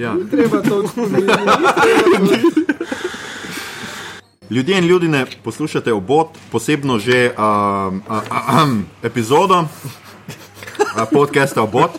Ja. 0.00 0.16
Treba 0.30 0.62
to 0.62 0.88
spominjati. 0.88 1.42
Ljudje 4.50 4.78
in 4.78 4.84
ljudje, 4.84 5.26
poslušate 5.44 5.92
obot, 5.92 6.28
posebno 6.52 6.98
že 6.98 7.30
um, 7.38 8.02
uh, 8.08 8.16
uh, 8.16 8.62
um, 8.64 8.86
epizodo 9.02 9.60
uh, 9.60 9.66
podcasta 11.12 11.62
obot. 11.62 11.90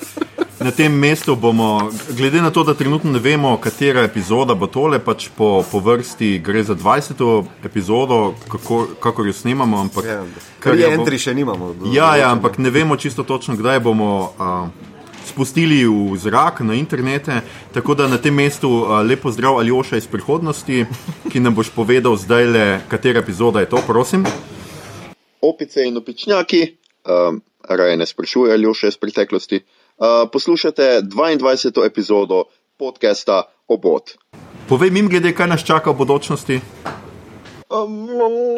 Na 0.59 0.71
tem 0.71 0.93
mestu 0.93 1.35
bomo, 1.35 1.92
glede 2.17 2.42
na 2.42 2.51
to, 2.51 2.63
da 2.63 2.74
trenutno 2.74 3.12
ne 3.12 3.19
vemo, 3.19 3.58
katera 3.58 4.02
epizoda 4.02 4.54
bo 4.54 4.68
tole, 4.68 4.99
pač 4.99 5.29
po, 5.38 5.63
po 5.72 5.79
vrsti 5.79 6.40
gre 6.40 6.63
za 6.63 6.76
20. 6.76 7.46
epizodo, 7.65 8.33
kako, 8.47 8.88
kako 8.99 9.26
jo 9.26 9.33
snemamo. 9.33 9.79
Ampak, 9.79 10.06
Ja, 10.06 10.24
kar 10.60 10.78
je 10.78 10.92
entry 10.97 11.18
še 11.18 11.33
nimamo. 11.33 11.76
Ja, 11.94 12.15
ja, 12.15 12.31
ampak 12.31 12.58
ne 12.58 12.70
vemo 12.70 12.96
čisto 12.96 13.24
točno, 13.24 13.56
kdaj 13.58 13.79
bomo 13.79 14.33
uh, 14.38 14.90
spustili 15.26 15.83
v 15.88 16.17
zrak 16.17 16.59
na 16.59 16.73
internete. 16.73 17.41
Tako 17.73 17.95
da 17.95 18.08
na 18.08 18.18
tem 18.18 18.34
mestu 18.34 18.86
lepo 19.08 19.32
zdrav 19.32 19.59
Aljoša 19.59 19.98
iz 19.98 20.08
prihodnosti, 20.08 20.86
ki 21.32 21.40
nam 21.40 21.55
boš 21.55 21.70
povedal 21.76 22.16
zdaj 22.16 22.45
le, 22.45 22.66
katera 22.90 23.20
epizoda 23.20 23.59
je 23.59 23.70
to, 23.70 23.84
prosim. 23.88 24.26
opice 25.42 25.84
in 25.86 25.98
opičnjaki, 25.98 26.78
um, 27.05 27.42
raje 27.70 27.98
ne 27.98 28.05
sprašuje 28.05 28.54
ali 28.54 28.73
še 28.73 28.94
iz 28.94 28.98
preteklosti. 28.98 29.62
Uh, 30.02 30.30
poslušate 30.34 31.02
22. 31.05 31.86
epizodo 31.86 32.45
podcasta 32.78 33.44
Obot. 33.67 34.16
Povej 34.70 34.92
mi, 34.92 35.02
glede, 35.08 35.34
kaj 35.34 35.48
nas 35.48 35.66
čaka 35.66 35.92
v 35.92 36.02
bodočnosti. 36.02 36.62
Um, 37.71 38.57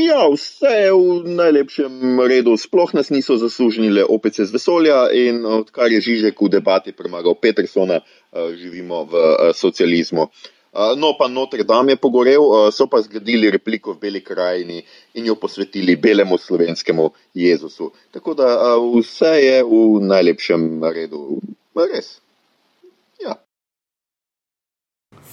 ja, 0.00 0.24
vse 0.32 0.72
je 0.72 0.92
v 0.92 1.28
najlepšem 1.36 2.20
redu, 2.24 2.56
sploh 2.56 2.94
nas 2.96 3.10
niso 3.12 3.36
zaslužnile 3.36 4.04
opice 4.08 4.44
z 4.44 4.56
vesolja 4.56 5.12
in 5.12 5.44
odkar 5.44 5.92
je 5.92 6.00
Žižek 6.00 6.40
v 6.40 6.48
debati 6.48 6.96
premagal 6.96 7.36
Petersona, 7.36 8.00
uh, 8.00 8.56
živimo 8.56 9.04
v 9.04 9.12
uh, 9.12 9.52
socializmu. 9.52 10.32
Uh, 10.72 10.96
no, 10.96 11.12
pa 11.18 11.28
Notre 11.28 11.64
Dame 11.68 11.92
je 11.92 12.00
pogorel, 12.00 12.72
so 12.72 12.88
pa 12.88 13.04
zgradili 13.04 13.52
repliko 13.52 13.92
v 13.92 14.00
Beli 14.00 14.24
krajini 14.24 14.80
in 15.14 15.28
jo 15.28 15.36
posvetili 15.36 16.00
belemu 16.00 16.38
slovenskemu 16.38 17.10
Jezusu. 17.34 17.92
Tako 18.16 18.34
da 18.34 18.48
vse 18.80 19.44
je 19.44 19.60
v 19.60 20.00
najlepšem 20.08 20.80
redu. 20.82 21.38
Res. 21.76 22.16
Ja. 23.20 23.36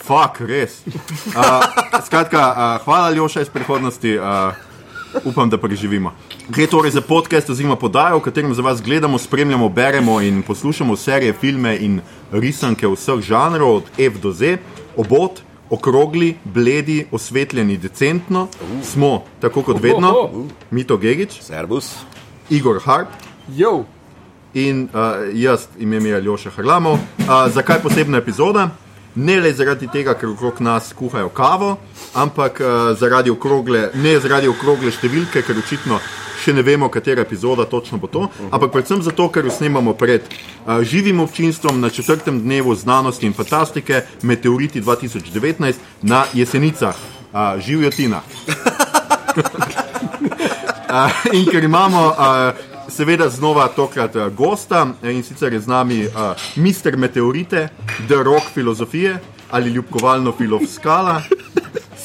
Fak, 0.03 0.41
res. 0.41 0.81
Uh, 0.85 1.61
skratka, 2.05 2.41
uh, 2.51 2.83
hvala, 2.85 3.07
Aljoša 3.07 3.41
iz 3.41 3.49
prihodnosti. 3.49 4.17
Uh, 4.17 5.25
upam, 5.25 5.49
da 5.49 5.57
preživimo. 5.57 6.13
Gre 6.49 6.67
torej 6.67 6.91
za 6.91 7.01
podcast 7.01 7.49
oziroma 7.49 7.75
podajo, 7.75 8.17
v 8.17 8.25
katerem 8.25 8.53
za 8.53 8.61
vas 8.61 8.81
gledamo, 8.81 9.17
spremljamo, 9.17 9.69
beremo 9.69 10.21
in 10.21 10.41
poslušamo 10.43 10.95
serije, 10.95 11.33
filme 11.33 11.77
in 11.77 12.01
risanke 12.31 12.87
vseh 12.87 13.21
žanrov, 13.21 13.75
od 13.75 13.83
F 13.97 14.19
do 14.21 14.31
Z, 14.31 14.57
obot, 14.97 15.41
okrogli, 15.69 16.35
bledi, 16.43 17.05
osvetljeni, 17.11 17.77
decentno. 17.77 18.47
Smo, 18.83 19.23
tako 19.39 19.61
kot 19.61 19.81
vedno, 19.81 20.29
Mito 20.71 20.97
Gigič, 20.97 21.41
Servus. 21.41 21.95
Igor 22.49 22.81
Harp 22.83 23.07
Jo, 23.47 23.85
in 24.53 24.89
uh, 24.93 25.29
jaz, 25.33 25.67
ime 25.79 25.99
mi 25.99 26.09
je 26.09 26.15
Aljoša 26.15 26.49
Hrlamov. 26.49 26.93
Uh, 26.93 27.47
zakaj 27.53 27.79
posebna 27.83 28.17
epizoda? 28.17 28.69
Ne 29.15 29.39
le 29.41 29.53
zaradi 29.53 29.89
tega, 29.91 30.13
ker 30.15 30.29
okrog 30.31 30.61
nas 30.63 30.93
kuhajo 30.95 31.29
kavo, 31.35 31.77
ampak 32.15 32.61
uh, 32.63 32.67
zaradi 32.97 33.31
okrogle, 33.31 33.89
ne 33.99 34.17
zaradi 34.19 34.47
okrogle 34.47 34.91
številke, 34.91 35.43
ker 35.43 35.57
očitno 35.59 35.99
še 36.41 36.53
ne 36.55 36.63
vemo, 36.65 36.89
katera 36.89 37.21
epizoda 37.21 37.65
točno 37.69 37.99
bo 38.01 38.07
to, 38.09 38.25
ampak 38.49 38.71
predvsem 38.73 39.03
zato, 39.05 39.27
ker 39.29 39.45
jo 39.45 39.53
snemamo 39.53 39.93
pred 39.93 40.25
uh, 40.25 40.81
živim 40.81 41.19
občinstvom 41.21 41.81
na 41.81 41.89
četrtem 41.89 42.41
dnevu 42.41 42.75
znanosti 42.75 43.27
in 43.27 43.33
fantastike, 43.37 44.05
Meteoriti 44.23 44.81
2019 44.81 45.73
na 46.01 46.25
Jesenicah. 46.33 46.95
Uh, 47.31 47.59
živijo 47.59 47.91
Tina. 47.91 48.21
Uh, 50.89 51.23
in 51.37 51.45
ker 51.47 51.63
imamo, 51.63 52.07
uh, 52.09 52.70
seveda, 53.01 53.29
znova 53.29 53.67
tokrat 53.67 54.15
uh, 54.15 54.27
gosta 54.29 54.87
eh, 55.03 55.09
in 55.11 55.23
sicer 55.23 55.53
je 55.53 55.59
z 55.59 55.67
nami 55.67 56.03
uh, 56.05 56.37
Mister 56.55 56.97
Meteorite, 56.97 57.69
The 58.07 58.23
Rock 58.23 58.53
filozofije 58.53 59.17
ali 59.51 59.69
ljubkovalno 59.69 60.31
filozofskala, 60.37 61.21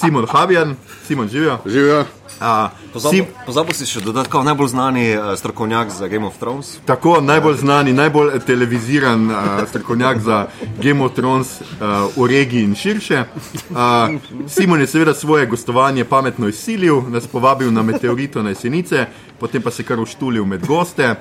Simon 0.00 0.26
Habjan, 0.28 0.76
Simon 1.06 1.28
živijo. 1.28 1.58
Živijo. 1.66 2.04
Uh, 2.36 2.68
Pozabil 2.92 3.24
pozabil 3.46 3.72
si 3.72 3.86
še 3.88 4.00
dodati, 4.04 4.28
kot 4.28 4.44
najbolj 4.44 4.68
znani 4.68 5.04
uh, 5.16 5.30
strokovnjak 5.40 5.90
za 5.90 6.08
Game 6.08 6.26
of 6.28 6.36
Thrones. 6.36 6.74
Tako 6.84 7.20
najbolj 7.24 7.56
znani, 7.62 7.94
najbolj 7.96 8.40
televiziran 8.44 9.24
uh, 9.30 9.38
strokovnjak 9.68 10.20
za 10.20 10.42
Game 10.82 11.04
of 11.04 11.14
Thrones 11.16 11.60
uh, 11.60 12.12
v 12.16 12.26
regiji 12.28 12.68
in 12.68 12.74
širše. 12.76 13.24
Uh, 13.70 14.20
Simon 14.48 14.80
je 14.84 14.86
seveda 14.86 15.14
svoje 15.14 15.46
gostovanje 15.46 16.04
pametno 16.04 16.48
izsilil, 16.48 17.00
nas 17.08 17.26
povabil 17.26 17.72
na 17.72 17.82
meteorito 17.82 18.42
na 18.42 18.52
jesenice, 18.52 19.06
potem 19.40 19.62
pa 19.62 19.70
se 19.70 19.84
kar 19.84 20.00
uštulil 20.00 20.44
med 20.44 20.66
goste. 20.66 21.14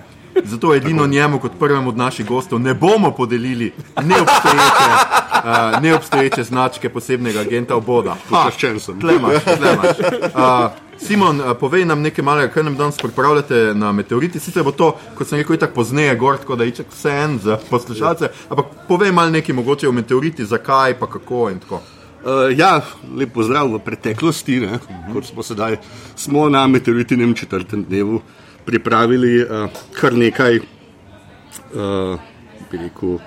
Zato 0.43 0.75
edino 0.75 1.07
njemu, 1.07 1.39
kot 1.39 1.51
prvemu 1.59 1.89
od 1.89 1.97
naših 1.97 2.25
gostov, 2.25 2.59
ne 2.59 2.73
bomo 2.73 3.11
podelili 3.11 3.73
neobstoječe, 4.03 4.89
uh, 5.31 5.81
neobstoječe 5.83 6.43
značke 6.43 6.89
posebnega 6.89 7.39
agenta 7.39 7.75
oboda. 7.75 8.15
Počaščen 8.29 8.79
sem. 8.79 8.99
Tlemaš, 8.99 9.43
tlemaš. 9.43 9.97
Uh, 9.99 10.71
Simon, 11.07 11.41
uh, 11.41 11.57
povej 11.59 11.85
nam 11.85 12.01
nekaj 12.01 12.23
malega, 12.23 12.53
kaj 12.53 12.63
nam 12.63 12.75
danes 12.75 12.97
pripravljate 12.97 13.73
na 13.75 13.91
meteoriti. 13.91 14.39
Sicer 14.39 14.63
bo 14.63 14.71
to, 14.71 14.95
kot 15.17 15.27
sem 15.27 15.39
rekel, 15.39 15.57
tako 15.57 15.73
pozneje, 15.81 16.15
gor, 16.15 16.37
tako 16.37 16.55
da 16.55 16.63
je 16.63 16.71
čak 16.81 16.91
vse 16.91 17.09
en 17.09 17.39
za 17.43 17.57
poslušalce, 17.69 18.29
ampak 18.49 18.65
povej 18.87 19.11
malo 19.11 19.29
nekaj 19.29 19.55
mogoče 19.55 19.89
o 19.89 19.91
meteoriti, 19.91 20.45
zakaj, 20.45 20.99
pa 20.99 21.07
kako 21.07 21.49
in 21.49 21.59
tako. 21.59 21.81
Uh, 22.25 22.49
ja, 22.57 22.81
lep 23.17 23.33
pozdrav 23.33 23.69
v 23.69 23.79
preteklosti, 23.85 24.59
ne, 24.59 24.79
kot 25.13 25.25
smo 25.25 25.43
sedaj. 25.43 25.77
Smo 26.15 26.49
na 26.49 26.67
meteoritinem 26.67 27.35
četrtem 27.35 27.83
dnevu 27.83 28.21
pripravili 28.65 29.43
uh, 29.43 29.69
kar 29.93 30.13
nekaj 30.13 30.59
uh, 30.59 32.19
rekel, 32.71 33.17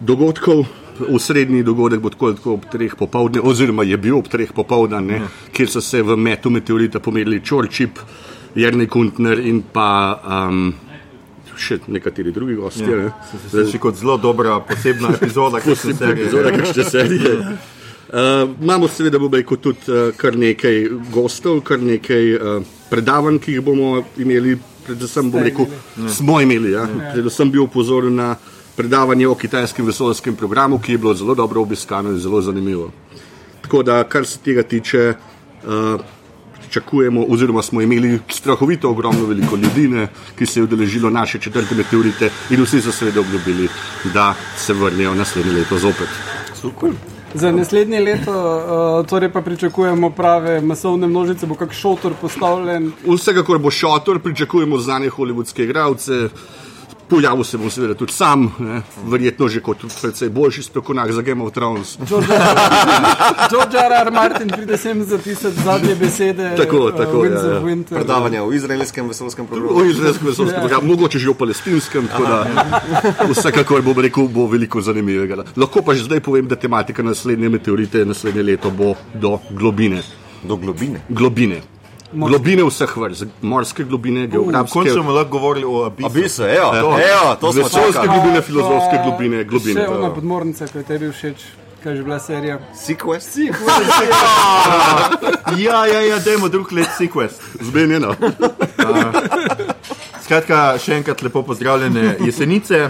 dogodkov. 0.00 0.64
Osrednji 1.10 1.64
dogodek 1.66 1.98
bo 2.00 2.10
tako, 2.10 2.32
tako 2.32 2.52
ob 2.54 2.66
treh 2.70 2.92
popovdne, 2.94 3.40
oziroma 3.42 3.82
je 3.82 3.96
bil 3.98 4.14
ob 4.14 4.28
treh 4.30 4.52
popovdne, 4.54 5.00
ne, 5.02 5.16
kjer 5.52 5.70
so 5.72 5.80
se 5.82 6.02
v 6.06 6.14
metu 6.16 6.52
meteorita 6.54 7.00
pomerili 7.02 7.40
Čorčip, 7.42 7.98
Jrnej 8.54 8.86
Kuntner 8.86 9.40
in 9.42 9.64
pa 9.74 9.88
um, 10.22 10.68
še 11.58 11.80
nekateri 11.90 12.30
drugi 12.32 12.54
gostje. 12.54 12.86
ne. 12.86 13.10
Sliši 13.50 13.80
kot 13.82 13.98
zelo 13.98 14.16
dobra 14.22 14.60
posebna 14.60 15.10
epizoda, 15.16 15.60
ki 15.60 15.74
se 15.74 15.94
serije. 15.94 16.28
Epizoda 16.28 16.54
kakšne 16.54 16.84
serije. 16.84 17.34
Uh, 18.14 18.50
imamo 18.62 18.88
seveda 18.88 19.18
bo 19.18 19.26
rekel, 19.26 19.58
tudi 19.58 19.90
uh, 19.90 20.12
kar 20.14 20.36
nekaj 20.38 20.84
gostov, 21.10 21.64
kar 21.66 21.80
nekaj 21.82 22.34
uh, 22.34 22.66
predavanj, 22.86 23.40
ki 23.42 23.56
jih 23.56 23.64
bomo 23.66 24.04
imeli. 24.22 24.54
Predvsem 24.84 25.30
bom 25.32 25.42
rekel, 25.42 25.66
smo 26.12 26.36
imeli. 26.44 26.74
Ja. 26.76 26.84
Predvsem 27.14 27.50
bil 27.50 27.64
upozoren 27.64 28.14
na 28.14 28.34
predavanje 28.76 29.26
o 29.26 29.34
kitajskem 29.34 29.86
vesoljskem 29.86 30.36
programu, 30.36 30.78
ki 30.78 30.92
je 30.92 30.98
bilo 30.98 31.14
zelo 31.14 31.34
dobro 31.34 31.62
obiskano 31.62 32.12
in 32.12 32.18
zelo 32.18 32.42
zanimivo. 32.42 32.90
Tako 33.62 33.82
da, 33.82 34.04
kar 34.04 34.26
se 34.26 34.38
tega 34.44 34.62
tiče, 34.62 35.14
uh, 35.64 36.04
pričakujemo, 36.60 37.24
oziroma 37.28 37.62
smo 37.62 37.82
imeli 37.82 38.20
strahovito 38.28 38.90
ogromno 38.90 39.26
veliko 39.26 39.56
ljudi, 39.56 39.88
ne, 39.88 40.06
ki 40.38 40.46
se 40.46 40.60
je 40.60 40.64
udeležilo 40.68 41.10
naše 41.10 41.38
četrte 41.38 41.74
meteorite 41.74 42.30
in 42.50 42.62
vsi 42.62 42.80
so 42.80 42.92
seveda 42.92 43.20
obljubili, 43.20 43.68
da 44.14 44.34
se 44.56 44.72
vrnejo 44.72 45.14
naslednje 45.14 45.52
leto 45.52 45.78
zopet. 45.78 46.08
Super. 46.60 47.13
Za 47.34 47.52
naslednje 47.52 48.00
leto 48.00 48.32
uh, 48.32 49.06
torej 49.06 49.32
pa 49.32 49.40
pričakujemo 49.40 50.10
prave 50.10 50.60
masovne 50.60 51.06
množice, 51.06 51.46
bo 51.46 51.54
kak 51.54 51.72
šotor 51.72 52.12
postavljen. 52.20 52.92
Vsekakor 53.06 53.58
bo 53.58 53.70
šotor, 53.70 54.18
pričakujemo 54.18 54.78
znane 54.78 55.08
holivudske 55.08 55.64
igralce. 55.64 56.28
Pojavil 57.08 57.44
se 57.44 57.58
bom 57.58 57.70
seveda 57.70 57.94
tudi 57.94 58.12
sam, 58.12 58.48
ne, 58.58 58.82
verjetno 59.06 59.48
že 59.48 59.60
kot 59.60 59.84
precej 60.00 60.28
boljši 60.28 60.62
strokovnjak 60.62 61.12
za 61.12 61.22
Game 61.22 61.44
of 61.44 61.52
Thrones. 61.52 61.98
George 63.50 63.76
R. 63.76 63.92
R. 64.06 64.10
Martin 64.12 64.48
pride 64.48 64.76
sem 64.76 65.04
zapisati 65.04 65.60
zadnje 65.64 65.94
besede. 65.94 66.54
Tako, 66.56 66.88
eh, 66.88 66.96
tako, 66.96 67.22
Winds 67.22 67.92
ja, 67.92 67.96
ja. 67.96 68.00
Predavanje 68.00 68.42
o 68.42 68.52
izraelskem 68.52 69.08
vesoljskem 69.08 69.46
programu. 69.46 69.80
O 69.80 69.84
izraelskem 69.84 70.26
vesoljskem 70.26 70.60
programu, 70.60 70.88
mogoče 70.88 71.18
že 71.18 71.30
o 71.30 71.34
palestinskem, 71.34 72.08
tako 72.08 72.24
da 72.24 72.46
vsekakor 73.30 73.82
bom 73.82 73.98
rekel, 73.98 74.28
bo 74.28 74.46
veliko 74.46 74.80
zanimivega. 74.80 75.44
Lahko 75.56 75.82
pa 75.82 75.94
že 75.94 76.04
zdaj 76.04 76.20
povem, 76.20 76.48
da 76.48 76.56
tematika 76.56 77.02
naslednje 77.02 77.48
meteorite 77.48 78.04
naslednje 78.04 78.42
leto 78.42 78.70
bo 78.70 78.94
do 79.14 79.38
globine. 79.50 80.02
Do 80.42 80.56
globine. 80.56 81.00
Globine. 81.08 81.73
Globine 82.14 82.62
vseh 82.64 82.96
vrst, 82.96 83.24
morske 83.42 83.84
globine, 83.84 84.26
geografske. 84.26 84.72
Končno 84.72 84.96
bomo 84.96 85.12
lahko 85.12 85.30
govorili 85.30 85.66
o 85.66 85.84
abisu. 85.84 86.06
Abise, 86.06 86.42
evo, 86.44 86.70
evo, 86.76 86.92
evo, 87.00 87.34
to 87.40 87.52
smo 87.52 87.62
Vesoljske 87.62 87.92
čakali. 87.92 88.08
globine, 88.08 88.42
filozofske 88.42 88.96
globine, 89.04 89.38
Še 89.38 89.44
globine. 89.44 89.88
ona 89.88 90.10
podmornica, 90.14 90.66
ki 90.66 90.78
je 90.78 90.84
tebi 90.84 91.10
všeč, 91.10 91.44
kaj 91.82 91.92
je 91.92 91.96
že 91.96 92.02
bila 92.02 92.18
serija. 92.18 92.58
Sequest. 92.76 93.38
Ja, 95.58 95.86
ja, 95.86 96.00
ja, 96.00 96.18
dajmo 96.18 96.48
drug 96.48 96.72
let 96.72 96.88
sequest. 96.98 97.42
Zmenjeno. 97.60 98.14
Skratka, 100.24 100.78
še 100.78 100.96
enkrat 100.96 101.22
lepo 101.22 101.42
pozdravljene 101.42 102.16
jesenice. 102.20 102.88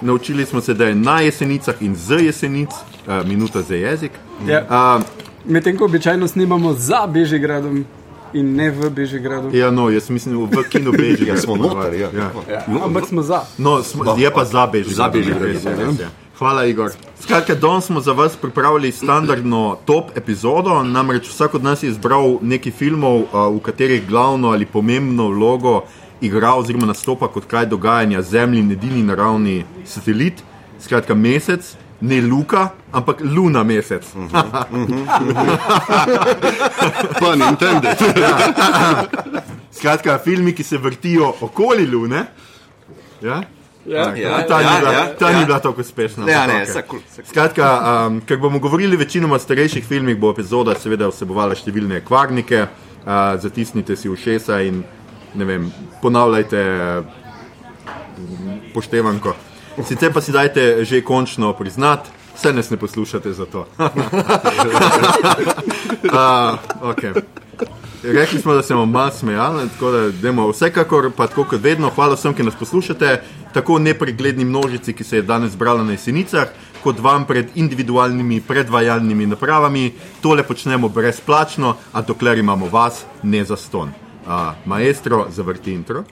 Naučili 0.00 0.46
smo 0.46 0.60
se, 0.60 0.74
da 0.74 0.86
je 0.86 0.94
na 0.94 1.20
jesenicah 1.20 1.74
in 1.80 1.96
z 1.96 2.18
jesenic, 2.20 2.70
uh, 2.70 3.26
minuta 3.26 3.62
za 3.62 3.74
jezik. 3.74 4.12
Ja. 4.46 4.62
Uh, 4.62 5.02
Medtem 5.44 5.76
ko 5.78 5.84
običajno 5.84 6.28
snimamo 6.28 6.72
za 6.74 7.06
Bežigradom 7.06 7.84
in 8.32 8.54
ne 8.56 8.70
v 8.70 8.90
Bežigradu. 8.90 9.50
ja, 9.56 9.70
no, 9.70 9.90
jaz 9.90 10.10
mislim, 10.10 10.46
v 10.46 10.64
kinu 10.70 10.92
Bežiga. 10.92 11.34
Ja, 11.34 11.40
smo 11.40 11.56
noter, 11.56 11.94
ja. 11.94 12.10
ja. 12.12 12.30
Ja, 12.50 12.64
ampak 12.84 13.06
smo 13.06 13.22
za. 13.22 13.42
No, 13.58 13.82
smo, 13.82 14.16
je 14.18 14.30
pa 14.30 14.44
za 14.44 14.66
Bežigrad. 14.66 14.96
Za 14.96 15.08
Bežigrad, 15.08 15.64
ja. 15.64 15.74
res 15.76 16.00
je. 16.00 16.08
Hvala, 16.38 16.66
Igor. 16.68 16.92
Skratka, 17.20 17.54
danes 17.54 17.84
smo 17.84 18.00
za 18.00 18.12
vas 18.12 18.36
pripravili 18.36 18.92
standardno 18.92 19.78
top 19.84 20.10
epizodo. 20.16 20.82
Namreč 20.82 21.28
vsak 21.28 21.54
od 21.54 21.64
nas 21.64 21.82
je 21.82 21.88
izbral 21.88 22.38
nekaj 22.42 22.72
filmov, 22.72 23.24
v 23.32 23.60
katerih 23.64 24.04
glavno 24.08 24.52
ali 24.52 24.66
pomembno 24.66 25.28
vlogo 25.28 25.82
igra 26.20 26.54
oziroma 26.54 26.86
nastopa 26.86 27.28
kot 27.28 27.44
kraj 27.44 27.66
dogajanja 27.66 28.22
Zemlji, 28.22 28.72
edini 28.72 29.02
naravni 29.02 29.64
satelit, 29.84 30.42
skratka 30.80 31.14
mesec, 31.14 31.76
ne 32.00 32.20
Luka, 32.20 32.70
ampak 32.92 33.20
Luna 33.20 33.64
mesec. 33.64 34.04
Pa 37.20 37.34
Nintendo. 37.36 37.88
Skratka, 39.76 40.18
filmi, 40.18 40.52
ki 40.52 40.62
se 40.62 40.78
vrtijo 40.78 41.34
okoli 41.40 41.86
Lune. 41.86 42.26
Ja? 43.22 43.42
Ja. 43.86 44.16
Ja, 44.16 44.46
ta 44.46 44.58
ni 44.58 44.64
ja, 44.64 44.78
bila, 44.80 44.92
ja, 44.92 45.14
ta 45.14 45.30
ja. 45.30 45.38
ni 45.38 45.44
bila 45.44 45.58
tako 45.60 45.80
uspešna. 45.80 46.30
Ja, 46.30 46.46
ne, 46.46 46.54
okej. 46.54 46.64
vse 46.64 46.82
kul, 46.82 47.00
vse 47.06 47.22
kul. 47.22 47.30
Skratka, 47.30 47.68
um, 48.06 48.20
ker 48.26 48.38
bomo 48.42 48.58
govorili 48.58 48.96
večinoma 48.96 49.34
o 49.36 49.38
starejših 49.38 49.86
filmih, 49.86 50.18
bo 50.18 50.30
epizoda 50.34 50.74
seveda 50.74 51.06
vsebovala 51.12 51.54
številne 51.54 52.00
kvarnike, 52.04 52.66
uh, 52.66 53.12
zatisnite 53.40 53.96
si 53.96 54.10
ušesa 54.10 54.60
in 54.66 54.82
ne 55.36 55.44
vem, 55.44 55.70
ponavljajte 56.02 56.64
uh, 56.66 57.04
poštevanko. 58.74 59.36
Sicer 59.84 60.12
pa 60.12 60.20
si 60.20 60.32
dajte 60.32 60.84
že 60.84 61.04
končno 61.04 61.52
priznati, 61.52 62.10
vse 62.36 62.52
nas 62.52 62.70
ne 62.70 62.76
poslušate 62.76 63.32
za 63.32 63.46
to. 63.46 63.60
uh, 63.78 63.88
okay. 66.82 67.22
Rekli 68.02 68.40
smo, 68.40 68.54
da 68.54 68.62
se 68.62 68.74
bomo 68.74 68.86
malo 68.86 69.10
smejali, 69.10 69.68
tako 69.68 69.90
da 69.90 70.10
demo 70.10 70.48
vsekakor, 70.48 71.10
pa 71.16 71.26
tako 71.26 71.44
kot 71.44 71.62
vedno, 71.62 71.90
hvala 71.90 72.14
vsem, 72.14 72.34
ki 72.34 72.42
nas 72.42 72.54
poslušate, 72.54 73.22
tako 73.52 73.78
nepregledni 73.78 74.44
množici, 74.44 74.92
ki 74.92 75.04
se 75.04 75.16
je 75.16 75.22
danes 75.22 75.52
zbrala 75.52 75.84
na 75.84 75.92
jesenicah, 75.92 76.48
kot 76.82 77.00
vam 77.00 77.24
pred 77.26 77.46
individualnimi 77.54 78.40
predvajalnimi 78.40 79.26
napravami. 79.26 79.92
Tole 80.22 80.42
počnemo 80.42 80.88
brezplačno, 80.88 81.76
a 81.92 82.02
dokler 82.02 82.38
imamo 82.38 82.68
vas, 82.68 83.04
ne 83.22 83.44
za 83.44 83.56
ston. 83.56 83.88
Uh, 84.26 84.32
maestro, 84.66 85.26
zavrti 85.30 85.72
intro. 85.72 86.04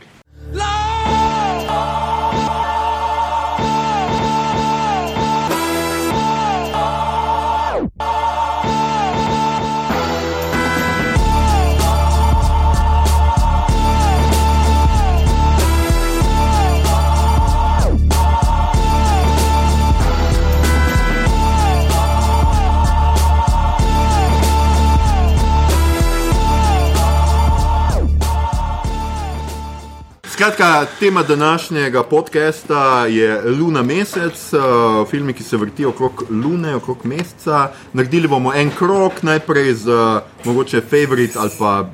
Skratka, 30.35 30.87
tema 31.01 31.23
današnjega 31.23 32.03
podcasta 32.03 33.07
je 33.07 33.43
Luna 33.61 33.83
mesec, 33.83 34.53
uh, 34.53 35.09
filmi, 35.11 35.33
ki 35.33 35.43
se 35.43 35.57
vrtijo 35.57 35.89
okrog 35.89 36.25
Lune, 36.31 36.75
okrog 36.75 36.99
meseca. 37.05 37.71
Naredili 37.93 38.29
bomo 38.29 38.53
en 38.55 38.71
krok, 38.79 39.23
najprej 39.23 39.75
z 39.75 39.87
uh, 39.89 40.23
mogoče 40.45 40.81
favorit 40.81 41.37
ali 41.37 41.51
pa 41.59 41.87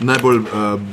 najbolj 0.00 0.38
uh, 0.38 0.46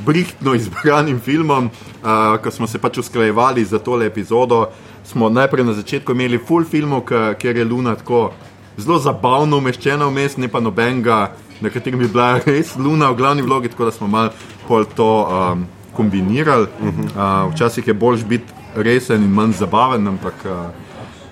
brihtno 0.05 0.53
izbranim 0.53 1.19
filmom, 1.19 1.65
uh, 1.65 2.41
ko 2.43 2.51
smo 2.51 2.67
se 2.67 2.77
pač 2.77 2.97
usklajevali 2.97 3.65
za 3.65 3.79
tole 3.79 4.05
epizodo. 4.05 4.67
Smo 5.03 5.29
najprej 5.29 5.63
na 5.63 5.73
začetku 5.73 6.11
imeli 6.11 6.41
full 6.47 6.65
filmov, 6.65 7.01
k- 7.01 7.33
kjer 7.39 7.57
je 7.57 7.65
Luna 7.65 7.95
tako 7.95 8.33
zelo 8.77 8.99
zabavno 8.99 9.57
umeščena 9.57 10.05
vmes, 10.05 10.37
ne 10.37 10.47
pa 10.47 10.59
nobenega, 10.59 11.31
na 11.61 11.69
katerem 11.69 11.99
bi 11.99 12.07
bila 12.07 12.39
res 12.45 12.75
Luna 12.75 13.11
v 13.11 13.15
glavni 13.15 13.41
vlogi, 13.41 13.71
tako 13.71 13.85
da 13.85 13.91
smo 13.91 14.07
mal 14.07 14.29
pol 14.67 14.85
to 14.95 15.11
um, 15.23 15.67
kombinirali. 15.99 16.67
Uh, 16.79 17.51
včasih 17.51 17.87
je 17.87 17.93
bolj 17.93 18.23
biti 18.29 18.59
resen 18.75 19.27
in 19.27 19.31
manj 19.35 19.59
zabaven, 19.59 20.07
ampak 20.07 20.45
uh, 20.47 20.51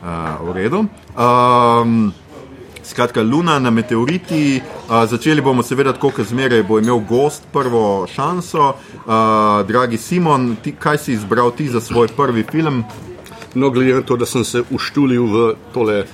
uh, 0.03 0.47
v 0.47 0.55
redu. 0.59 0.85
Um, 1.15 2.13
Skratka, 2.87 3.23
Luna 3.23 3.59
na 3.59 3.69
meteoriti. 3.69 4.61
Uh, 4.87 5.03
začeli 5.09 5.41
bomo, 5.43 5.63
seveda, 5.63 5.91
tako 5.93 6.13
kot 6.15 6.29
zmeraj, 6.29 6.63
bo 6.63 6.79
imel 6.79 7.01
gost 7.09 7.43
prvo 7.51 8.07
šanso. 8.07 8.69
Uh, 9.03 9.67
dragi 9.67 9.97
Simon, 9.97 10.55
ti, 10.63 10.71
kaj 10.71 11.03
si 11.03 11.17
izbral 11.17 11.51
ti 11.51 11.67
za 11.67 11.81
svoj 11.83 12.07
prvi 12.15 12.45
film? 12.51 12.83
No, 13.55 13.69
glede 13.69 13.97
na 13.99 14.01
to, 14.01 14.15
da 14.15 14.25
sem 14.25 14.45
se 14.47 14.63
uštulil 14.71 15.27
v 15.27 15.43
tole 15.73 16.05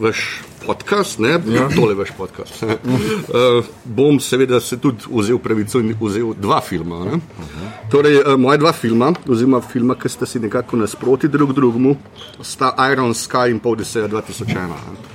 vaš 0.00 0.42
podcast, 0.66 1.18
ne, 1.18 1.28
ja. 1.28 1.68
tole 1.76 1.94
vaš 1.94 2.10
podcast, 2.16 2.62
uh, 2.62 3.64
bom 3.98 4.20
seveda 4.20 4.60
se 4.60 4.78
tudi 4.82 5.06
vzel 5.10 5.38
pravico 5.38 5.80
in 5.80 5.94
vzel 6.00 6.34
dva 6.40 6.60
filma. 6.60 7.04
Ne. 7.04 7.20
Torej, 7.90 8.20
uh, 8.22 8.34
moja 8.40 8.58
dva 8.58 8.72
filma, 8.72 9.12
oziroma 9.28 9.60
filma, 9.60 9.94
ki 9.94 10.08
sta 10.08 10.26
si 10.26 10.42
nekako 10.42 10.76
nasproti 10.76 11.28
drug 11.28 11.52
drugemu, 11.54 11.96
sta 12.42 12.74
Iron 12.92 13.14
Sky 13.14 13.50
in 13.54 13.60
pa 13.60 13.68
Odiseja 13.74 14.08
2001. 14.08 14.54
Ne. 14.54 15.14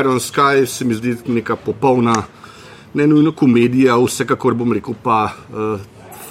Iron 0.00 0.20
Sky 0.20 0.66
se 0.66 0.84
mi 0.84 0.94
zdi 0.94 1.16
neka 1.26 1.56
popolna, 1.56 2.14
ne 2.94 3.06
nujno 3.06 3.32
komedija, 3.32 3.96
vsekakor 3.98 4.54
bom 4.54 4.72
rekel 4.72 4.94
pa 5.02 5.24
uh, 5.28 5.80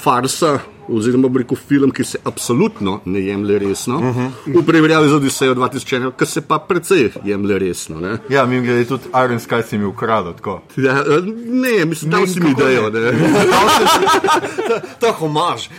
farsa. 0.02 0.60
Oziroma, 0.92 1.30
rekel 1.38 1.58
film, 1.58 1.92
ki 1.92 2.04
se 2.04 2.20
absolutno 2.24 3.00
ne 3.06 3.20
jemlje 3.20 3.60
resno, 3.60 3.98
uh 3.98 4.04
-huh. 4.04 4.62
v 4.62 4.66
primerjavi 4.66 5.10
z 5.10 5.14
Odisejo 5.14 5.56
2001, 5.56 6.12
ki 6.18 6.26
se 6.26 6.42
pa 6.42 6.60
precej 6.60 7.10
jemlje 7.24 7.60
resno. 7.60 8.00
Ne, 8.00 8.18
Ja, 8.30 8.46
mi 8.46 8.62
glede 8.62 8.86
tudi 8.86 9.04
Iron 9.26 9.40
Sky 9.40 9.64
si 9.64 9.78
mi 9.78 9.86
ukradel. 9.86 10.34
ja, 10.78 10.92
eh, 11.00 11.22
ne 11.48 11.86
mislim, 11.86 12.12
da 12.12 12.28
si 12.28 12.40
mi 12.40 12.56
dajo. 12.56 12.92
Je 15.02 15.12
homaž. 15.20 15.70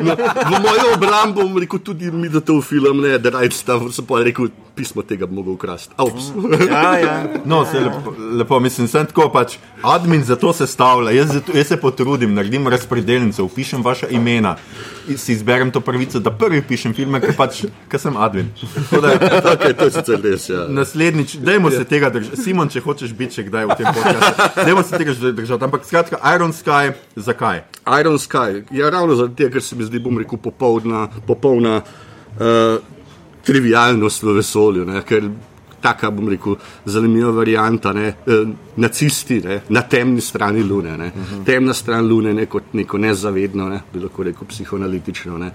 No, 0.00 0.14
v 0.16 0.60
mojo 0.62 0.94
obrambo 0.94 1.42
bom 1.42 1.58
rekel 1.58 1.78
tudi 1.78 2.10
mi, 2.10 2.28
da 2.28 2.40
to 2.40 2.60
film 2.62 3.00
ne, 3.00 3.18
da 3.18 3.30
raj 3.30 3.50
stav, 3.50 3.90
sem 3.92 4.06
pa 4.06 4.22
rekel, 4.22 4.48
pismo 4.76 5.02
tega 5.02 5.26
bi 5.26 5.34
mogel 5.34 5.52
ukrasti. 5.52 5.94
Aups. 5.96 6.30
Ja, 6.70 6.98
ja. 6.98 7.24
No, 7.44 7.64
se 7.64 7.80
lepo, 7.80 8.14
lepo 8.38 8.60
mislim, 8.60 8.88
sem 8.88 9.06
tako 9.06 9.28
pač. 9.32 9.56
Admin 9.82 10.24
za 10.24 10.36
to 10.36 10.52
sestavlja, 10.52 11.10
jaz, 11.10 11.32
zato, 11.32 11.52
jaz 11.56 11.68
se 11.68 11.76
potrudim, 11.80 12.34
naredim 12.34 12.68
razpredelnico, 12.68 13.44
upišem 13.44 13.84
vaša 13.84 14.08
imena, 14.10 14.56
in 15.08 15.18
si 15.18 15.32
izberem 15.32 15.70
to 15.70 15.80
pravico, 15.80 16.20
da 16.20 16.30
prvi 16.30 16.62
pišem 16.68 16.94
filme, 16.94 17.20
ker 17.20 17.36
pač, 17.36 17.62
ker 17.88 18.00
sem 18.00 18.16
admin. 18.16 18.50
Da, 18.90 19.14
okay, 19.52 19.76
to 19.76 19.88
je 19.88 19.94
sicer 19.94 20.20
res. 20.24 20.48
Ja. 20.50 20.66
Naslednjič, 20.68 21.36
dajmo 21.44 21.70
se 21.70 21.84
tega 21.84 22.10
držati. 22.12 22.40
Simon, 22.42 22.72
če 22.72 22.82
hočeš 22.84 23.14
biti 23.16 23.40
še 23.40 23.46
kdaj 23.48 23.70
v 23.70 23.78
tem 23.80 23.88
podkastu, 23.92 24.50
dajmo 24.60 24.82
se 24.82 24.98
tega 24.98 25.16
držati. 25.30 25.68
Ampak 25.68 25.86
skratka, 25.88 26.20
Iron 26.34 26.52
Sky, 26.56 26.92
zakaj? 27.16 27.64
Iron 28.00 28.18
Sky, 28.20 28.64
ja, 28.74 28.90
ravno 28.92 29.16
zaradi 29.16 29.40
tega, 29.42 29.56
ker 29.56 29.64
se 29.64 29.78
mi 29.78 29.86
zdi, 29.88 30.02
bom 30.02 30.18
rekel, 30.20 30.40
popolna, 30.42 31.06
popolna 31.28 31.80
uh, 31.80 32.95
trivialnost 33.46 34.22
v 34.22 34.34
vesolju. 34.40 34.84
Ne, 34.84 35.02
ker 35.06 35.28
taka, 35.80 36.10
bom 36.10 36.28
rekel, 36.28 36.56
zanimiva 36.84 37.30
varianta, 37.30 37.92
ne, 37.92 38.08
eh, 38.26 38.46
nacisti 38.82 39.40
ne, 39.44 39.60
na 39.68 39.82
temni 39.82 40.20
strani 40.20 40.62
Lune. 40.62 40.96
Ne, 40.96 41.06
uh 41.06 41.12
-huh. 41.12 41.44
Temna 41.44 41.74
stran 41.74 42.08
Lune 42.08 42.34
ne, 42.34 42.46
kot 42.46 42.72
neko 42.72 42.98
nezavedno, 42.98 43.68
ne, 43.68 43.82
bi 43.92 44.00
lahko 44.00 44.22
rekel 44.22 44.48
psihoanalitično. 44.48 45.38
Ne. 45.38 45.50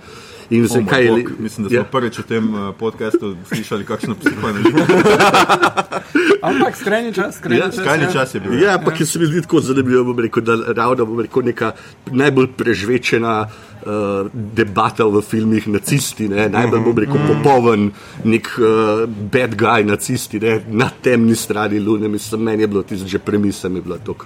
In 0.52 0.64
Oh 0.64 0.68
zdaj, 0.68 0.82
moj 0.84 0.90
kaj 0.92 1.04
je 1.04 1.10
bog, 1.10 1.18
li- 1.18 1.36
Mislim, 1.40 1.64
da 1.64 1.70
smo 1.70 1.78
ja. 1.78 1.84
prvič 1.84 2.18
v 2.20 2.24
tem 2.28 2.54
uh, 2.54 2.76
podkastu 2.76 3.36
slišali 3.48 3.86
kakšno 3.88 4.16
psihoanalizo. 4.20 4.84
Ampak 6.50 6.76
skrajni 6.76 7.14
čas, 7.14 7.38
skrajni 7.38 7.60
Ja, 7.60 7.70
čas. 7.70 7.80
Skrajni 7.80 8.04
ja. 8.04 8.12
čas 8.12 8.36
je 8.36 8.40
bil. 8.40 8.60
Ja, 8.60 8.76
ampak 8.76 9.00
ja. 9.00 9.06
se 9.06 9.20
mi 9.20 9.26
zdi 9.26 9.42
tako 9.42 9.62
zanimivo, 9.62 10.04
bom 10.04 10.20
rekel, 10.20 10.44
da 10.44 10.56
ravno 10.74 11.06
bom 11.06 11.20
rekel, 11.24 11.46
neka 11.46 11.72
najbolj 12.12 12.48
prežvečena 12.58 13.36
uh, 13.48 14.28
debata 14.34 15.06
v 15.06 15.22
filmih 15.22 15.68
nacisti, 15.68 16.28
ne, 16.28 16.50
najbolj 16.50 16.84
bom 16.84 17.00
rekel 17.00 17.22
popoln 17.30 17.92
nek 18.26 18.52
uh, 18.60 19.06
bad 19.08 19.56
guy 19.56 19.86
nacisti 19.88 20.40
ne, 20.40 20.60
na 20.68 20.90
temni 21.02 21.36
strani 21.36 21.80
lune. 21.80 22.12
Mislim, 22.12 22.44
meni 22.44 22.64
je 22.64 22.68
bilo 22.68 22.84
tisto 22.84 23.08
že 23.08 23.20
premisa, 23.20 23.70
mi 23.70 23.80
je 23.80 23.88
bila 23.88 23.98
tako 24.04 24.26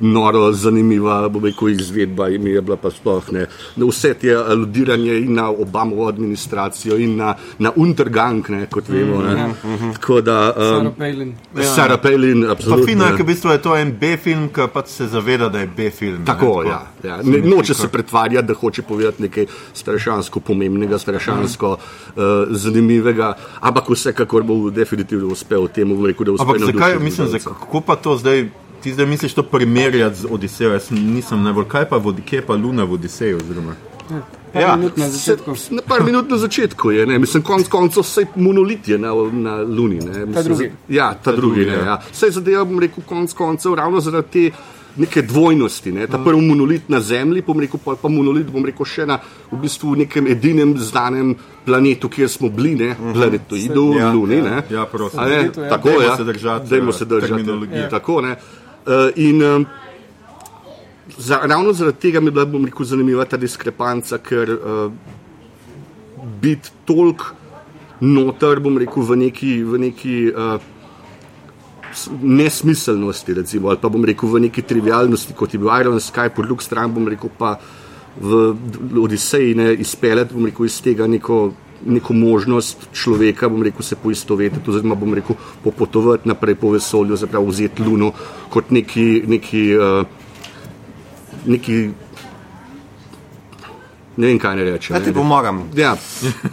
noro, 0.00 0.52
zanimiva, 0.52 1.28
bom 1.28 1.44
rekel, 1.44 1.68
izvedba 1.68 2.28
in 2.28 2.42
mi 2.42 2.50
je 2.50 2.60
bila 2.60 2.76
pa 2.76 2.90
sploh 2.90 3.32
ne. 3.32 3.46
Na 3.76 3.86
vse 3.86 4.14
te 4.14 4.34
aludiranje 4.34 5.18
in 5.20 5.34
na 5.34 5.48
Obamovo 5.50 6.08
administracijo 6.08 6.96
in 6.98 7.16
na, 7.16 7.34
na 7.58 7.72
Untergang, 7.76 8.48
ne, 8.48 8.66
kot 8.66 8.88
vemo. 8.88 9.22
Ne. 9.22 9.48
Tako 9.92 10.20
da. 10.20 10.52
Sarah 10.56 10.86
Um, 10.86 10.94
Palin. 10.98 11.34
Sarah 11.74 12.00
Palin, 12.02 12.44
Pa 12.46 12.52
absolutno. 12.52 12.86
fino 12.86 13.04
je, 13.06 13.16
ker 13.16 13.22
v 13.22 13.26
bistvu 13.26 13.50
je 13.50 13.62
to 13.62 13.76
en 13.76 13.92
B-film, 14.00 14.48
ki 14.54 14.68
pač 14.72 14.88
se 14.88 15.08
zaveda, 15.08 15.48
da 15.48 15.60
je 15.60 15.66
B-film. 15.76 16.24
Tako, 16.26 16.62
ne, 16.62 16.70
ja, 16.70 16.80
ja. 17.04 17.16
Ne, 17.22 17.38
noče 17.38 17.74
se 17.74 17.88
pretvarjati, 17.88 18.46
da 18.48 18.54
hoče 18.54 18.82
povedati 18.82 19.22
nekaj 19.22 19.46
strašansko 19.74 20.40
pomembnega, 20.40 20.98
strašansko 20.98 21.70
uh, 21.70 22.22
zanimivega, 22.50 23.32
ampak 23.60 23.90
vsekakor 23.90 24.42
bo 24.42 24.70
definitivno 24.70 25.28
uspel 25.32 25.68
temu, 25.68 25.98
rekel, 26.06 26.24
da 26.24 26.32
uspe. 26.32 26.44
Ampak 26.46 26.64
zakaj, 26.72 26.98
mislim, 26.98 27.28
za, 27.28 27.38
kako 27.38 27.80
pa 27.80 27.96
to 27.96 28.16
zdaj, 28.16 28.48
ti 28.78 28.92
zdaj 28.92 29.06
misliš 29.06 29.34
to 29.34 29.42
primerjati 29.44 30.16
z 30.16 30.26
Odisejo? 30.30 30.72
Jaz 30.72 30.90
nisem 30.90 31.42
najbolj, 31.42 31.64
kaj 31.66 31.84
pa, 31.86 31.96
vodi, 31.98 32.22
kje 32.22 32.42
pa 32.42 32.54
Luna 32.54 32.84
v 32.84 32.92
Odiseju? 32.92 33.36
Oziroma? 33.38 33.74
Par 34.52 34.62
Ja, 34.62 34.76
minut 34.76 34.96
na 34.96 35.08
začetku. 35.08 35.54
Se, 35.54 35.74
na 35.74 35.82
par 35.82 36.02
minut 36.02 36.30
na 36.30 36.36
začetku 36.38 36.90
je, 36.90 37.06
ne? 37.06 37.18
mislim, 37.18 37.42
konc 37.42 37.68
koncev 37.68 38.02
vse 38.02 38.24
monolit 38.36 38.88
je 38.88 38.98
na, 38.98 39.10
na 39.32 39.56
Luni. 39.58 39.98
Ne? 39.98 40.24
Mislim, 40.26 40.44
drugi. 40.46 40.64
za- 40.64 40.70
Ja, 40.90 41.10
ta, 41.10 41.18
ta 41.22 41.32
drugi. 41.32 41.60
drugi, 41.60 41.70
Ne, 41.70 41.76
ja. 41.76 41.84
ja. 41.86 42.00
Vse 42.12 42.30
zadeva, 42.30 42.64
bom 42.64 42.78
rekel, 42.78 43.04
konc 43.04 43.32
koncev 43.34 43.74
ravno 43.74 44.00
zaradi 44.00 44.50
te. 44.50 44.56
Neke 44.96 45.22
dvojnosti, 45.22 45.92
ne? 45.92 46.06
ta 46.06 46.18
prvi 46.18 46.40
monolit 46.42 46.88
na 46.88 46.98
Zemlji, 47.00 47.42
bom 47.42 47.60
rekel, 47.60 47.78
pa, 47.78 47.94
pa 47.94 48.08
monolit, 48.08 48.46
bom 48.46 48.64
rekel, 48.64 48.82
še 48.84 49.04
na 49.06 49.18
v 49.46 49.56
bistvu 49.56 49.92
nekem 49.96 50.26
edinem 50.26 50.72
znanem 50.76 51.36
planetu, 51.64 52.08
kjer 52.08 52.26
smo 52.28 52.48
bili, 52.50 52.72
ne? 52.76 52.88
planetoidu, 53.14 53.92
Ja, 53.92 54.00
ja, 54.00 54.12
Luni. 54.12 54.34
ja. 54.36 54.42
ne. 54.44 54.62
Ja, 54.70 54.86
prosim. 54.86 55.20
Ne? 55.22 55.36
Ja. 55.46 55.68
Tako 55.68 55.88
Dajmo 55.90 56.02
je. 56.02 56.16
se 56.16 56.24
držati, 56.24 56.68
Dajmo 56.68 56.92
se 56.92 57.04
držati 57.04 57.28
terminologije. 57.28 57.80
ja. 57.80 57.88
Tako, 57.88 58.20
ne. 58.22 58.36
Uh, 58.88 59.10
in 59.20 59.66
za, 61.18 61.40
ravno 61.42 61.72
zaradi 61.72 61.98
tega 61.98 62.20
mi 62.20 62.26
je 62.26 62.30
bila, 62.30 62.46
bom 62.48 62.64
rekel, 62.64 62.86
zanimiva 62.86 63.24
ta 63.28 63.36
diskrepanca, 63.36 64.18
ker 64.18 64.54
uh, 64.54 64.92
biti 66.40 66.72
toliko 66.88 67.34
noter, 68.00 68.62
bom 68.64 68.78
rekel, 68.78 69.02
v 69.02 69.16
neki, 69.26 69.52
v 69.64 69.80
neki 69.82 70.16
uh, 70.32 70.56
nesmiselnosti, 72.22 73.34
recimo, 73.34 73.68
ali 73.68 73.82
pa 73.82 73.90
bom 73.92 74.04
rekel 74.04 74.30
v 74.30 74.46
neki 74.46 74.62
trivialnosti, 74.62 75.34
kot 75.36 75.54
je 75.54 75.60
bil 75.60 75.72
Iron 75.80 76.00
Sky, 76.00 76.30
po 76.34 76.42
drugi 76.46 76.64
strani 76.64 76.94
bom 76.94 77.08
rekel 77.08 77.30
pa 77.38 77.58
v 78.18 78.54
Odiseji 79.02 79.54
ne 79.54 79.72
izpeljati, 79.74 80.34
bom 80.34 80.46
rekel, 80.46 80.66
iz 80.66 80.80
tega 80.82 81.06
neko. 81.06 81.52
Neko 81.86 82.12
možnost 82.12 82.88
človeka, 82.92 83.48
bom 83.48 83.62
rekel, 83.62 83.82
se 83.82 83.96
poistovetiti, 83.96 84.66
oziroma 84.66 84.94
bom 84.94 85.14
rekel, 85.14 85.36
popotovati 85.62 86.28
naprej 86.28 86.54
po 86.54 86.70
vesolju, 86.70 87.16
zapravo 87.16 87.46
vzeti 87.46 87.82
Luno 87.82 88.12
kot 88.50 88.70
neki, 88.70 89.22
neki, 89.26 89.62
uh, 89.76 90.02
neki 91.46 91.76
ne 94.16 94.26
vem, 94.26 94.38
kaj 94.38 94.56
ne 94.56 94.64
rečem. 94.64 94.96
Ja, 94.96 95.00
ti 95.00 95.12
pomagam. 95.14 95.60
Ja, 95.76 95.92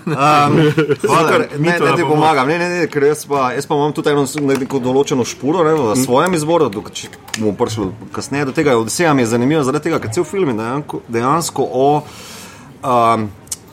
Um, 0.05 0.60
hvala, 1.01 1.32
ne, 1.32 1.48
ne 1.58 1.72
nam 1.72 1.96
ti 1.96 2.03
pomaga. 2.03 2.05
pomagam, 2.05 2.48
ne, 2.48 2.60
ne, 2.60 2.70
ne, 2.70 2.88
ker 2.88 3.03
jaz 3.03 3.25
pa, 3.25 3.48
jaz 3.51 3.65
pa 3.65 3.74
imam 3.74 3.89
tudi 3.91 4.10
eno 4.10 4.22
neko 4.46 4.79
določeno 4.79 5.25
špuro 5.25 5.63
ne, 5.65 5.74
v 5.74 5.96
svojem 5.98 6.34
izboru, 6.34 6.70
dok- 6.70 6.91
če 6.94 7.10
bomo 7.39 7.55
prišli 7.55 7.88
kasneje 8.13 8.46
do 8.46 8.53
tega. 8.53 8.77
Odiseja 8.77 9.13
mi 9.13 9.25
je 9.25 9.32
zanimiva 9.34 9.63
zaradi 9.63 9.84
tega, 9.84 9.98
ker 10.00 10.13
cel 10.13 10.24
film 10.24 10.53
je 10.53 10.55
dejansko, 10.55 11.01
dejansko 11.10 11.65
o. 11.65 11.88
Um, 12.86 13.25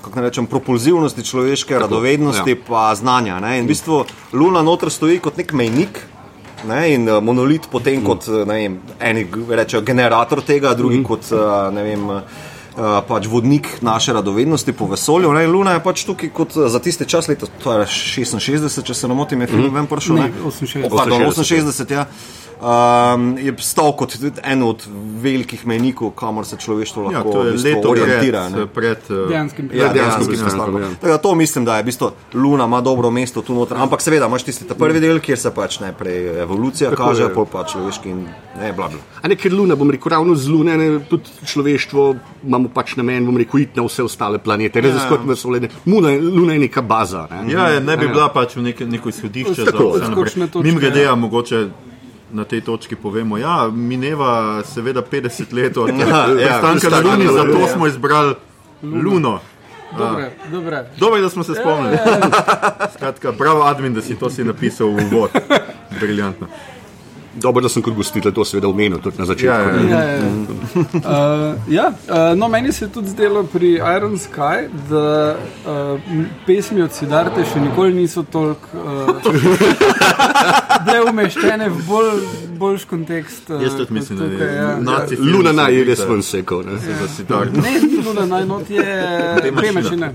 Kako 0.03 0.19
naj 0.19 0.29
rečem, 0.29 0.47
propulzivnosti 0.51 1.25
človeške, 1.25 1.79
radovednosti, 1.79 2.51
ja. 2.51 2.57
ja. 2.57 2.65
pa 2.69 2.95
znanja. 2.99 3.41
Ne? 3.41 3.59
In 3.59 3.69
v 3.69 3.75
bistvu 3.75 4.05
Luna 4.33 4.63
noter 4.67 4.91
stoji 4.91 5.21
kot 5.23 5.39
nek 5.39 5.53
mejnik, 5.55 6.01
ne? 6.69 6.81
in 6.95 7.07
uh, 7.09 7.21
monolit 7.23 7.69
potem 7.71 8.01
mm. 8.01 8.07
kot, 8.07 8.27
ne 8.47 8.57
vem, 8.59 8.81
eni 8.99 9.27
rečejo 9.49 9.85
generator 9.87 10.43
tega, 10.43 10.75
drugi 10.75 10.99
mm. 10.99 11.07
kot, 11.07 11.31
uh, 11.37 11.71
ne 11.75 11.87
vem, 11.87 12.09
pač 13.09 13.27
vodnik 13.29 13.67
naše 13.85 14.13
radovednosti 14.13 14.73
po 14.73 14.87
vesolju. 14.89 15.33
Ne? 15.33 15.47
Luna 15.47 15.77
je 15.77 15.83
pač 15.85 16.05
tukaj 16.09 16.31
kot 16.33 16.57
za 16.57 16.81
tiste 16.81 17.05
čas, 17.05 17.29
leta 17.29 17.47
to 17.63 17.79
je 17.81 17.87
66, 17.87 18.83
če 18.83 18.95
se 18.95 19.09
ne 19.09 19.15
motim, 19.15 19.41
je 19.45 19.53
film 19.53 19.69
mm. 19.69 19.75
ven 19.77 19.91
prišel. 19.91 20.17
Ne, 20.17 20.31
68. 20.41 20.87
O, 20.89 20.97
pardon, 20.97 21.27
68, 21.29 21.69
68, 21.69 21.93
ja. 21.93 22.07
Um, 22.63 23.35
je 23.39 23.51
stal 23.59 23.91
kot 23.93 24.15
en 24.41 24.63
od 24.63 24.87
velikih 25.19 25.67
mejnikov, 25.67 26.13
kamor 26.13 26.47
se 26.47 26.57
človeštvo 26.57 27.03
Ja, 27.03 27.19
lahko 27.19 27.33
to 27.33 27.43
je 27.43 27.53
leto 27.55 27.91
orientira. 27.91 28.41
pred, 28.45 28.55
ne. 28.55 28.67
pred 28.69 28.99
uh, 29.11 29.29
Dejanskim 29.29 29.67
Ja, 29.67 29.89
dejansko 29.89 29.95
dejansko 29.95 30.25
bi 30.25 30.37
bi 30.37 30.51
stankom, 30.51 30.77
ja. 30.79 30.89
Da 31.03 31.19
to 31.19 31.35
mislim, 31.35 31.65
da 31.65 31.77
je 31.77 31.83
v 31.83 31.87
bistvu 31.87 32.11
Luna 32.35 32.65
ima 32.65 32.81
dobro 32.81 33.11
mesto 33.11 33.43
tu 33.43 33.55
noter. 33.55 33.77
Ampak 33.77 33.99
seveda 33.99 34.27
imaš 34.27 34.43
tisti 34.45 34.65
prvi 34.69 35.01
del, 35.01 35.19
kjer 35.19 35.39
se 35.39 35.51
pač 35.51 35.81
najprej 35.81 36.41
evolucija 36.41 36.91
Tako 36.91 37.03
kaže, 37.05 37.23
je. 37.23 37.35
pol 37.35 37.47
pa 37.47 37.65
človeški 37.65 38.09
in 38.09 38.23
ne, 38.57 38.73
bla 38.73 38.89
bla. 38.89 38.99
A 39.19 39.29
ne, 39.29 39.35
ker 39.35 39.53
Luna, 39.53 39.75
bom 39.75 39.91
rekel, 39.91 40.09
ravno 40.09 40.35
z 40.35 40.49
Lune, 40.49 40.79
ne, 40.79 41.01
tudi 41.01 41.25
človeštvo 41.45 42.15
imamo 42.45 42.71
pač 42.71 42.95
namen, 42.95 43.27
bom 43.27 43.37
rekel, 43.37 43.61
iti 43.61 43.75
na 43.75 43.83
vse 43.83 44.03
ostale 44.03 44.39
planete, 44.39 44.81
raziskati 44.81 45.27
vesolje. 45.27 45.61
ne. 45.61 45.69
Luna, 45.87 46.11
je- 46.11 46.21
Luna 46.23 46.53
je 46.53 46.59
neka 46.61 46.83
baza. 46.83 47.27
Ne. 47.33 47.53
Ja, 47.53 47.67
je, 47.69 47.81
ne 47.83 47.97
bi 47.97 48.07
bila 48.07 48.29
pač 48.31 48.55
v 48.55 48.63
nek, 48.63 48.81
neko 48.81 49.09
izhodišče 49.09 49.55
za 49.57 49.65
Tako, 49.67 49.91
vse 49.91 50.05
odskočne 50.05 50.47
naprej. 50.47 50.63
Mim 50.63 50.79
grede, 50.79 51.01
ja. 51.01 51.09
ja. 51.09 51.15
mogoče 51.17 51.67
na 52.33 52.45
tej 52.45 52.61
točki 52.61 52.97
povemo, 52.97 53.39
ja, 53.39 53.69
mineva 53.69 54.63
seveda 54.65 55.03
50 55.03 55.53
let 55.53 55.77
od 55.77 55.89
Ja, 56.01 56.07
ja, 56.07 56.61
nastanka 56.61 56.89
na 56.91 57.01
Luni, 57.01 57.27
zato 57.27 57.59
ja. 57.59 57.69
smo 57.69 57.87
izbrali 57.87 58.35
Luno. 58.83 59.41
Dobre, 59.99 60.31
dobre. 60.51 60.85
Dobro, 60.97 61.17
je, 61.17 61.23
da 61.23 61.29
smo 61.29 61.45
se 61.45 61.53
spomnili. 61.55 61.97
Skratka, 62.95 63.33
bravo, 63.33 63.63
admin, 63.63 63.95
da 63.95 64.03
si 64.03 64.19
to 64.19 64.31
si 64.31 64.45
napisal 64.45 64.89
v 64.89 65.05
uvod. 65.07 65.31
Briljantno. 66.01 66.47
Dobro, 67.35 67.63
da 67.63 67.69
sem 67.69 67.83
kot 67.83 67.95
gostitelj 67.95 68.35
to 68.35 68.45
seveda 68.45 68.69
omenil 68.69 69.01
tudi 69.01 69.19
na 69.19 69.27
začetku. 69.27 69.47
Ja, 69.47 69.61
ja, 69.61 69.73
ja. 69.81 69.89
Ja, 69.89 70.03
ja. 70.03 70.19
Uh, 70.77 71.73
ja, 71.73 71.87
uh, 71.89 72.39
no, 72.39 72.49
meni 72.49 72.73
se 72.73 72.85
je 72.85 72.89
tudi 72.93 73.09
zdelo 73.09 73.45
pri 73.45 73.73
Iron 73.97 74.19
Sky, 74.19 74.69
da 74.91 75.37
uh, 75.37 76.01
pesmi 76.47 76.83
od 76.83 76.93
Sidarte 76.93 77.45
še 77.45 77.61
nikoli 77.61 77.95
niso 77.95 78.23
toliko 78.23 78.69
uh, 78.77 79.33
bile 80.85 81.01
umeščene 81.09 81.69
v 81.69 81.87
bolj, 81.89 82.21
boljš 82.59 82.85
kontekst. 82.91 83.51
Uh, 83.51 83.63
Jaz 83.63 83.77
tudi 83.81 83.95
mislim, 83.95 84.19
da 84.19 84.29
tukaj, 84.29 84.49
je 84.49 84.61
ja. 84.61 84.77
naci 84.81 85.17
Luna 85.17 85.53
naj 85.53 85.79
je 85.79 85.85
res 85.89 86.05
ven 86.09 86.23
sekal. 86.23 86.67
ne. 86.67 86.79
sitar. 87.17 87.49
Ne, 87.53 87.79
ni 87.81 88.05
Luna 88.05 88.27
najnot, 88.27 88.71
je 88.71 89.01
dve 89.51 89.73
mašine. 89.73 90.15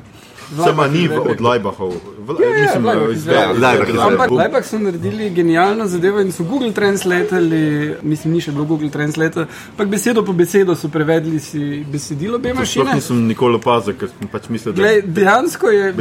Sama 0.57 0.87
ni 0.87 1.07
v- 1.07 1.19
od 1.21 1.41
Lajbahov. 1.41 1.91
V- 2.19 2.33
Mislim, 2.53 2.85
Laibach 2.85 3.07
da 3.07 3.11
izvaja. 3.11 3.37
izvaja. 3.43 3.47
Laibach 3.61 3.89
izvaja. 3.89 4.07
Ampak 4.07 4.31
Lajbak 4.31 4.65
so 4.65 4.79
naredili 4.79 5.29
genialno 5.31 5.87
zadevo 5.87 6.19
in 6.19 6.31
so 6.31 6.43
Google 6.43 6.71
Translatali, 6.71 7.61
mislim, 8.03 8.33
ni 8.33 8.41
še 8.41 8.51
bilo 8.51 8.65
Google 8.65 8.89
Translate, 8.89 9.39
ampak 9.69 9.87
besedo 9.87 10.23
po 10.23 10.33
besedo 10.33 10.75
so 10.75 10.87
prevedli 10.89 11.39
si 11.39 11.59
besedilo 11.85 12.39
Sploh 12.39 12.53
mašine. 12.55 12.95
nisem 12.95 13.27
nikoli 13.27 13.55
opazil, 13.55 13.93
ker 13.93 14.09
sem 14.09 14.27
pač 14.27 14.49
mislil, 14.49 14.73
da 14.73 14.77
Glej, 14.77 15.01
dejansko 15.03 15.67
je 15.67 15.91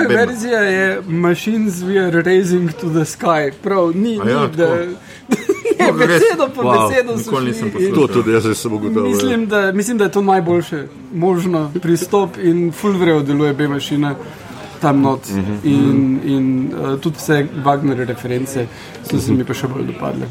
vedno. 0.00 0.16
verzija 0.16 0.60
je 0.60 0.84
Machines 1.08 1.82
we 1.82 1.98
are 1.98 2.22
raising 2.22 2.70
to 2.72 2.88
the 2.88 3.04
sky. 3.06 3.50
Prav, 3.52 3.94
ni, 3.96 4.18
A 4.20 4.24
ni 4.24 4.30
ja, 4.30 4.46
da. 4.48 4.86
Je, 5.86 6.06
Res? 6.06 6.22
besedo 6.22 6.48
po 6.54 6.62
Wow. 6.62 6.88
besedo 6.88 7.18
so 7.18 7.30
Nikoli 7.30 7.46
nisem 7.46 7.70
To 7.94 8.06
tudi 8.06 8.32
jaz 8.32 8.58
sem 8.58 8.72
ugotovil. 8.72 9.10
Mislim 9.10 9.46
da, 9.46 9.72
mislim, 9.72 9.98
da 9.98 10.04
je 10.04 10.10
to 10.10 10.22
najboljše 10.22 10.86
možno 11.14 11.70
pristop 11.82 12.36
in 12.42 12.72
fulvrejo 12.72 13.22
deluje 13.22 13.50
obe 13.50 13.68
mašine 13.68 14.14
tam 14.80 15.02
not. 15.02 15.20
In, 15.64 16.20
in 16.24 16.70
uh, 16.74 17.00
tudi 17.00 17.16
vse 17.16 17.46
Wagner 17.64 18.06
reference 18.06 18.66
so 19.10 19.18
se 19.18 19.32
mi 19.32 19.44
pa 19.44 19.54
še 19.54 19.68
bolj 19.68 19.86
dopadle. 19.92 20.28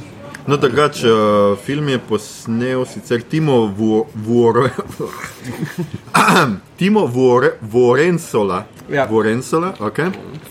No, 0.48 0.58
drugače, 0.58 1.12
uh, 1.12 1.58
film 1.60 1.90
je 1.90 2.00
posnel 2.00 2.86
sicer 2.86 3.22
Timo 3.22 3.74
Vore. 4.16 4.70
Timo 6.80 7.06
Vore, 7.06 7.58
Vorensola. 7.62 8.64
Ja. 8.90 9.06
Vorensola, 9.06 9.74
ok. 9.80 10.00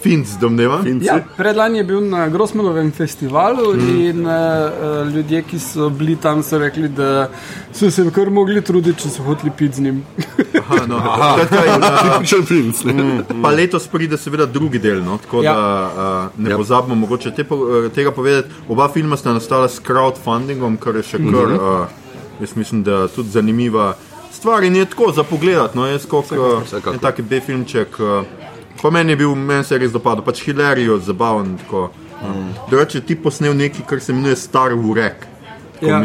Finc, 0.00 0.28
domnevam. 0.40 0.84
Ja, 1.00 1.24
predlani 1.36 1.78
je 1.78 1.84
bil 1.84 2.00
na 2.08 2.28
Grosmanovem 2.28 2.92
festivalu 2.92 3.74
mm. 3.74 4.00
in 4.00 4.26
uh, 4.26 5.14
ljudje, 5.14 5.42
ki 5.42 5.58
so 5.58 5.88
bili 5.90 6.16
tam, 6.16 6.42
so 6.42 6.58
rekli, 6.58 6.88
da 6.88 7.28
so 7.72 7.90
se 7.90 8.04
kar 8.14 8.30
mogli 8.30 8.60
truditi, 8.62 9.02
če 9.02 9.10
so 9.10 9.24
hoteli 9.24 9.52
piti 9.56 9.76
z 9.76 9.86
njim. 9.86 10.02
Aha, 10.60 10.82
no. 10.86 11.00
In, 11.00 11.82
uh, 11.82 12.00
Tipičen 12.02 12.44
filmc. 12.46 12.82
ne. 12.84 13.22
Pa 13.42 13.50
letos 13.50 13.88
pride 13.88 14.18
seveda 14.20 14.46
drugi 14.46 14.78
del, 14.78 15.00
no? 15.04 15.18
tako 15.22 15.42
Ja. 15.42 15.52
ja. 15.52 15.54
da 15.54 16.30
uh, 16.32 16.40
ne 16.42 16.50
Ja. 16.50 16.54
ja. 16.54 16.56
pozabimo 16.56 16.94
mogoče 16.94 17.30
te, 17.30 17.44
tega 17.94 18.10
povedati. 18.12 18.48
Oba 18.68 18.88
filma 18.92 19.16
sta 19.16 19.32
nastala 19.32 19.68
s 19.68 19.80
crowdfundingom, 19.80 20.76
kar 20.76 20.96
je 20.96 21.02
še 21.02 21.22
kar, 21.24 21.56
uh, 21.56 21.86
jaz 22.40 22.52
mislim, 22.56 22.84
da 22.84 23.08
tudi 23.08 23.32
zanimiva 23.32 23.94
stvar 24.36 24.64
in 24.64 24.76
je 24.76 24.84
tako 24.84 25.12
za 25.12 25.24
pogled. 25.24 25.74
No? 25.74 25.86
Jaz 25.86 26.06
kot 26.06 26.28
vsekakor. 26.30 26.94
en 26.94 27.00
taki 27.00 27.22
B-filmček, 27.22 28.00
uh, 28.00 28.26
pa 28.82 28.90
meni 28.90 29.12
je 29.12 29.16
bil, 29.22 29.34
meni 29.34 29.64
se 29.64 29.74
je 29.74 29.78
res 29.84 29.94
dopadel, 29.94 30.24
pač 30.24 30.42
hilarijo, 30.44 30.98
zabaven. 30.98 31.56
Tako, 31.64 31.88
mm. 32.22 32.52
Drugače 32.70 33.00
ti 33.00 33.16
posnel 33.16 33.56
nekaj, 33.56 33.86
kar 33.88 34.00
se 34.00 34.12
imenuje 34.12 34.36
Star 34.36 34.74
Urek. 34.74 35.26
Ja. 35.80 36.00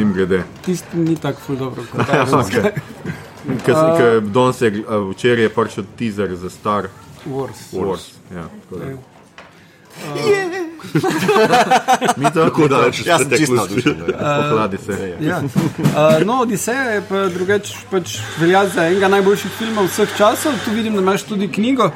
Tisti 0.65 0.97
ni 0.97 1.15
tako 1.15 1.39
ful 1.45 1.55
dobro 1.55 1.83
kot 1.91 2.07
Ker 3.65 4.21
danes 4.21 4.61
je, 4.61 4.83
uh, 4.83 5.09
včeraj 5.11 5.47
je 5.47 5.49
prišel 5.49 5.87
teaser 5.97 6.35
za 6.35 6.49
Star 6.49 6.91
Wars. 7.25 7.71
Wars. 7.73 8.11
Ja, 8.35 8.47
tako 8.69 8.83
da. 8.83 10.60
Mi 12.17 12.25
to 12.33 12.43
Tako 12.43 12.67
daleč 12.67 13.03
sem 13.03 13.29
čisto. 13.37 13.67
Pohladi 14.49 14.77
se. 14.77 15.15
Ja. 15.19 15.41
Uh, 15.41 16.25
no, 16.25 16.41
Odiseja 16.41 16.81
je 16.81 17.03
pa 17.09 17.27
drugače 17.29 17.73
pač 17.91 18.17
velja 18.39 18.65
za 18.67 18.87
enega 18.87 19.07
najboljših 19.07 19.51
filmov 19.59 19.89
vseh 19.91 20.09
časov. 20.17 20.53
Tu 20.65 20.71
vidim, 20.75 20.95
da 20.95 21.01
imaš 21.01 21.23
tudi 21.23 21.51
knjigo 21.51 21.91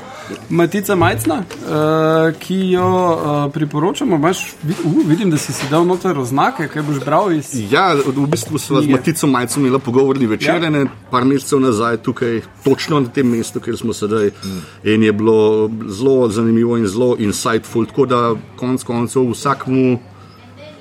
Matica 0.50 0.96
Majcna, 0.96 1.36
uh, 1.36 2.40
ki 2.40 2.56
jo 2.72 2.88
uh, 2.88 3.54
priporočamo. 3.54 4.18
Vid, 4.64 4.78
uh, 4.86 4.94
vidim, 5.06 5.30
da 5.30 5.38
si 5.38 5.54
si 5.54 5.70
dal 5.70 5.86
noter 5.86 6.18
oznake, 6.20 6.68
kaj 6.68 6.84
boš 6.84 7.00
bral 7.06 7.32
iz. 7.34 7.52
Ja, 7.72 7.94
v 7.94 8.28
bistvu 8.28 8.60
smo 8.60 8.82
z. 8.82 8.90
Matico 8.90 9.28
Majcem 9.28 9.66
imeli 9.66 9.80
pogovorni 9.80 10.28
večer, 10.28 10.64
Ja. 10.64 10.70
ja. 10.70 10.86
par 11.12 11.26
mesecev 11.26 11.60
nazaj, 11.60 11.98
tukaj, 11.98 12.42
točno 12.64 13.00
na 13.00 13.10
tem 13.10 13.28
mestu, 13.30 13.60
kjer 13.60 13.78
smo 13.78 13.94
sedaj. 13.94 14.32
Mm. 14.44 14.62
In 14.84 15.04
je 15.04 15.14
bilo 15.14 15.70
zelo 15.88 16.30
zanimivo 16.30 16.78
in 16.78 16.88
zelo 16.88 17.16
insightful. 17.20 17.86
Tako 17.86 18.06
da 18.06 18.36
konec 18.56 18.75
koncev 18.84 19.30
vsakmu 19.32 20.00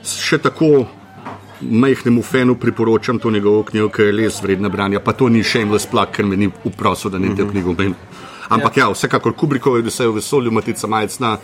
še 0.04 0.38
tako. 0.38 0.86
Majhnemu 1.64 2.22
fenu 2.22 2.56
priporočam 2.60 3.18
to 3.18 3.30
njegovo 3.30 3.62
knjigo, 3.62 3.88
ker 3.88 4.06
je 4.06 4.12
res 4.12 4.42
vredna 4.42 4.68
branja. 4.68 5.00
Pa 5.00 5.12
to 5.12 5.28
ni 5.28 5.42
shameless 5.44 5.86
plug, 5.86 6.10
ker 6.12 6.26
me 6.26 6.36
ni 6.36 6.50
uprosil, 6.64 7.10
da 7.10 7.18
ne 7.18 7.30
te 7.36 7.46
knjigo 7.46 7.72
menim. 7.78 7.94
Ampak 8.52 8.76
ja, 8.76 8.88
vsekakor 8.92 9.32
Kubrikov 9.32 9.78
je 9.78 9.86
vse 9.86 10.06
v 10.10 10.18
vesolju, 10.18 10.50
Matica 10.52 10.86
Majcna, 10.90 11.38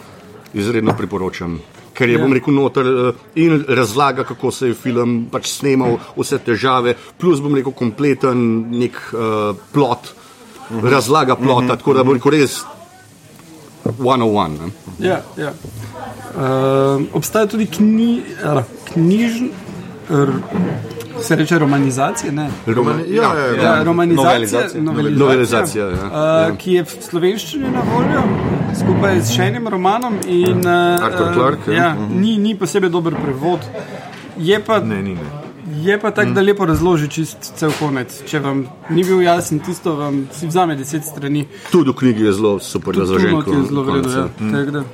izredno 0.53 0.93
priporočam. 0.99 1.61
Ker 1.95 2.09
je, 2.09 2.19
Ja. 2.19 2.25
bom 2.25 2.33
rekel, 2.33 2.53
noter 2.55 2.87
eh, 2.87 3.13
in 3.41 3.65
razlaga, 3.69 4.25
kako 4.25 4.51
se 4.51 4.69
je 4.69 4.75
film 4.75 5.29
pač 5.33 5.49
snemal, 5.55 5.97
vse 6.17 6.39
težave, 6.39 6.97
plus 7.19 7.41
bom 7.41 7.55
rekel, 7.55 7.73
kompleten 7.73 8.71
nek 8.77 8.99
uh, 9.13 9.57
plot, 9.73 10.13
razlaga 10.83 11.37
plota, 11.37 11.77
tako 11.77 11.95
da 11.95 12.05
bom 12.05 12.15
rekel, 12.19 12.33
res 12.33 12.61
101. 13.85 14.59
Ne? 14.61 14.71
Ja, 15.09 15.23
ja. 15.37 15.53
Uh, 16.31 16.41
obstaja 17.13 17.47
tudi 17.47 17.67
kni, 17.69 18.11
uh, 18.47 18.63
knjižn. 18.87 19.45
R, 20.11 20.31
se 21.21 21.37
reče 21.37 21.59
romanizacija, 21.59 22.33
ne? 22.33 22.49
Romani- 22.67 23.05
Ja, 23.09 23.23
ja, 23.35 23.47
ja. 23.47 23.63
Ja, 23.65 23.85
romanizacija, 23.85 24.25
Novelizacija. 24.29 24.83
novelizacija, 24.83 25.19
Novelizacija, 25.19 25.85
ja. 25.87 25.93
Uh, 25.93 25.99
Ja. 26.13 26.57
ki 26.57 26.73
je 26.73 26.83
v 26.83 26.97
slovenščini 27.01 27.71
na 27.71 27.83
voljo, 27.87 28.23
skupaj 28.77 29.21
s 29.21 29.31
še 29.31 29.43
enim 29.45 29.69
romanom. 29.69 30.15
In, 30.27 30.59
uh, 30.59 31.05
Arthur 31.05 31.35
Clarke, 31.35 31.71
ja. 31.71 31.77
ja, 31.85 31.97
ni, 32.11 32.39
ni 32.39 32.55
posebej 32.55 32.91
dober 32.91 33.15
prevod. 33.17 33.61
Je 34.39 34.61
pa, 34.61 34.79
Ne, 34.81 35.03
ni, 35.03 35.15
ne. 35.15 35.29
je 35.83 35.99
pa 35.99 36.11
tako, 36.11 36.31
da 36.31 36.41
lepo 36.41 36.65
razloži 36.65 37.09
čist 37.09 37.53
cel 37.55 37.71
konec. 37.73 38.23
Če 38.25 38.41
vam 38.41 38.65
ni 38.89 39.05
bil 39.05 39.21
jasen, 39.21 39.59
tisto 39.61 39.95
vam 39.95 40.27
si 40.33 40.47
vzame 40.47 40.75
deset 40.75 41.05
strani. 41.05 41.45
Tudi 41.71 41.91
v 41.91 41.95
knjigi 41.95 42.25
je 42.25 42.33
zelo 42.33 42.59
super 42.59 42.95
razložen. 42.95 43.31
Tuno, 43.31 43.43
ki 43.43 43.51
je 43.53 43.63
zelo 43.65 43.83
vredno. 43.83 44.11
ja. 44.13 44.29
Ja. 44.73 44.85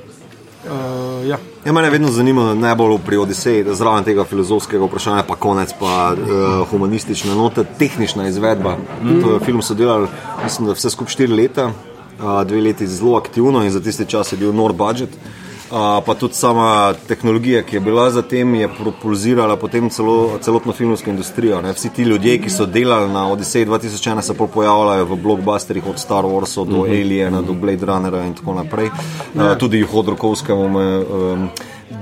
Uh, 0.67 1.27
ja. 1.27 1.37
Ja, 1.65 1.73
mene 1.73 1.89
vedno 1.89 2.11
zanima 2.11 2.53
najbolj 2.53 2.97
pri 3.05 3.17
Odiseji, 3.17 3.63
da 3.63 3.75
zraven 3.75 4.03
tega 4.03 4.23
filozofskega 4.23 4.85
vprašanja, 4.85 5.23
pa 5.27 5.35
konec, 5.35 5.73
pa 5.79 6.13
uh, 6.13 6.67
humanistična 6.69 7.35
nota, 7.35 7.63
tehnična 7.63 8.27
izvedba. 8.27 8.77
Mm. 9.03 9.21
To 9.21 9.33
je 9.33 9.39
film 9.45 9.61
so 9.61 9.73
delali, 9.73 10.07
mislim, 10.43 10.67
da 10.67 10.73
vse 10.73 10.89
skupaj 10.89 11.11
štiri 11.11 11.33
leta, 11.33 11.65
uh, 11.67 12.43
dve 12.47 12.61
leti 12.61 12.87
zelo 12.87 13.17
aktivno 13.17 13.63
in 13.63 13.71
za 13.71 13.81
tisti 13.81 14.05
čas 14.05 14.31
je 14.31 14.37
bil 14.37 14.53
nor 14.55 14.73
budget. 14.73 15.09
Uh, 15.09 15.36
pa 15.69 16.13
tudi 16.19 16.33
sama 16.33 16.93
tehnologija, 17.07 17.63
ki 17.63 17.75
je 17.75 17.79
bila 17.79 18.09
za 18.11 18.21
tem, 18.21 18.55
je 18.55 18.69
propulzirala 18.77 19.55
potem 19.55 19.89
celo, 19.89 20.39
celotno 20.41 20.73
filmsko 20.73 21.09
industrijo. 21.09 21.61
Ne? 21.61 21.73
Vsi 21.73 21.89
ti 21.89 22.03
ljudje, 22.03 22.37
ki 22.41 22.49
so 22.49 22.65
delali 22.65 23.11
na 23.11 23.27
Odiseji 23.31 23.65
2001, 23.65 24.21
se 24.21 24.33
pojavljajo 24.33 25.05
v 25.05 25.15
blockbusterjih 25.15 25.87
od 25.87 25.99
Star 25.99 26.25
Warsa 26.25 26.65
do 26.65 26.83
Mhm. 26.83 26.91
Aliena 26.91 27.41
do 27.41 27.53
Blade 27.53 27.85
Runnera 27.85 28.25
in 28.25 28.33
tako 28.33 28.53
naprej. 28.53 28.89
Uh, 29.35 29.57
tudi 29.57 29.81
Hodorkovskemu, 29.81 30.65
um, 30.65 31.49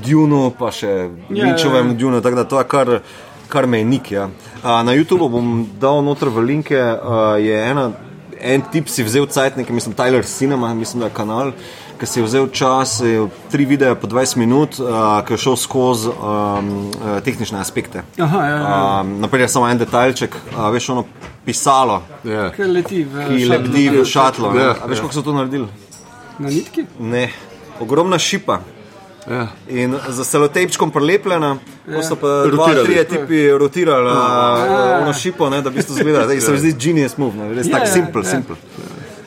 Dunu, 0.05 0.51
pa 0.59 0.71
še 0.71 1.09
Linčovem 1.29 1.87
ja, 1.87 1.91
ja. 1.91 1.97
Dunu, 1.97 2.21
tako 2.21 2.35
da 2.35 2.43
to 2.43 2.59
je 2.59 2.63
kar, 2.63 2.99
kar 3.47 3.67
mejnik. 3.67 4.11
Ja. 4.11 4.29
Uh, 4.63 4.81
na 4.85 4.93
YouTubu 4.93 5.29
bom 5.29 5.67
dal 5.79 6.03
noter 6.03 6.29
v 6.29 6.45
linke, 6.45 6.77
uh, 6.77 7.37
je 7.41 7.57
ena, 7.69 7.91
en 8.41 8.61
tip 8.71 8.89
si 8.89 9.03
vzel 9.03 9.25
cajtnik, 9.25 9.69
mislim 9.69 9.95
Tyler 9.95 10.23
Cinema, 10.23 10.73
mislim, 10.73 10.99
da 10.99 11.05
je 11.09 11.13
kanal. 11.13 11.51
Ki 11.95 12.05
si 12.05 12.19
je 12.19 12.25
vzel 12.25 12.47
čas, 12.51 12.99
je 12.99 13.21
tri 13.51 13.65
videe 13.65 13.95
po 13.95 14.07
20 14.07 14.37
minut, 14.37 14.79
uh, 14.79 14.87
ki 15.23 15.33
je 15.33 15.37
šel 15.37 15.55
skozi 15.55 16.09
um, 16.11 16.91
tehnične 17.23 17.59
aspekte. 17.59 18.03
Aha, 18.19 18.41
ja, 18.43 18.55
ja. 18.57 19.01
Um, 19.01 19.13
naprej, 19.23 19.47
samo 19.47 19.69
en 19.69 19.79
detajlček, 19.79 20.35
uh, 20.35 20.67
veš, 20.75 20.89
ono 20.89 21.05
pisalo, 21.45 22.01
Ja. 22.23 22.49
Ki 22.51 22.63
leti 22.67 23.03
v 23.03 23.27
ki 23.29 23.39
šatlu. 23.39 23.49
lebdi 23.49 23.89
v 23.89 24.05
šatlu. 24.05 24.51
ne. 24.53 24.61
Ja, 24.61 24.75
A 24.83 24.87
veš, 24.91 24.99
kako 24.99 25.13
so 25.13 25.21
to 25.21 25.33
naredili? 25.33 25.67
Na 26.39 26.49
nitki? 26.49 26.83
Ne, 26.99 27.29
ogromna 27.79 28.19
šipa. 28.19 28.59
Ja. 29.29 29.47
In 29.69 29.95
za 30.09 30.23
selotejpčkom 30.23 30.91
prelepljena, 30.91 31.55
ja. 31.87 32.03
so 32.03 32.15
pa 32.15 32.27
dva, 32.45 32.67
Rotirali. 32.67 32.85
tri 32.85 33.05
tipi 33.05 33.39
rotirali 33.49 34.11
uh, 34.11 35.01
ono 35.01 35.13
šipo, 35.13 35.49
ne, 35.49 35.61
da 35.61 35.69
bi 35.69 35.81
to 35.83 35.93
zgledali. 35.93 36.41
Se 36.41 36.51
mi 36.51 36.59
zdi 36.59 36.75
genius 36.79 37.17
move, 37.17 37.37
ne, 37.37 37.53
res 37.53 37.65
Ja, 37.67 37.71
tako 37.71 37.85
ja, 37.85 37.91
simpel, 37.91 38.21
ja. 38.21 38.41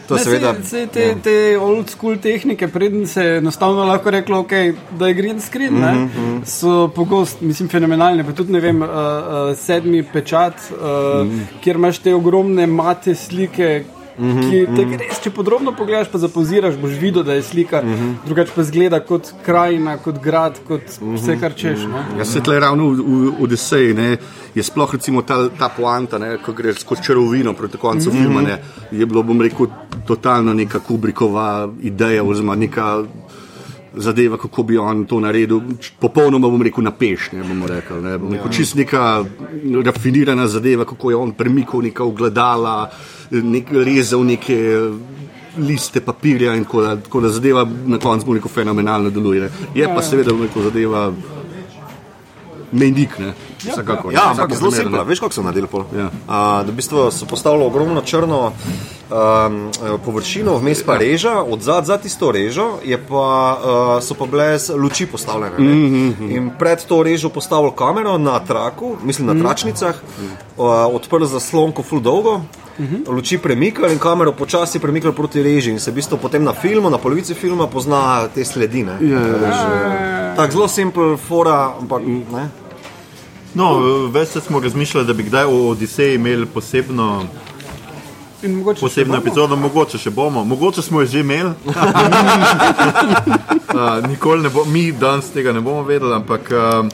To 0.09 0.15
Ne, 0.15 0.21
seveda. 0.25 0.55
sej 0.65 0.87
te, 0.87 1.15
te 1.23 1.59
old 1.61 1.91
school 1.91 2.17
tehnike, 2.17 2.69
preden 2.69 3.07
se 3.07 3.25
je 3.25 3.37
enostavno 3.39 3.85
lahko 3.85 4.11
reklo, 4.11 4.39
okay, 4.43 4.73
da 4.99 5.07
je 5.07 5.15
green 5.15 5.41
screen, 5.41 5.75
mm 5.75 5.85
Mhm, 5.85 6.09
-hmm. 6.17 6.45
so 6.45 6.89
pogosto, 6.89 7.45
mislim, 7.45 7.69
fenomenalne. 7.69 8.25
Pa 8.25 8.33
tudi, 8.33 8.53
ne 8.53 8.61
vem, 8.61 8.83
uh, 8.83 8.89
uh, 8.89 9.57
sedmi 9.57 10.03
pečat, 10.03 10.55
uh, 10.71 10.79
mm. 10.79 11.31
-hmm. 11.31 11.61
kjer 11.61 11.77
imaš 11.77 11.99
te 11.99 12.15
ogromne 12.15 12.67
mate 12.67 13.15
slike. 13.15 13.85
Mhm, 14.19 14.51
Ki, 14.51 14.63
mm. 14.67 14.97
res, 14.99 15.21
če 15.23 15.31
podrobno 15.31 15.73
pogledaš, 15.79 16.09
pa 16.11 16.19
zapoziraš, 16.19 16.77
boš 16.81 16.97
videl, 16.99 17.23
da 17.23 17.37
je 17.39 17.43
slika, 17.43 17.83
mm. 17.83 17.95
-hmm. 17.95 18.15
drugače 18.27 18.53
pa 18.55 18.65
zgleda 18.65 19.01
kot 19.01 19.33
krajina, 19.45 19.97
kot 19.99 20.23
grad, 20.23 20.59
kot 20.69 20.83
vse, 21.01 21.37
kar 21.41 21.55
češ. 21.55 21.87
Ne? 21.93 22.05
Ja, 22.19 22.25
se 22.25 22.41
tle 22.41 22.61
ravno 22.61 22.89
v, 22.91 22.95
v 22.95 23.33
Odiseji 23.43 23.95
ne, 23.95 24.17
je 24.55 24.63
sploh 24.63 24.95
recimo 24.95 25.23
ta, 25.23 25.49
ta 25.59 25.69
poanta, 25.69 26.19
ne, 26.19 26.39
ko 26.43 26.53
greš 26.53 26.81
skozi 26.81 27.03
čarovino 27.03 27.53
proti 27.53 27.79
koncu 27.79 28.11
mm 28.11 28.13
-hmm. 28.13 28.23
filma, 28.23 28.41
ne, 28.43 28.59
je 28.91 29.07
bilo, 29.07 29.23
bom 29.23 29.41
rekel, 29.43 29.67
totalno 30.07 30.55
neka 30.55 30.79
Kubrikova 30.79 31.69
ideja 31.83 32.25
oziroma 32.25 32.55
neka 32.55 33.05
zadeva, 33.95 34.37
kako 34.39 34.63
bi 34.63 34.79
on 34.79 35.05
to 35.07 35.21
naredil. 35.21 35.61
Popolnoma 36.01 36.49
bom 36.49 36.63
rekel 36.63 36.85
napeš, 36.85 37.33
ne 37.33 37.43
bomo 37.43 37.67
rekli. 37.67 38.03
Ne, 38.03 38.19
bom 38.19 38.33
rekel, 38.33 38.53
čist 38.53 38.77
neka 38.79 39.25
rafinirana 39.85 40.47
zadeva, 40.49 40.85
kako 40.85 41.11
je 41.11 41.17
on 41.17 41.33
premikal 41.33 41.83
neka 41.83 42.05
ogledala, 42.05 42.91
nek, 43.31 43.73
rezal 43.73 44.25
neke 44.25 44.59
liste 45.59 46.01
papirja 46.01 46.55
in 46.55 46.65
tako, 46.65 46.83
da, 46.83 46.97
tako 46.97 47.21
da 47.21 47.29
zadeva 47.29 47.67
na 47.87 47.99
koncu 47.99 48.27
bom 48.27 48.37
rekel 48.37 48.51
fenomenalno 48.51 49.11
deluje. 49.11 49.41
Ne. 49.41 49.51
Je 49.75 49.89
pa 49.95 50.03
seveda 50.03 50.33
bom 50.33 50.47
rekel 50.47 50.63
zadeva 50.71 51.13
mejnik, 52.73 53.19
ne. 53.19 53.33
Ja, 53.67 54.31
ampak 54.31 54.51
Vsako 54.51 54.55
zelo 54.55 54.71
primer, 54.71 54.85
simpel. 54.85 55.01
ne. 55.01 55.05
Veš, 55.05 55.21
kako 55.21 55.33
so 55.35 55.43
naredili? 55.43 55.69
Ja. 55.97 56.11
Uh, 56.63 56.69
v 56.69 56.73
bistvu 56.73 57.11
so 57.11 57.27
postavili 57.27 57.65
ogromno 57.65 58.01
črno 58.01 58.53
um, 59.11 59.71
površino, 60.05 60.59
vmes 60.59 60.83
pa 60.87 60.97
reža, 60.97 61.43
od 61.43 61.63
zadaj 61.63 61.85
za 61.85 61.99
tisto 61.99 62.33
režo 62.33 62.79
pa, 63.09 63.25
uh, 63.97 64.03
so 64.03 64.15
pa 64.15 64.27
bile 64.27 64.59
luči 64.77 65.07
postavljene. 65.07 65.59
Mm 65.59 66.15
-hmm. 66.15 66.37
In 66.37 66.51
pred 66.59 66.85
to 66.85 67.03
režo 67.03 67.29
postavili 67.29 67.73
kamero 67.77 68.19
na 68.19 68.41
traku, 68.41 68.97
mislim 69.03 69.27
na 69.27 69.43
tračnicah, 69.43 69.95
uh, 70.57 70.67
odprli 70.95 71.27
zaslonko 71.27 71.83
full 71.83 72.01
dolgo. 72.01 72.41
Luči 73.07 73.39
premikali 73.39 73.93
in 73.93 73.99
kamero 73.99 74.33
počasi 74.33 74.79
premikali 74.79 75.15
proti 75.15 75.43
reži, 75.43 75.71
in 75.71 75.81
se 75.81 75.91
v 75.91 75.95
bistvu 75.95 76.19
potem 76.23 76.45
na 76.45 76.53
filmu, 76.53 76.91
na 76.91 76.99
polovici 76.99 77.35
filma 77.35 77.67
pozna 77.67 78.29
te 78.35 78.45
sledine. 78.45 78.99
Ja, 79.01 79.21
ja. 79.21 80.35
Tako 80.37 80.53
zelo 80.53 80.69
simpel, 80.69 81.17
fora, 81.17 81.75
ampak 81.81 82.03
ne. 82.07 82.49
No, 83.55 83.69
več 84.13 84.37
smo 84.47 84.61
razmišljali, 84.61 85.07
da 85.07 85.13
bi 85.13 85.23
kdaj 85.23 85.45
o 85.45 85.69
Odiseji 85.71 86.15
imeli 86.15 86.47
posebno, 86.47 87.27
In 88.43 88.55
mogoče 88.55 88.81
posebno 88.81 89.17
epizodo, 89.17 89.57
mogoče 89.57 89.99
še 89.99 90.11
bomo, 90.15 90.45
mogoče 90.45 90.83
smo 90.83 91.01
jo 91.01 91.07
že 91.11 91.21
imeli. 91.21 91.51
uh, 93.75 94.09
nikoli 94.09 94.43
ne 94.43 94.49
bo, 94.49 94.65
mi 94.65 94.93
danes 94.93 95.31
tega 95.35 95.53
ne 95.53 95.61
bomo 95.61 95.83
vedeli, 95.83 96.15
ampak 96.15 96.51
uh, 96.55 96.87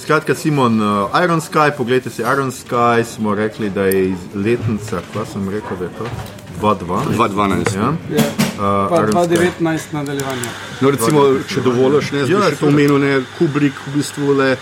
skratka, 0.00 0.34
Simon, 0.34 0.80
uh, 0.80 1.20
Iron 1.24 1.40
Sky, 1.44 1.68
pogledajte 1.76 2.10
si 2.10 2.22
Iron 2.22 2.48
Sky, 2.50 3.04
smo 3.04 3.34
rekli, 3.34 3.70
da 3.70 3.84
je 3.84 4.10
iz 4.10 4.18
letnica, 4.34 5.02
kaj 5.12 5.28
sem 5.32 5.48
rekel, 5.52 5.76
da 5.76 5.84
je 5.84 5.90
to 5.98 6.04
2-2. 6.62 7.02
2-12. 7.18 7.76
Ja? 7.76 7.92
Ja. 8.16 8.24
Uh, 8.56 8.88
Pa 8.88 9.02
Iron 9.02 9.12
Sky. 9.12 9.28
2019 9.60 9.92
nadaljevanje. 9.92 10.48
No, 10.80 10.90
recimo, 10.90 11.28
če 11.48 11.60
dovoliš, 11.60 12.12
ne, 12.16 12.24
Ja, 12.24 12.40
še 12.48 12.56
to 12.62 12.72
omenil, 12.72 12.96
ne, 13.04 13.20
Kubrick 13.36 13.84
v 13.84 13.98
bistvu 13.98 14.32
le. 14.40 14.54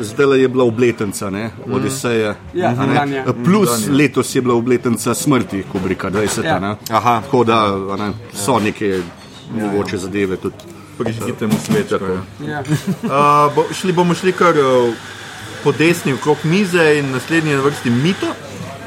Zdaj 0.00 0.40
je 0.40 0.48
bila 0.48 0.64
obletnica, 0.64 1.30
ne, 1.30 1.50
Odiseja. 1.72 2.34
Ja, 2.54 2.74
a 2.78 2.86
ne. 2.86 3.24
Plus 3.44 3.70
Danja. 3.70 3.96
letos 3.96 4.34
je 4.34 4.42
bila 4.42 4.54
obletnica 4.54 5.14
smrti 5.14 5.64
Kubricka, 5.72 6.10
20. 6.10 6.44
Ja. 6.44 6.50
Ja. 6.50 6.76
Aha. 6.90 7.20
Tako 7.24 7.44
da 7.44 7.64
a 7.92 7.96
ne, 7.96 8.12
so 8.34 8.58
neke 8.58 9.00
mogoče 9.54 9.98
zadeve 9.98 10.36
tudi. 10.36 10.56
Prižgite 10.98 11.46
mu 11.46 11.54
svečko. 11.66 12.04
Ja. 12.04 12.48
Ja. 12.48 12.62
Uh, 13.02 13.54
bo, 13.54 13.64
šli 13.72 13.92
bomo 13.92 14.14
šli 14.14 14.32
kar 14.32 14.54
uh, 14.58 14.94
po 15.64 15.72
desni 15.72 16.12
okrog 16.12 16.36
mize 16.44 16.98
in 16.98 17.10
naslednji 17.10 17.50
je 17.50 17.56
na 17.56 17.62
vrsti 17.62 17.90
mito. 17.90 18.26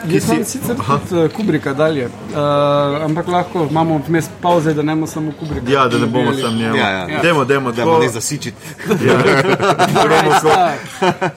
Jaz 0.09 0.23
sem 0.23 0.45
sicer 0.45 0.75
tudi 0.75 1.15
uh, 1.25 1.31
Kubrika 1.31 1.73
dalje, 1.73 2.05
uh, 2.05 3.03
ampak 3.05 3.27
lahko 3.27 3.67
imamo 3.69 4.01
vmes 4.07 4.29
pauze, 4.41 4.73
da 4.73 4.81
ne 4.81 4.95
bomo 4.95 5.07
samo 5.07 5.31
Kubrika. 5.39 5.71
Ja, 5.71 5.87
da 5.87 5.97
ne 5.97 6.05
bomo 6.05 6.25
nabijali. 6.25 6.41
sam 6.41 6.55
njemu. 6.57 6.75
Ja, 6.75 6.89
ja. 6.89 7.21
Demo, 7.21 7.45
demo, 7.45 7.71
Da 7.71 7.99
ne 7.99 8.09
zasičiti. 8.09 8.57
Alright, 9.95 10.39
sta. 10.39 10.73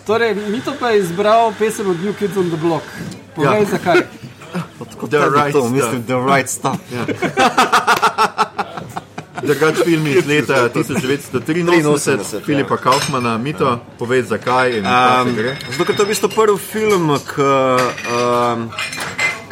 Torej, 0.07 0.35
Mito 0.49 0.73
pa 0.81 0.91
je 0.91 0.99
izbral 1.01 1.53
pesem 1.59 1.91
od 1.91 2.05
New 2.05 2.13
Kids 2.15 2.37
on 2.37 2.49
the 2.49 2.57
Block. 2.57 2.83
Povej, 3.37 3.61
Ja. 3.61 3.65
zakaj. 3.65 4.01
The 5.11 5.19
right 5.19 5.53
to, 5.53 5.69
mislim, 5.69 6.03
the 6.05 6.17
right 6.17 6.49
stuff. 6.51 6.79
Drugač 9.45 9.85
film 9.85 10.07
iz 10.07 10.27
leta 10.27 10.69
1983, 10.75 11.41
83, 11.93 12.45
Filipa 12.45 12.77
Kaufmana, 12.77 13.39
Mito, 13.39 13.79
povej 13.99 14.23
zakaj 14.23 14.81
Um, 14.81 15.37
zato, 15.71 15.85
ker 15.85 15.97
to 15.97 16.03
je 16.03 16.07
v 16.07 16.13
bistvu 16.13 16.29
prvi 16.33 16.59
film, 16.59 17.13
ki 17.29 17.45
um, 17.45 18.69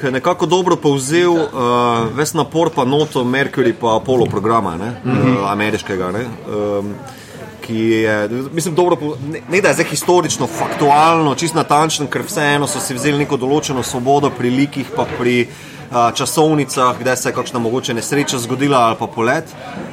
ki 0.01 0.07
je 0.09 0.13
nekako 0.13 0.47
dobro 0.47 0.77
povzel 0.77 1.31
uh, 1.33 1.49
ves 2.17 2.35
napor 2.35 2.73
pa 2.75 2.85
noto 2.85 3.25
Mercury 3.25 3.73
pa 3.73 3.97
Apollo 3.97 4.27
programa, 4.27 4.77
ne, 4.77 4.91
mm 5.05 5.11
-hmm. 5.11 5.39
uh, 5.39 5.51
ameriškega. 5.53 6.11
Ne, 6.11 6.25
um, 6.25 6.95
Ki 7.63 7.79
je, 7.79 8.29
mislim, 8.53 8.75
dobro, 8.75 8.97
ne, 9.31 9.41
ne 9.49 9.61
da 9.61 9.69
je 9.69 9.75
zdaj 9.75 9.87
historično, 9.87 10.47
faktualno, 10.47 11.35
čist 11.35 11.55
natančen, 11.55 12.07
ker 12.07 12.23
vseeno 12.27 12.67
so 12.67 12.81
si 12.81 12.95
vzeli 12.95 13.19
neko 13.19 13.37
določeno 13.37 13.83
svobodo 13.83 14.31
pri 14.31 14.51
likih, 14.51 14.87
pa 14.97 15.07
pri 15.19 15.43
uh, 15.43 15.72
časovnicah, 16.15 16.99
kdaj 17.01 17.17
se 17.17 17.29
je 17.29 17.33
kakšna 17.35 17.59
mogoče 17.59 17.95
nesreča 17.95 18.39
zgodila 18.39 18.79
ali 18.79 18.97
pa 18.99 19.07
polet. 19.07 19.45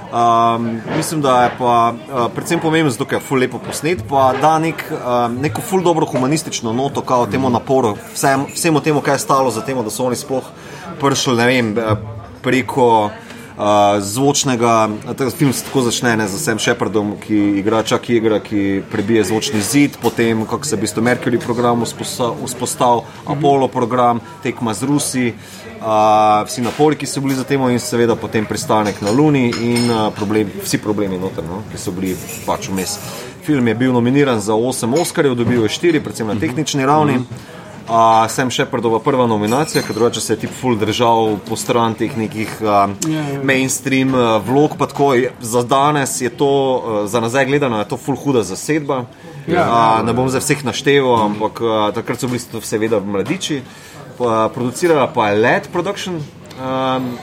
Um, 0.09 0.81
mislim, 0.97 1.21
da 1.21 1.43
je 1.43 1.51
pa 1.57 1.93
uh, 1.93 2.31
predvsem 2.33 2.59
pomembno, 2.59 2.91
zato 2.91 3.05
je 3.15 3.19
ful 3.19 3.38
lepo 3.38 3.59
posnet, 3.59 4.03
pa 4.09 4.33
da 4.41 4.59
nek, 4.59 4.83
um, 4.91 5.35
neko 5.41 5.62
ful 5.62 5.83
dobro 5.83 6.05
humanistično 6.05 6.73
noto, 6.73 7.01
kao 7.01 7.27
temu 7.27 7.49
naporu, 7.49 7.97
vsem, 8.13 8.45
vsemu 8.55 8.81
temu, 8.81 9.01
kaj 9.01 9.13
je 9.13 9.19
stalo 9.19 9.51
za 9.51 9.62
tem, 9.62 9.77
da 9.83 9.89
so 9.89 10.05
oni 10.05 10.15
sploh 10.15 10.43
prišli, 10.99 11.35
ne 11.38 11.45
vem, 11.45 11.75
preko. 12.41 13.09
Uh, 13.60 14.00
zvočnega, 14.00 14.89
ta 15.17 15.30
film 15.30 15.52
se 15.54 15.65
tako 15.65 15.82
začne 15.82 16.17
ne, 16.17 16.28
z 16.28 16.39
Sam 16.39 16.60
Shepardom, 16.60 17.17
ki 17.19 17.60
igra 17.60 17.84
čak 17.84 18.10
igra, 18.10 18.38
ki 18.39 18.80
prebije 18.91 19.26
zvočni 19.28 19.60
zid, 19.60 19.98
potem 20.00 20.45
kako 20.48 20.63
se 20.63 20.78
v 20.78 20.86
bistvu 20.86 21.04
Mercury 21.04 21.41
program 21.43 21.84
vzposta- 21.84 22.32
vzpostavil, 22.45 23.04
Apollo 23.28 23.67
program, 23.67 24.24
tekma 24.43 24.74
z 24.74 24.88
Rusi, 24.88 25.34
uh, 25.36 26.48
vsi 26.48 26.63
napori, 26.63 26.95
ki 26.95 27.04
so 27.04 27.19
bili 27.19 27.36
za 27.36 27.43
tem 27.43 27.60
in 27.67 27.84
seveda 27.84 28.15
potem 28.15 28.48
pristanek 28.48 29.02
na 29.02 29.12
Luni 29.12 29.52
in 29.52 29.91
uh, 29.91 30.08
problem, 30.15 30.48
vsi 30.63 30.80
problemi 30.80 31.19
noter, 31.19 31.43
no, 31.43 31.60
ki 31.67 31.78
so 31.78 31.91
bili 31.91 32.15
pač 32.48 32.72
vmes. 32.72 32.95
Film 33.43 33.67
je 33.67 33.76
bil 33.76 33.91
nominiran 33.91 34.39
za 34.39 34.56
8 34.56 35.02
Oscarjev, 35.02 35.36
dobil 35.36 35.67
je 35.67 35.69
4, 35.69 36.00
predvsem 36.00 36.28
na 36.28 36.39
tehnični 36.39 36.88
ravni. 36.88 37.19
Uh, 37.19 37.59
Sam 38.30 38.52
Shepardova 38.52 38.99
prva 38.99 39.28
nominacija, 39.28 39.82
ker 39.82 39.95
drugače 39.95 40.21
se 40.21 40.34
je 40.34 40.39
tip 40.39 40.52
full 40.54 40.75
držal 40.75 41.38
po 41.41 41.56
stran 41.56 41.93
teh 41.93 42.17
nekih 42.17 42.49
uh, 42.62 42.67
Ja, 43.08 43.19
ja. 43.23 43.39
mainstream 43.43 44.13
uh, 44.13 44.38
vlog, 44.39 44.78
pa 44.78 44.86
tako 44.86 45.13
je- 45.13 45.32
za 45.39 45.63
danes 45.63 46.21
je 46.21 46.30
to, 46.30 46.49
uh, 46.75 47.10
za 47.10 47.19
nazaj 47.19 47.45
gledano, 47.45 47.80
je 47.80 47.88
to 47.88 47.97
full 47.97 48.17
huda 48.17 48.43
zasedba. 48.43 49.06
Ja. 49.47 49.65
Uh, 49.99 50.06
ne 50.06 50.13
bom 50.13 50.30
za 50.30 50.39
vseh 50.39 50.62
našteval, 50.63 51.25
ampak 51.25 51.62
uh, 51.62 51.69
takrat 51.91 52.19
so 52.19 52.28
bili 52.28 52.39
to 52.41 52.62
seveda 52.62 52.99
mladiči. 52.99 53.62
Pa, 54.17 54.49
producirala 54.54 55.08
pa 55.08 55.30
je 55.30 55.38
LED 55.38 55.67
Production. 55.73 56.15
Um, 56.15 57.17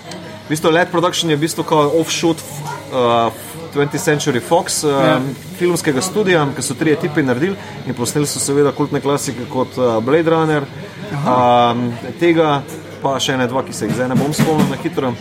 v 0.47 0.49
bistvu 0.49 0.71
LED 0.71 0.89
Production 0.91 1.31
je 1.31 1.37
v 1.37 1.41
bistvu 1.41 1.63
kot 1.63 1.93
offshoot 1.95 2.37
uh, 2.41 3.31
20th 3.77 4.01
Century 4.03 4.41
Fox 4.41 4.81
uh, 4.85 4.91
Ja. 5.07 5.21
filmskega 5.59 6.01
studia, 6.03 6.47
ki 6.57 6.63
so 6.65 6.75
tri 6.75 6.93
ekipe 6.97 7.23
naredili 7.23 7.57
in 7.87 7.95
posneli 7.95 8.27
so 8.27 8.41
seveda 8.41 8.73
kultne 8.73 9.01
klasike 9.01 9.45
kot 9.53 9.77
uh, 9.79 9.99
Blade 10.05 10.31
Runner, 10.33 10.65
um, 11.23 11.87
tega 12.21 12.63
pa 13.03 13.19
še 13.21 13.37
ene 13.37 13.47
dva, 13.47 13.63
ki 13.63 13.73
se 13.77 13.87
jih 13.87 13.95
zdaj 13.95 14.09
ne 14.09 14.17
bom 14.19 14.33
spomnil 14.35 14.71
na 14.73 14.79
hitro. 14.83 15.13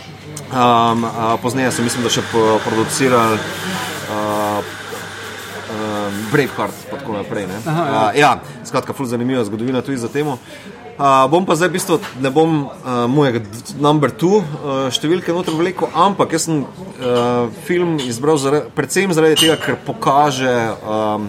Um, 0.46 1.04
uh, 1.04 1.34
pozneje 1.42 1.72
so 1.74 1.82
mislim, 1.82 2.04
da 2.06 2.10
še 2.10 2.22
producirali 2.64 3.38
uh, 4.10 4.60
um, 5.70 6.20
Braveheart, 6.32 6.74
pa 6.90 6.96
tako 6.96 7.16
naprej. 7.18 7.46
ne. 7.50 7.58
Aha, 7.66 7.84
ja. 7.86 7.92
Uh, 8.06 8.18
ja, 8.18 8.30
skratka, 8.64 8.92
ful 8.94 9.06
zanimiva 9.06 9.44
zgodovina 9.44 9.82
tudi 9.82 9.98
za 9.98 10.08
temo. 10.08 10.38
Uh, 10.96 11.28
bom 11.28 11.44
pa 11.44 11.52
zdaj, 11.52 11.68
v 11.68 11.76
bistvu, 11.76 11.96
ne 12.24 12.30
bom 12.32 12.52
uh, 12.72 13.04
mojega 13.04 13.42
number 13.76 14.08
two 14.08 14.40
uh, 14.40 14.88
številke 14.88 15.28
noter 15.28 15.52
vlekel, 15.52 15.90
ampak 15.92 16.32
jaz 16.32 16.46
sem 16.48 16.62
uh, 16.64 17.52
film 17.68 17.98
izbral 18.00 18.40
zare, 18.40 18.62
predvsem 18.72 19.12
zaradi 19.12 19.36
tega, 19.42 19.58
ker 19.60 19.76
pokaže 19.84 20.54
um, 20.80 21.28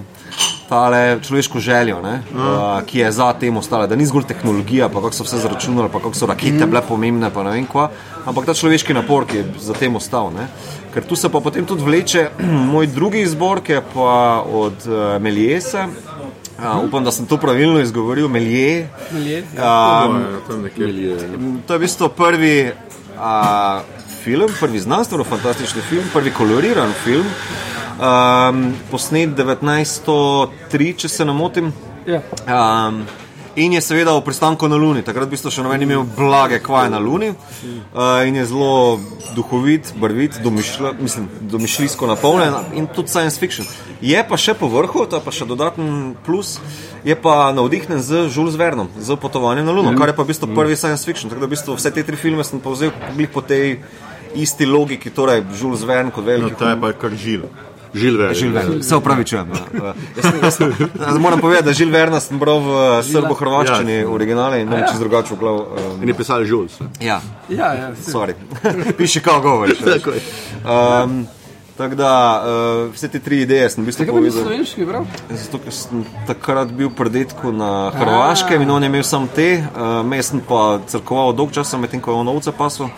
tale 0.69 1.19
človeško 1.19 1.59
željo, 1.59 1.99
ne, 2.01 2.21
uh, 2.31 2.79
ki 2.87 2.99
je 2.99 3.11
za 3.11 3.33
tem 3.33 3.57
ostala. 3.57 3.87
Da 3.91 3.95
ni 3.99 4.07
zgolj 4.07 4.27
tehnologija, 4.31 4.87
pa 4.87 5.03
kako 5.03 5.19
so 5.19 5.27
vse 5.27 5.43
zračunali, 5.43 5.91
pa 5.91 5.99
kako 5.99 6.15
so 6.15 6.31
rakete 6.31 6.63
bile 6.63 6.81
pomembne, 6.87 7.27
pa 7.33 7.43
ne 7.43 7.55
vem 7.55 7.67
kva, 7.67 7.89
ampak 8.23 8.47
ta 8.47 8.55
človeški 8.55 8.95
napor, 8.95 9.27
ki 9.27 9.37
je 9.41 9.45
za 9.67 9.75
tem 9.75 9.95
ostal. 9.99 10.31
Ne. 10.35 10.47
Ker 10.95 11.03
tu 11.07 11.19
se 11.19 11.27
pa 11.27 11.43
potem 11.43 11.67
tudi 11.67 11.83
vleče 11.83 12.29
moj 12.73 12.87
drugi 12.87 13.23
izbor, 13.27 13.59
ki 13.63 13.79
je 13.79 13.81
pa 13.93 14.43
od 14.47 14.87
uh, 14.87 15.15
Meliesa. 15.23 15.87
Uh, 16.57 16.83
upam, 16.83 17.03
da 17.03 17.11
sem 17.11 17.25
to 17.25 17.37
pravilno 17.37 17.79
izgovoril, 17.79 18.27
Melije. 18.27 18.89
Melje, 19.11 19.43
Um, 19.53 20.23
Tam 20.47 20.61
nekje. 20.61 21.17
to 21.67 21.73
je 21.73 21.77
v 21.77 21.81
bistvu 21.81 22.09
prvi 22.09 22.71
uh, 23.15 23.81
film, 24.23 24.49
prvi 24.59 24.79
znanstveno-fantastični 24.79 25.81
film, 25.81 26.03
prvi 26.13 26.31
koloriran 26.31 26.93
film, 27.03 27.25
um, 27.99 28.73
posnet 28.91 29.29
1903, 29.29 30.95
če 30.97 31.07
se 31.09 31.25
ne 31.25 31.33
motim. 31.33 31.73
Ja. 32.07 32.21
Um, 32.87 33.03
in 33.55 33.73
je 33.73 33.81
seveda 33.81 34.13
v 34.13 34.21
pristanku 34.21 34.67
na 34.67 34.75
Luni, 34.77 35.01
takrat 35.01 35.27
v 35.27 35.33
bistvu 35.33 35.51
še 35.51 35.63
noben 35.65 35.81
imel 35.81 36.03
blage 36.17 36.59
kvaje 36.61 36.89
na 36.93 36.99
Luni 37.01 37.31
uh, 37.33 38.21
in 38.27 38.35
je 38.35 38.45
zelo 38.45 38.99
duhovit, 39.35 39.93
barvit, 39.97 40.37
domišlja, 40.43 40.93
mislim, 41.01 41.29
domišljijsko 41.41 42.07
napolnjen 42.07 42.53
in 42.73 42.87
tudi 42.87 43.09
science 43.09 43.39
fiction. 43.39 43.65
Je 44.01 44.19
pa 44.21 44.37
še 44.37 44.53
po 44.53 44.67
vrhu, 44.67 45.05
to 45.09 45.17
je 45.17 45.23
pa 45.23 45.31
še 45.31 45.45
dodaten 45.45 46.15
plus, 46.21 46.59
je 47.01 47.15
pa 47.15 47.49
navdihnjen 47.51 47.97
z 47.97 48.27
Jules 48.29 48.53
Vernom, 48.55 48.89
z 48.93 49.15
potovanjem 49.17 49.65
na 49.65 49.71
Luno, 49.71 49.93
kar 49.97 50.09
je 50.09 50.13
pa 50.13 50.21
v 50.21 50.29
bistvu 50.29 50.53
prvi 50.53 50.75
science 50.75 51.01
fiction. 51.01 51.29
Tako 51.29 51.41
da 51.41 51.47
v 51.47 51.53
bistvu 51.55 51.73
vse 51.73 51.89
te 51.89 52.03
tri 52.03 52.15
filme 52.15 52.43
sem 52.43 52.59
povzel 52.59 52.91
po 53.27 53.41
tej 53.41 53.79
isti 54.35 54.65
logiki, 54.65 55.09
torej 55.09 55.41
Jules 55.51 55.81
Verne 55.81 56.11
kot 56.11 56.21
No, 56.21 56.29
veliki 56.29 56.55
ta 56.55 56.69
je 56.69 56.77
pa 56.77 56.93
kar 56.93 57.09
žil. 57.11 57.47
Žilver. 57.95 58.35
Žilver, 58.35 58.83
se 58.83 58.95
upravičujem. 58.95 59.47
ja. 59.73 59.93
Jaz, 60.13 60.25
jaz, 60.43 60.57
jaz 60.99 61.17
moram 61.17 61.39
povedati, 61.39 61.65
da 61.65 61.73
Žil 61.73 61.89
Verna 61.89 62.19
sem 62.19 62.37
bral 62.37 62.59
v 62.59 62.69
srbo-hrvaščini 63.01 64.03
Ja. 64.03 64.09
originale 64.09 64.61
in 64.61 64.69
ne 64.69 64.83
čez 64.85 64.99
drugače 64.99 65.33
v 65.33 65.39
glavu. 65.39 65.61
Um, 65.71 66.03
In 66.03 66.09
je 66.09 66.13
pisal 66.13 66.45
Žuls. 66.45 66.77
ja, 66.99 67.21
Ja, 67.49 67.73
ja, 67.73 67.87
sorry. 67.97 68.35
Piši 68.97 69.23
kao 69.23 69.65
je. 69.65 69.73
Um, 70.61 71.25
Tako 71.77 71.95
da 71.95 72.11
uh, 72.41 72.93
vse 72.93 73.07
te 73.07 73.19
tri 73.19 73.41
ideje 73.41 73.69
sem 73.69 73.83
v 73.83 73.87
bistvu 73.87 74.05
Zakaj 74.05 74.15
pa 74.15 74.19
nisi 74.19 74.33
povedal. 74.33 74.45
slovenški 74.49 74.85
bral? 74.85 75.03
Zato, 75.29 75.57
ker 75.61 75.73
sem 75.73 75.99
takrat 76.25 76.71
bil 76.73 76.89
pred 76.89 77.11
detkom 77.13 77.53
na 77.57 77.91
Hrvaškem 77.93 78.61
in 78.65 78.71
on 78.73 78.81
je 78.83 78.89
imel 78.89 79.03
sam 79.05 79.27
te, 79.29 79.61
uh, 79.61 80.01
jaz 80.17 80.31
sem 80.31 80.41
pa 80.41 80.79
crkoval 80.89 81.35
dolg 81.37 81.53
časa, 81.53 81.77
medtem 81.77 82.01
ko 82.01 82.11
je 82.11 82.17
on 82.17 82.31
ovce 82.33 82.49
pasel. 82.51 82.89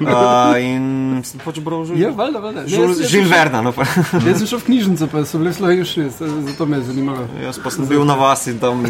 Uh, 0.00 0.56
in 0.72 1.20
sem 1.20 1.36
pač 1.44 1.60
bral 1.60 1.84
Žil, 1.84 2.00
Ja, 2.00 2.10
valjda, 2.16 2.40
valjda. 2.40 2.64
Žil, 2.66 2.94
Žil 2.94 3.08
šel- 3.12 3.28
Verna. 3.28 3.60
No, 3.60 3.72
pa. 3.76 3.84
Jaz 4.26 4.40
sem 4.40 4.48
šel 4.48 4.58
v 4.64 4.66
knjižnico, 4.70 5.10
pa 5.12 5.24
so 5.28 5.42
bile 5.42 5.52
slovenščine, 5.52 6.08
zato 6.48 6.66
me 6.66 6.80
je 6.80 6.88
zanimalo. 6.88 7.28
Jaz 7.44 7.60
pa 7.60 7.68
sem 7.76 7.84
bil 7.84 8.08
na 8.08 8.16
vasi, 8.16 8.56
tam, 8.56 8.80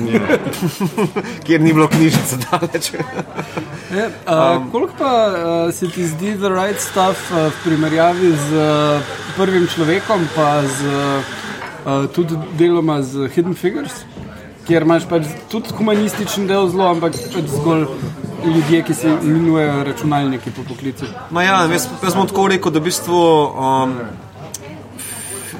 kjer 1.46 1.58
ni 1.60 1.74
bilo 1.74 1.90
knjižnice 1.90 2.38
daleč. 2.46 2.92
Ja, 3.90 4.06
uh, 4.30 4.62
koliko 4.70 4.94
pa 4.98 5.12
uh, 5.26 5.74
se 5.74 5.90
ti 5.90 6.06
zdi 6.06 6.38
The 6.38 6.54
Right 6.54 6.78
Stuff 6.80 7.18
uh, 7.34 7.50
v 7.50 7.62
primerjavi 7.66 8.30
z 8.30 8.48
uh, 8.54 9.22
prvim 9.36 9.66
človekom, 9.66 10.26
pa 10.34 10.62
z, 10.62 10.96
uh, 11.84 12.06
tudi 12.14 12.38
deloma 12.58 13.02
z 13.02 13.28
Hidden 13.34 13.54
Figures, 13.54 14.04
kjer 14.66 14.82
imaš 14.82 15.08
pač 15.08 15.28
tudi 15.52 15.74
humanističen 15.76 16.46
del 16.48 16.68
zelo, 16.72 16.88
ampak 16.90 17.16
pač 17.34 17.48
zgolj 17.52 17.86
ljudje, 18.44 18.82
ki 18.82 18.94
se 18.94 19.16
imenujejo 19.22 19.84
računalniki 19.84 20.52
po 20.56 20.64
poklicu. 20.68 21.08
Ma 21.30 21.42
ja, 21.42 21.64
jaz, 21.70 21.88
jaz 22.02 22.14
bom 22.14 22.28
tako 22.28 22.48
rekel, 22.52 22.72
da 22.72 22.80
v 22.80 22.90
bistvu. 22.90 23.24
Um, 23.54 23.98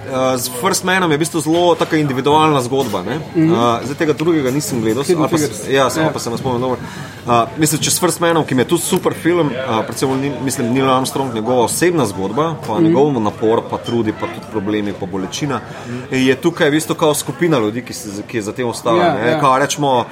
Uh, 0.04 0.36
z 0.36 0.50
First 0.60 0.84
Manom 0.84 1.10
je 1.10 1.16
v 1.16 1.20
bistvu 1.20 1.40
zelo 1.40 1.74
taka 1.74 1.96
individualna 1.96 2.60
zgodba. 2.60 3.02
Mm 3.02 3.08
-hmm. 3.34 3.52
uh, 3.52 3.84
zdaj 3.84 3.96
tega 3.96 4.12
drugega 4.12 4.50
nisem 4.50 4.80
gledal, 4.80 5.02
Hidden 5.02 5.22
ali 5.22 5.30
pa, 5.30 5.72
ja, 5.72 5.88
Ja. 5.96 6.10
pa 6.12 6.18
se 6.18 6.30
ne 6.30 6.38
spomnim 6.38 6.60
dobro. 6.60 6.78
Uh, 7.26 7.32
mislim, 7.58 7.80
če 7.80 7.90
s 7.90 8.00
First 8.00 8.20
Manom, 8.20 8.44
ki 8.44 8.54
je 8.54 8.64
tudi 8.64 8.82
super 8.82 9.14
film, 9.14 9.46
uh, 9.46 9.84
predvsem 9.84 10.34
mislim, 10.44 10.72
Neil 10.72 10.90
Armstrong, 10.90 11.34
njegova 11.34 11.64
osebna 11.64 12.06
zgodba, 12.06 12.54
pa 12.66 12.72
mm 12.72 12.76
-hmm. 12.76 12.82
njegov 12.82 13.22
napor, 13.22 13.62
pa 13.70 13.78
trudi, 13.78 14.12
pa 14.12 14.26
tudi 14.26 14.46
problemi, 14.50 14.92
pa 15.00 15.06
bolečina, 15.06 15.56
mm 15.56 15.92
-hmm. 16.10 16.14
je 16.14 16.34
tukaj 16.34 16.68
v 16.68 16.70
bistvu 16.70 16.94
kao 16.94 17.14
skupina 17.14 17.58
ljudi, 17.58 17.82
ki, 17.82 17.92
se, 17.92 18.08
ki 18.28 18.36
je 18.36 18.42
za 18.42 18.52
tem 18.52 18.68
ostala. 18.68 19.04
Ja, 19.04 19.14
ne, 19.14 19.30
ja. 19.30 19.40
Kao 19.40 19.58
rečemo, 19.58 19.98
uh, 19.98 20.04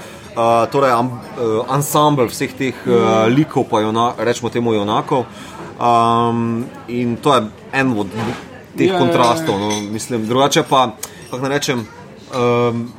torej 0.72 0.92
um, 0.94 1.06
uh, 1.06 1.64
ansambl 1.68 2.24
vseh 2.24 2.52
teh 2.52 2.74
uh, 2.86 2.92
likov, 3.36 3.64
pa 3.70 3.80
juna, 3.80 4.12
rečemo 4.18 4.50
temu 4.50 4.74
junakov. 4.74 5.24
Um, 5.80 6.64
in 6.88 7.16
to 7.16 7.34
je 7.34 7.42
en 7.72 7.98
od 7.98 8.06
teh 8.78 8.86
Ja, 8.86 8.94
ja, 8.94 8.98
kontrastov. 8.98 9.60
No, 9.60 9.80
mislim, 9.92 10.26
drugače 10.26 10.62
pa, 10.68 10.90
kako 11.30 11.48
naj 11.48 11.58
rečem. 11.58 11.86
Um, 12.32 12.92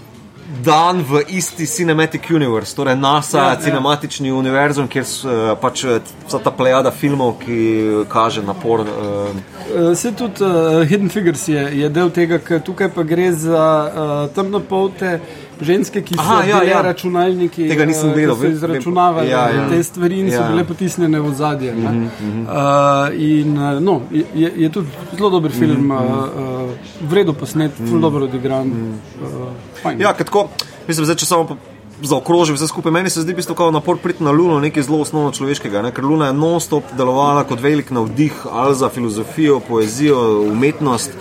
dan 0.63 1.01
v 1.01 1.23
isti 1.27 1.65
cinematic 1.65 2.29
universe, 2.29 2.75
torej 2.75 2.95
NASA, 2.95 3.37
Ja, 3.37 3.43
ja, 3.43 3.49
ja. 3.49 3.59
cinematični 3.61 4.27
ja. 4.27 4.35
univerzum, 4.35 4.87
kjer 4.87 5.05
so 5.05 5.29
uh, 5.29 5.57
pač 5.59 5.83
eh, 5.83 5.99
vsa 6.27 6.39
ta 6.43 6.51
plejada 6.51 6.91
filmov, 6.91 7.39
ki 7.41 8.05
kaže 8.09 8.43
napor. 8.43 8.85
Uh, 8.85 9.95
Se 9.95 10.11
tudi 10.11 10.43
uh, 10.43 10.83
Hidden 10.87 11.09
Figures 11.09 11.47
je, 11.47 11.63
je 11.79 11.89
del 11.89 12.11
tega, 12.11 12.37
ker 12.39 12.61
tukaj 12.61 12.91
pa 12.93 13.03
gre 13.03 13.31
za 13.31 13.65
uh, 13.87 14.35
temnopolte 14.35 15.19
ženske, 15.61 16.01
ki 16.01 16.15
so 16.15 16.21
Aha, 16.21 16.43
ja, 16.43 16.63
ja. 16.63 16.81
računalniki, 16.81 17.67
Tega 17.69 17.85
nisem 17.85 18.09
eh, 18.09 18.13
gledal, 18.13 18.35
ki 18.35 18.41
so 18.41 18.47
izračunavali 18.47 19.29
ja, 19.29 19.49
ja. 19.49 19.69
te 19.69 19.83
stvari 19.83 20.19
in 20.19 20.29
so 20.31 20.35
Ja. 20.35 20.47
bile 20.49 20.63
potisnjene 20.63 21.19
v 21.19 21.33
zadje. 21.33 21.73
Uh 21.73 21.79
Mhm, 21.79 22.09
-huh, 22.21 23.09
uh, 23.13 23.21
in 23.21 23.57
uh, 23.57 23.79
no, 23.81 24.01
je, 24.11 24.51
je 24.57 24.69
tudi 24.69 24.87
zelo 25.17 25.29
dober 25.29 25.51
film, 25.51 25.85
Mhm, 25.85 25.91
uh, 25.91 25.99
uh, 25.99 27.09
vredno 27.09 27.33
posnet, 27.33 27.71
zelo 27.85 27.99
dobro 27.99 28.23
odigran. 28.25 28.67
Uh, 28.67 29.47
fajn. 29.83 30.01
ja, 30.01 30.13
ker 30.13 30.25
tako, 30.25 30.47
mislim, 30.87 31.05
zdaj, 31.05 31.15
če 31.15 31.25
samo. 31.25 31.57
Zaokrožil 32.01 32.55
vse 32.55 32.67
skupaj. 32.67 32.91
Meni 32.91 33.09
se 33.09 33.21
zdi, 33.21 33.33
da 33.33 33.65
je 33.65 33.71
napor 33.71 33.97
priti 33.97 34.23
na 34.23 34.31
Luno 34.31 34.59
nekaj 34.59 34.83
zelo 34.83 34.99
osnovno 34.99 35.31
človeškega, 35.31 35.81
ne? 35.81 35.91
ker 35.91 36.03
Luna 36.03 36.25
je 36.27 36.33
non-stop 36.33 36.83
delovala 36.97 37.43
kot 37.43 37.61
velik 37.61 37.91
navdih 37.91 38.33
ali 38.51 38.75
za 38.75 38.89
filozofijo, 38.89 39.59
poezijo, 39.59 40.41
umetnost, 40.41 41.11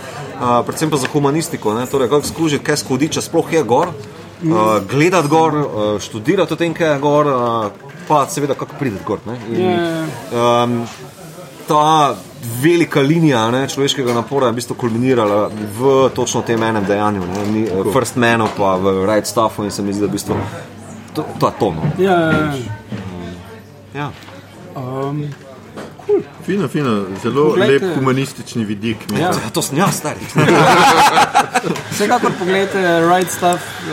uh, 0.41 0.65
predvsem 0.67 0.91
pa 0.91 0.97
za 0.97 1.07
humanistiko. 1.13 1.75
Ne? 1.75 1.87
Torej, 1.87 2.09
kako 2.09 2.27
skužiti, 2.27 2.65
kaj 2.65 2.77
skodiča, 2.77 3.21
sploh 3.21 3.53
je 3.53 3.63
gor, 3.63 3.89
uh, 4.45 4.83
gledati 4.91 5.29
gor, 5.29 5.55
uh, 5.55 6.01
študirati 6.01 6.53
o 6.53 6.57
tem, 6.57 6.75
kaj 6.75 6.93
je 6.93 6.99
gor, 6.99 7.27
uh, 7.27 7.93
pa 8.09 8.27
seveda 8.27 8.55
kako 8.55 8.75
prideti 8.79 9.05
gor. 9.07 9.19
ne. 9.27 9.39
In, 9.51 9.71
Ja. 9.71 10.65
um, 10.65 10.87
ta 11.69 12.15
velika 12.63 13.01
linija 13.01 13.51
ne, 13.51 13.69
človeškega 13.69 14.15
napora 14.15 14.47
je 14.47 14.53
v 14.53 14.55
bistvu 14.55 14.75
kulminirala 14.75 15.51
v 15.79 16.09
točno 16.15 16.43
tem 16.43 16.63
enem 16.63 16.85
dejanju, 16.85 17.21
ne, 17.21 17.47
ni, 17.53 17.63
uh, 17.71 17.93
First 17.93 18.17
Manu, 18.17 18.49
pa 18.57 18.77
v 18.77 19.07
Right 19.07 19.27
Stuffu 19.27 19.65
in 19.65 19.71
se 19.71 19.83
mi 19.83 19.93
zdi, 19.93 20.01
da 20.01 20.05
je 20.05 20.09
v 20.09 20.13
bistvu 20.13 20.35
to, 21.15 21.25
to, 21.39 21.47
je 21.47 21.53
to 21.59 21.71
no. 21.73 21.83
Ja, 21.99 22.21
ja, 22.21 22.55
ja. 23.95 24.11
ja. 24.11 24.11
Fino, 26.43 26.69
fino, 26.69 26.93
zelo 27.23 27.45
Poglejte. 27.47 27.87
lep 27.87 27.97
humanistični 27.97 28.65
vidik. 28.65 28.97
Ja. 29.13 29.19
Ja, 29.21 29.51
to 29.53 29.63
sem 29.63 29.79
jaz, 29.79 29.95
stari. 29.95 30.21
Vsekakor 31.93 32.33
pogledajte 32.33 32.81
Right 33.09 33.31
Stuff, 33.31 33.63
uh, 33.83 33.93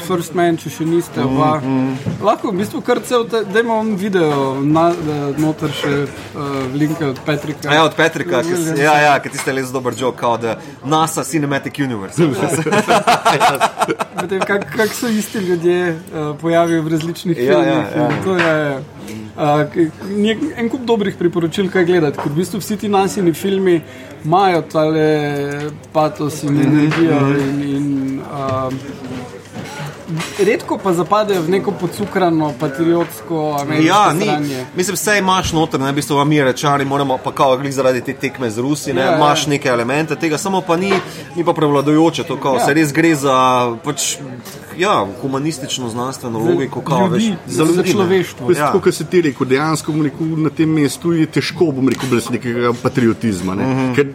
First 0.00 0.34
Man, 0.34 0.56
če 0.56 0.70
še 0.70 0.84
niste. 0.84 1.20
Oba. 1.20 1.58
Mm, 1.60 1.98
Lahko 2.22 2.50
v 2.50 2.56
bistvu 2.56 2.80
kar 2.80 3.02
cel, 3.02 3.26
te- 3.26 3.42
dajmo 3.46 3.76
vam 3.76 3.90
video, 3.96 4.30
na, 4.62 4.86
da 4.96 5.18
noter 5.36 5.68
še 5.72 5.92
uh, 6.00 6.08
linke 6.72 7.04
od 7.04 7.20
Petrika. 7.20 7.68
Ja, 7.70 7.84
od 7.84 7.94
Petrika, 7.94 8.40
ki 8.42 8.56
s- 8.56 8.78
ja, 8.78 8.94
ja, 9.02 9.18
ki 9.20 9.28
tiste 9.30 9.52
res 9.52 9.68
dober 9.70 9.92
joke, 9.94 10.16
kao 10.16 10.38
da 10.38 10.56
NASA 10.84 11.24
Cinematic 11.24 11.78
Universe. 11.78 12.16
Kako 14.20 14.38
kak, 14.46 14.64
kak 14.76 14.90
so 14.90 15.08
isti 15.08 15.38
ljudje 15.40 15.78
uh, 15.90 16.36
pojavijo 16.36 16.82
v 16.82 16.88
različnih 16.88 17.38
Ja, 17.38 17.44
filmih. 17.44 17.68
ja, 17.68 18.02
ja. 18.02 18.08
To 18.24 18.36
je 18.36 18.82
uh, 19.36 19.86
nek, 20.10 20.38
en 20.56 20.68
kup 20.68 20.84
dobrih 20.84 21.16
priporočil, 21.16 21.70
kaj 21.70 21.84
gledati. 21.90 22.22
Ker 22.22 22.32
v 22.32 22.40
bistvu 22.40 22.60
vsi 22.62 22.76
ti 22.76 22.88
nasini 22.88 23.34
filmi 23.34 23.80
imajo 24.24 24.62
tale 24.72 25.70
patos 25.92 26.42
in 26.42 26.60
energijo. 26.60 27.18
In, 27.36 27.62
in, 27.76 28.20
uh, 28.20 28.72
redko 30.38 30.78
pa 30.78 30.92
zapadejo 30.92 31.42
v 31.42 31.48
neko 31.48 31.72
podcukrano, 31.72 32.52
patriotsko, 32.60 33.56
ameriško 33.60 33.86
Ja, 33.86 34.12
ni, 34.12 34.56
mislim, 34.76 34.94
vse 34.94 35.18
imaš 35.18 35.52
noter, 35.52 35.80
ne, 35.80 35.92
v 35.92 35.94
bistvu 35.94 36.16
vam 36.16 36.28
mi 36.28 36.42
rečani, 36.42 36.84
moramo 36.84 37.18
pa 37.24 37.32
kao 37.32 37.56
glih 37.56 37.74
zaradi 37.74 38.00
te 38.00 38.12
tekme 38.14 38.50
z 38.50 38.58
Rusi, 38.58 38.92
ne, 38.92 39.00
Ja, 39.00 39.06
ja. 39.10 39.16
imaš 39.16 39.46
neke 39.46 39.68
elemente 39.68 40.16
tega, 40.16 40.38
samo 40.38 40.60
pa 40.60 40.76
ni, 40.76 40.92
ni 41.36 41.44
pa 41.44 41.52
prevladujoče, 41.52 42.24
to 42.24 42.36
kao, 42.40 42.54
Ja. 42.54 42.66
se 42.66 42.74
res 42.74 42.92
gre 42.92 43.14
za 43.14 43.36
pač, 43.84 44.16
ja, 44.78 45.06
humanistično 45.22 45.88
znanstveno 45.88 46.38
logiko, 46.38 46.80
kao, 46.80 47.06
ljudi, 47.06 47.28
veš, 47.28 47.54
za 47.54 47.64
ljudi, 47.64 47.78
ne. 47.78 47.92
človeštvo. 47.92 48.50
Ja. 48.52 48.66
Tako 48.66 48.80
kot 48.80 48.94
se 48.94 49.04
ti 49.06 49.22
rekel, 49.22 49.46
dejansko 49.46 49.92
rekel, 50.02 50.26
na 50.36 50.50
tem 50.50 50.68
mestu 50.68 51.12
je 51.12 51.26
težko, 51.26 51.72
bom 51.72 51.88
rekel, 51.88 52.08
brez 52.10 52.30
nekega 52.30 52.72
patriotizma. 52.82 53.54
Ne? 53.54 53.66
Mm 53.66 53.76
-hmm. 53.76 53.94
Ker 53.94 54.06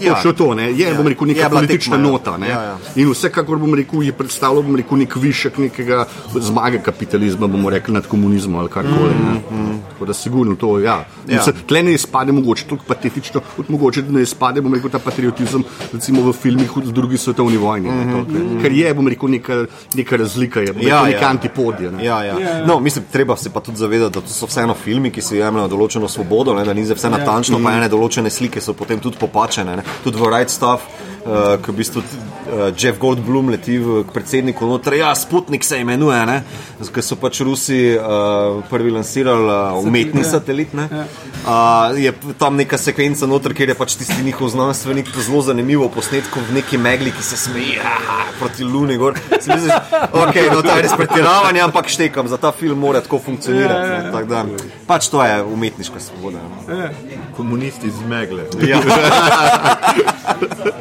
Ja. 0.00 0.20
ja. 0.24 0.32
to, 0.32 0.54
ne? 0.54 0.62
je, 0.62 0.78
Ja. 0.78 0.88
ja. 0.88 0.94
bom 0.94 1.06
rekel, 1.08 1.26
neka 1.26 1.48
bila 1.48 1.60
politična 1.60 1.96
tekma, 1.96 2.06
ja. 2.06 2.12
nota. 2.12 2.36
Ne? 2.38 2.48
Ja, 2.48 2.62
ja. 2.62 2.78
In 2.96 3.10
vsekakor 3.10 3.58
bom 3.58 3.74
rekel, 3.74 4.02
je 4.02 4.12
predstavljal 4.12 4.62
bom 4.62 4.76
rekel, 4.76 4.98
nek 4.98 5.16
višek 5.32 5.58
nekega 5.58 6.04
zmage 6.36 6.82
kapitalizma, 6.84 7.48
bomo 7.48 7.70
rekli, 7.72 7.94
nad 7.94 8.06
komunizmom 8.06 8.60
ali 8.60 8.70
karkoli. 8.70 9.14
Mm 9.14 9.40
-hmm. 9.50 9.78
Tako 9.92 10.06
da 10.06 10.14
sigurno 10.14 10.56
to, 10.56 10.78
ja. 10.78 11.04
Ja. 11.28 11.36
ja. 11.36 11.52
Tle 11.66 11.82
ne 11.82 11.94
izpade 11.94 12.32
mogoče 12.32 12.66
toliko 12.68 12.84
patetično, 12.88 13.40
kot 13.56 13.68
mogoče 13.68 14.02
ne 14.08 14.22
izpade, 14.22 14.60
bom 14.60 14.74
rekel, 14.74 14.90
ta 14.90 14.98
patriotizem 14.98 15.64
recimo 15.92 16.22
v 16.22 16.32
filmih 16.32 16.76
v 16.76 16.92
drugi 16.92 17.18
svetovni 17.18 17.56
vojni. 17.56 17.90
Mm 17.90 18.10
-hmm. 18.10 18.62
Ker 18.62 18.72
je, 18.72 18.94
bom 18.94 19.08
rekel, 19.08 19.28
neka, 19.28 19.64
neka 19.94 20.16
razlika, 20.16 20.60
je, 20.60 20.74
Ja, 20.80 20.96
ja. 20.96 21.02
neka 21.02 21.26
antipodija. 21.26 21.90
Ne? 21.90 22.04
Ja, 22.04 22.24
ja. 22.24 22.38
Ja, 22.38 22.58
ja. 22.58 22.66
No, 22.66 22.80
mislim, 22.80 23.04
treba 23.12 23.36
se 23.36 23.50
pa 23.50 23.60
tudi 23.60 23.78
zavedati, 23.78 24.14
da 24.14 24.20
to 24.20 24.32
so 24.32 24.46
vseeno 24.46 24.74
filmi, 24.74 25.10
ki 25.10 25.22
si 25.22 25.36
jemljajo 25.36 25.68
določeno 25.68 26.08
svobodo, 26.08 26.54
ne, 26.54 26.64
da 26.64 26.72
ni 26.72 26.84
za 26.84 26.94
vse 26.94 27.10
natančno, 27.10 27.60
pa 27.64 27.72
ene 27.72 27.88
določene 27.88 28.30
slike 28.30 28.60
so 28.60 28.72
potem 28.72 29.00
tudi 29.00 29.16
popačene. 29.20 29.76
Ne. 29.76 29.82
Tudi 30.04 30.18
v 30.18 30.30
Right 30.36 30.50
Stuff, 30.50 30.82
uh, 31.26 31.56
ki 31.62 31.72
v 31.72 31.76
bistvu 31.76 32.02
uh, 32.02 32.70
Jeff 32.76 32.98
Goldblum 32.98 33.50
leti 33.52 33.78
v, 33.78 34.02
k 34.06 34.14
predsedniku 34.14 34.66
noter, 34.66 34.96
ja, 34.98 35.14
Sputnik 35.14 35.64
se 35.64 35.80
imenuje, 35.80 36.18
ne, 36.26 36.38
ker 36.92 37.04
so 37.04 37.16
pač 37.20 37.40
Rusi 37.46 37.94
uh, 37.96 38.62
prvi 38.70 38.90
lansirali 38.94 39.48
uh, 39.48 39.78
umetni 39.82 40.24
satelit. 40.26 40.74
Ne. 40.76 40.88
Uh, 41.42 41.94
je 41.98 42.12
tam 42.38 42.56
neka 42.58 42.78
sekvenca 42.78 43.26
noter, 43.30 43.54
kjer 43.56 43.72
je 43.72 43.78
pač 43.78 43.96
tisti 43.98 44.22
njihov 44.24 44.52
znanstvenik 44.54 45.10
zelo 45.18 45.42
zanimivo 45.42 45.88
posnetko 45.92 46.42
v 46.48 46.58
neki 46.60 46.78
megli, 46.78 47.14
ki 47.14 47.22
se 47.26 47.36
smeji 47.36 47.78
aha, 47.82 48.18
proti 48.38 48.64
Luni 48.66 48.96
gor. 49.00 49.18
Misliš, 49.32 49.72
okay, 50.12 50.48
no, 50.52 50.62
to 50.62 50.70
je 50.76 50.82
res 50.86 50.94
pretiravanje, 50.96 51.60
ampak 51.64 51.90
štekam, 51.90 52.28
za 52.30 52.38
ta 52.38 52.52
film 52.52 52.78
mora 52.78 53.00
tako 53.02 53.18
funkcionirati. 53.24 53.90
Ja, 53.90 53.96
ja, 53.96 54.10
ne, 54.10 54.20
ja. 54.20 54.24
Da, 54.26 54.44
pač 54.86 55.10
to 55.12 55.22
je 55.24 55.42
umetniška 55.42 56.00
svoboda. 56.00 56.38
no. 56.42 56.90
Komunisti 57.36 57.90
zmegle. 57.90 58.44
Ja, 58.66 58.80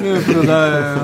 Ne, 0.41 0.41
prodajajo. 0.41 0.95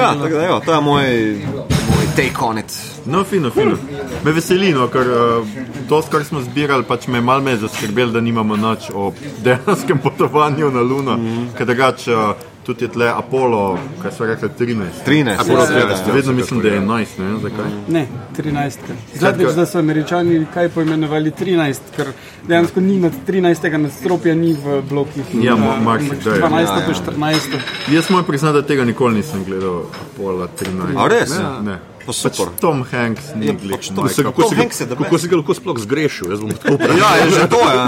ja 0.00 0.14
tako 0.14 0.34
da, 0.34 0.44
evo, 0.44 0.60
to 0.64 0.74
je 0.74 0.80
moj, 0.80 1.38
moj 1.68 2.06
take 2.16 2.36
on 2.40 2.58
it. 2.58 2.96
No, 3.06 3.24
fino, 3.24 3.50
fino. 3.50 3.76
Me 4.24 4.32
veseli, 4.32 4.72
no, 4.72 4.88
ker 4.88 5.10
uh, 5.10 5.46
to, 5.88 6.02
kar 6.10 6.24
smo 6.24 6.40
zbirali, 6.42 6.84
pač 6.84 7.06
me 7.06 7.20
malo 7.20 7.42
me 7.42 7.56
zaskrbelo, 7.56 8.12
da 8.12 8.20
nimamo 8.20 8.56
nič 8.56 8.90
o 8.94 9.12
dejanskem 9.44 9.98
potovanju 9.98 10.70
na 10.70 10.80
Luno, 10.80 11.16
mm 11.16 11.26
-hmm. 11.26 11.56
ker 11.58 11.66
drugače 11.66 12.16
uh, 12.16 12.30
tudi 12.66 12.84
je 12.84 12.88
tle 12.88 13.08
Apollo, 13.08 13.78
kaj 14.02 14.12
so 14.12 14.26
rekli, 14.26 14.48
13. 14.58 15.04
13, 15.06 15.40
Apollo 15.40 15.64
ja, 15.64 15.78
ja, 15.78 15.86
13. 15.86 16.08
ja. 16.08 16.14
Vedno 16.14 16.32
mislim, 16.32 16.60
da 16.60 16.68
je 16.68 16.80
11, 16.80 17.06
ne 17.18 17.24
vem 17.24 17.40
zakaj. 17.42 17.64
Ne, 17.88 18.06
13. 18.38 18.78
Zadnjič, 19.14 19.54
da 19.54 19.66
so 19.66 19.78
američani 19.78 20.46
kaj 20.54 20.68
poimenovali 20.68 21.30
13, 21.30 21.92
ker 21.96 22.10
dejansko 22.48 22.80
ni 22.80 22.98
nad 22.98 23.12
13. 23.28 23.76
nadstropja, 23.78 24.34
ni 24.34 24.52
v 24.52 24.82
blokih. 24.90 25.24
Ja, 25.42 25.56
marsikdaj. 25.56 26.40
12. 26.40 26.52
Ja, 26.52 26.60
ja. 26.60 26.82
pa 26.86 26.92
14. 26.92 27.58
Jaz 27.94 28.10
moram 28.10 28.24
priznati, 28.26 28.54
da 28.54 28.66
tega 28.66 28.84
nikoli 28.84 29.14
nisem 29.14 29.44
gledal, 29.44 29.84
Apollo 30.10 30.48
13. 30.60 30.98
A 30.98 31.08
res? 31.08 31.30
Ne, 31.38 31.70
ne. 31.70 31.78
Pa 32.06 32.12
super. 32.12 32.46
Pač 32.52 32.60
Tom 32.60 32.84
Hanks 32.90 33.34
ni 33.34 33.46
Ja, 33.46 33.52
glih. 33.52 33.74
pač 33.78 33.88
to 33.90 34.02
Mike 34.02 34.14
se-. 34.14 34.22
Kako 34.22 34.42
Tom 34.42 34.50
si, 34.50 34.54
ga, 34.54 34.62
Hanks 34.62 34.80
je 34.80 34.86
kako 34.86 35.18
si 35.18 35.28
ga 35.28 35.36
lahko 35.36 35.54
sploh 35.54 35.78
zgrešil? 35.78 36.30
Jaz 36.30 36.40
bom 36.40 36.50
tako 36.54 36.74
vprašal. 36.78 36.98
Ja, 36.98 37.10
je 37.18 37.30
že 37.30 37.46
to, 37.50 37.60
ja. 37.66 37.86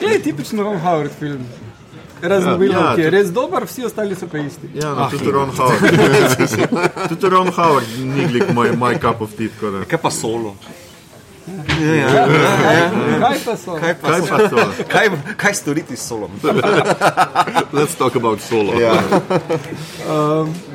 Je 0.00 0.22
tipično 0.22 0.62
Ron 0.62 0.78
Howard 0.78 1.10
film. 1.18 1.46
Razen 2.22 2.58
Willow, 2.60 2.78
ja, 2.78 2.94
ki 2.94 3.02
je 3.02 3.10
res 3.10 3.32
dober, 3.34 3.66
vsi 3.66 3.86
ostali 3.88 4.14
so 4.14 4.28
pa 4.30 4.38
isti. 4.38 4.70
Ja, 4.78 4.92
no, 4.94 5.08
tudi 5.10 5.30
Ron 5.34 5.50
Howard. 5.58 5.82
tudi 7.10 7.30
Ron 7.34 7.50
Howard 7.56 7.98
ni 7.98 8.28
glih 8.30 8.54
moj, 8.54 8.98
cup 9.02 9.24
of 9.26 9.34
tea. 9.34 9.50
Kaj 9.90 9.98
pa 10.02 10.10
solo? 10.10 10.54
Ja, 11.82 11.94
ja, 11.94 12.08
ja. 12.08 12.90
Kaj 13.20 13.38
pa 13.44 13.56
so? 13.56 13.74
Kaj 13.74 13.94
pa 14.00 14.08
Kaj 14.08 14.20
solo? 14.20 14.38
pa 14.38 14.48
so? 14.48 14.84
Kaj, 14.88 15.06
kaj 15.36 15.54
storiti 15.54 15.96
s 15.96 16.06
solom? 16.06 16.30
Let's 17.76 17.94
talk 17.98 18.14
about 18.16 18.40
solo. 18.40 18.78
Ja. 18.78 18.94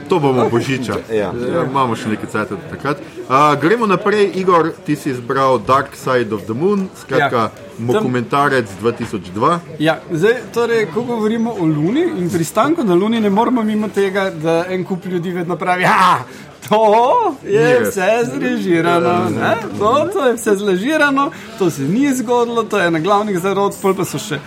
To 0.09 0.19
bomo 0.19 0.49
božiča. 0.49 0.93
Ja. 1.11 1.31
Ja, 1.31 1.63
imamo 1.63 1.95
še 1.95 2.09
nekaj 2.09 2.29
cajt 2.31 2.49
do 2.49 2.59
takrat. 2.71 2.99
Uh, 3.27 3.55
gremo 3.59 3.85
naprej, 3.85 4.31
Igor, 4.35 4.71
ti 4.85 4.95
si 4.95 5.09
izbral 5.09 5.59
Dark 5.59 5.95
Side 5.95 6.31
of 6.31 6.43
the 6.43 6.53
Moon, 6.53 6.87
skratka, 6.95 7.37
Ja. 7.37 7.51
ja. 7.77 7.93
dokumentarec 7.93 8.65
2002. 8.81 9.59
Ja, 9.79 9.99
zdaj, 10.11 10.47
torej, 10.53 10.87
ko 10.93 11.03
govorimo 11.03 11.51
o 11.51 11.65
Luni 11.65 12.07
in 12.17 12.29
pristanku 12.29 12.83
na 12.83 12.95
Luni, 12.95 13.19
ne 13.19 13.29
moramo 13.29 13.63
mimo 13.63 13.87
tega, 13.87 14.29
da 14.31 14.65
en 14.69 14.83
kup 14.83 15.05
ljudi 15.05 15.31
vedno 15.31 15.55
pravi, 15.55 15.83
da 15.83 16.23
to 16.69 17.35
je 17.43 17.79
res. 17.79 17.89
vse 17.89 18.25
zrežirano. 18.33 19.29
ne, 19.29 19.55
To, 19.79 20.07
to 20.13 20.25
je 20.25 20.33
vse 20.33 20.55
zrežirano, 20.55 21.31
to 21.59 21.69
se 21.71 21.81
ni 21.81 22.13
zgodilo, 22.13 22.63
to 22.63 22.79
je 22.79 22.91
na 22.91 22.99
glavnih 22.99 23.39
zarod, 23.39 23.75
pol 23.81 23.93
pa 23.95 24.05
so 24.05 24.17
še 24.17 24.39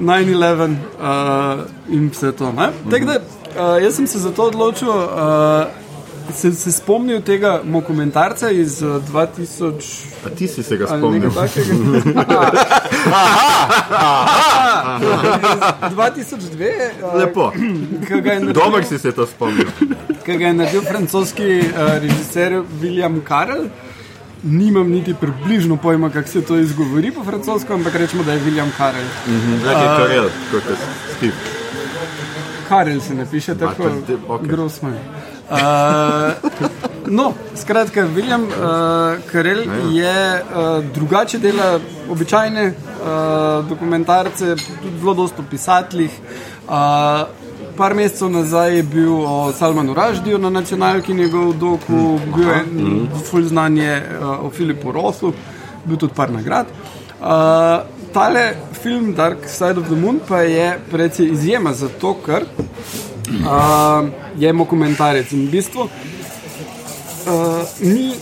9-11 0.00 0.76
uh, 1.00 1.64
in 1.88 2.10
vse 2.10 2.32
to. 2.32 2.52
ne. 2.52 2.70
Tako 2.90 3.04
da, 3.04 3.16
uh, 3.16 3.82
jaz 3.82 3.96
sem 3.96 4.06
se 4.06 4.18
za 4.18 4.30
to 4.30 4.50
odločil. 4.52 4.88
Uh, 4.88 5.66
se, 6.34 6.52
se 6.52 6.72
spomnil 6.72 7.20
tega 7.22 7.60
dokumentarca 7.64 8.50
iz 8.50 8.82
uh, 8.82 9.00
2000. 9.12 10.05
A 10.26 10.30
ti 10.30 10.48
si 10.48 10.62
se 10.62 10.76
ga 10.76 10.86
spomnil? 10.88 11.22
nekaj 11.22 11.48
takega? 11.48 11.74
Iz 15.80 15.90
2002. 15.90 16.70
uh, 17.02 17.14
Lepo. 17.14 17.52
naredil- 18.02 18.52
Dobro 18.54 18.82
si 18.84 18.98
se 18.98 19.12
to 19.12 19.26
spomnil. 19.26 19.66
ki 20.24 20.34
ga 20.34 20.46
je 20.46 20.54
naredil 20.54 20.82
francoski 20.82 21.42
uh, 21.60 21.66
režiser 21.96 22.52
William 22.80 23.20
Karel. 23.22 23.64
Nimam 24.44 24.86
niti 24.88 25.14
približno 25.14 25.76
pojma, 25.76 26.10
kako 26.10 26.28
se 26.28 26.42
to 26.42 26.56
izgovori 26.56 27.10
po 27.10 27.24
francosko, 27.24 27.74
ampak 27.74 27.94
rečemo, 27.94 28.22
da 28.22 28.32
je 28.32 28.40
William 28.40 28.70
Karel. 28.72 29.04
Zdaj 29.60 29.74
je 29.74 29.88
Karel, 29.98 30.24
kot 30.50 30.62
je 30.64 30.76
Steve. 31.10 31.32
Karel 32.68 33.00
se 33.00 33.14
ne 33.14 33.26
piše 33.26 33.54
tako, 33.56 33.82
te- 34.06 34.16
okej. 34.28 34.48
grozno. 34.48 34.88
Uh, 34.88 35.56
no, 37.06 37.34
skratka, 37.54 38.06
William 38.14 38.42
uh, 38.42 39.18
Karel 39.32 39.64
je 39.92 40.42
uh, 40.42 40.84
drugače 40.94 41.38
dela 41.38 41.80
običajne 42.10 42.66
uh, 42.66 43.68
dokumentarce, 43.68 44.56
tudi 44.82 44.98
zelo 44.98 45.14
dosto 45.14 45.44
pisateljih. 45.50 46.10
Uh, 46.68 46.74
par 47.76 47.94
mesecev 47.94 48.30
nazaj 48.30 48.76
je 48.76 48.82
bil 48.82 49.12
o 49.12 49.52
Salmanu 49.52 49.94
Raždiju 49.94 50.38
na 50.38 50.50
nacionalki 50.50 51.14
njegov 51.14 51.52
doku, 51.52 52.18
bil 52.36 52.48
je 52.48 52.64
ful 53.30 53.42
znanje 53.42 54.02
uh, 54.02 54.44
o 54.46 54.50
Filipu 54.50 54.92
Rosu, 54.92 55.32
bil 55.84 55.96
tudi 55.96 56.14
par 56.14 56.32
nagrad. 56.32 56.66
Uh, 57.20 57.26
tale 58.12 58.54
film 58.82 59.14
Dark 59.14 59.48
Side 59.48 59.80
of 59.80 59.86
the 59.86 59.96
Moon 59.96 60.20
pa 60.28 60.40
je 60.40 60.78
precej 60.90 61.26
izjema 61.32 61.72
zato, 61.72 62.14
ker 62.26 62.42
uh, 62.42 64.08
je 64.38 64.52
dokumentarec 64.52 65.32
in 65.32 65.46
v 65.46 65.50
bistvu 65.50 65.88
uh, 67.26 67.66
ni, 67.80 68.14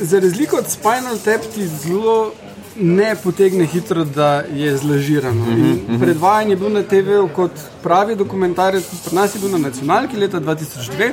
za 0.00 0.20
razliko 0.20 0.56
od 0.56 0.70
Spinal 0.70 1.18
Tap, 1.24 1.40
ti 1.54 1.68
zelo 1.68 2.32
ne 2.80 3.16
potegne 3.24 3.66
hitro, 3.66 4.04
da 4.04 4.42
je 4.54 4.76
zlažirano. 4.76 5.46
In 5.50 6.00
Predvajanje 6.00 6.52
je 6.52 6.56
bil 6.56 6.72
na 6.72 6.82
TV-u 6.82 7.28
kot 7.28 7.50
pravi 7.82 8.16
dokumentarec, 8.16 8.84
tudi 8.84 9.02
pri 9.04 9.14
nas 9.14 9.34
je 9.34 9.40
bil 9.40 9.50
na 9.50 9.58
nacionalki 9.58 10.16
leta 10.16 10.40
2002. 10.40 11.12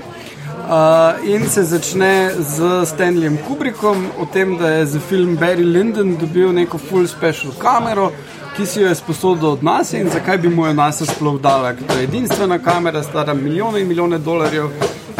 Uh, 0.63 1.29
in 1.29 1.49
se 1.49 1.63
začne 1.63 2.31
z 2.39 2.85
Stanleyjem 2.85 3.37
Kubrickom, 3.47 4.05
o 4.19 4.25
tem, 4.25 4.57
da 4.57 4.69
je 4.69 4.85
za 4.85 4.99
film 4.99 5.37
Barry 5.37 5.65
Lyndon 5.73 6.15
dobil 6.17 6.53
neko 6.53 6.77
full 6.77 7.07
special 7.07 7.51
kamero, 7.59 8.11
ki 8.55 8.65
si 8.65 8.81
jo 8.81 8.87
je 8.87 8.95
sposodil 8.95 9.49
od 9.49 9.63
nas 9.63 9.93
in 9.93 10.09
zakaj 10.09 10.37
bi 10.37 10.49
mu 10.49 10.65
jo 10.65 10.73
nas 10.73 11.01
sploh 11.01 11.41
dala. 11.41 11.73
Ker 11.73 11.87
to 11.87 11.97
je 11.97 12.03
edinstvena 12.03 12.59
kamera, 12.59 13.03
stara 13.03 13.33
milijone 13.33 13.81
in 13.81 13.87
milijone 13.87 14.17
dolarjev, 14.17 14.69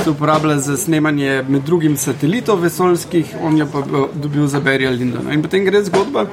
se 0.04 0.10
uporablja 0.10 0.58
za 0.60 0.78
snemanje 0.78 1.44
med 1.48 1.63
drugim 1.63 1.98
satelitov 1.98 2.60
vesoljskih, 2.60 3.36
on 3.42 3.58
jo 3.58 3.68
pa 3.72 3.82
bo 3.82 4.08
dobil 4.13 4.48
za 4.48 4.60
Barryja 4.60 4.92
Lyndona. 4.92 5.34
In 5.34 5.42
potem 5.42 5.63
gre 5.66 5.84
zgodba 5.84 6.26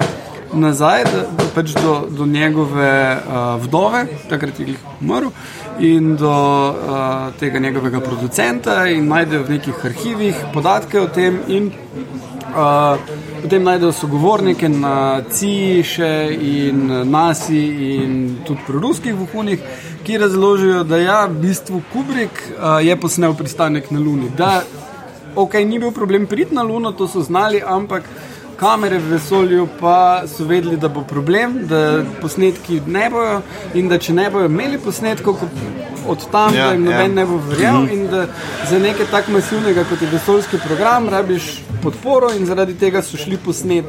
nazaj, 0.52 1.04
da, 1.04 1.20
da 1.38 1.46
pač 1.54 1.74
do, 1.78 1.94
do 2.10 2.26
njegove 2.26 2.90
uh, 3.14 3.62
vdove, 3.62 4.06
takrat 4.28 4.58
je 4.58 4.66
glih 4.72 4.80
umrl, 5.00 5.30
in 5.78 6.16
do 6.16 6.32
uh, 6.70 7.30
tega 7.40 7.58
njegovega 7.58 8.00
producenta, 8.00 8.86
in 8.90 9.06
najdejo 9.08 9.44
v 9.46 9.58
nekih 9.58 9.84
arhivih 9.84 10.42
podatke 10.54 11.00
o 11.00 11.06
tem. 11.06 11.38
In, 11.48 11.70
Uh, 12.50 12.98
potem 13.42 13.62
najdejo 13.62 13.92
sogovornike 13.92 14.68
na 14.68 15.22
še 15.84 16.12
in 16.40 16.86
NASI 17.10 17.62
in 17.94 18.36
tudi 18.46 18.60
pri 18.66 18.78
ruskih 18.78 19.14
vohunih, 19.14 19.60
ki 20.04 20.18
razložijo, 20.18 20.84
da 20.84 20.96
ja, 20.96 21.26
v 21.26 21.40
bistvu 21.40 21.82
Kubrick 21.92 22.32
uh, 22.32 22.80
je 22.80 22.96
posnel 22.96 23.34
pristanek 23.34 23.90
na 23.90 24.00
Luni. 24.00 24.30
Da, 24.36 24.62
ok, 25.36 25.54
ni 25.54 25.78
bil 25.78 25.92
problem 25.92 26.26
priti 26.26 26.54
na 26.54 26.62
Luno, 26.62 26.92
to 26.92 27.08
so 27.08 27.20
znali, 27.20 27.62
ampak 27.66 28.02
kamere 28.56 28.98
v 28.98 29.16
vesolju 29.16 29.68
pa 29.80 30.22
so 30.28 30.44
vedeli, 30.44 30.76
da 30.76 30.88
bo 30.88 31.00
problem, 31.00 31.66
da 31.66 32.02
posnetki 32.20 32.80
ne 32.86 33.10
bojo 33.10 33.40
in 33.74 33.88
da 33.88 33.98
če 33.98 34.12
ne 34.12 34.30
bojo 34.30 34.46
imeli 34.46 34.78
posnetkov 34.78 35.38
ko- 35.40 35.48
od 36.08 36.30
tam, 36.32 36.54
Ja, 36.54 36.66
da 36.66 36.72
jim 36.72 36.84
noben 36.84 37.10
ja. 37.10 37.14
ne 37.14 37.26
bo 37.26 37.38
verjel 37.48 37.88
in 37.92 38.06
da 38.10 38.26
za 38.70 38.78
nekaj 38.78 39.06
tako 39.10 39.32
masivnega 39.32 39.84
kot 39.84 40.02
je 40.02 40.08
vesoljski 40.12 40.58
program 40.66 41.08
rabiš 41.08 41.62
podporo 41.82 42.32
in 42.36 42.46
zaradi 42.46 42.74
tega 42.78 43.02
so 43.02 43.16
šli 43.16 43.38
posnet 43.44 43.84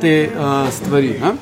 te 0.00 0.28
uh, 0.28 0.72
stvari 0.72 1.14
ne? 1.20 1.32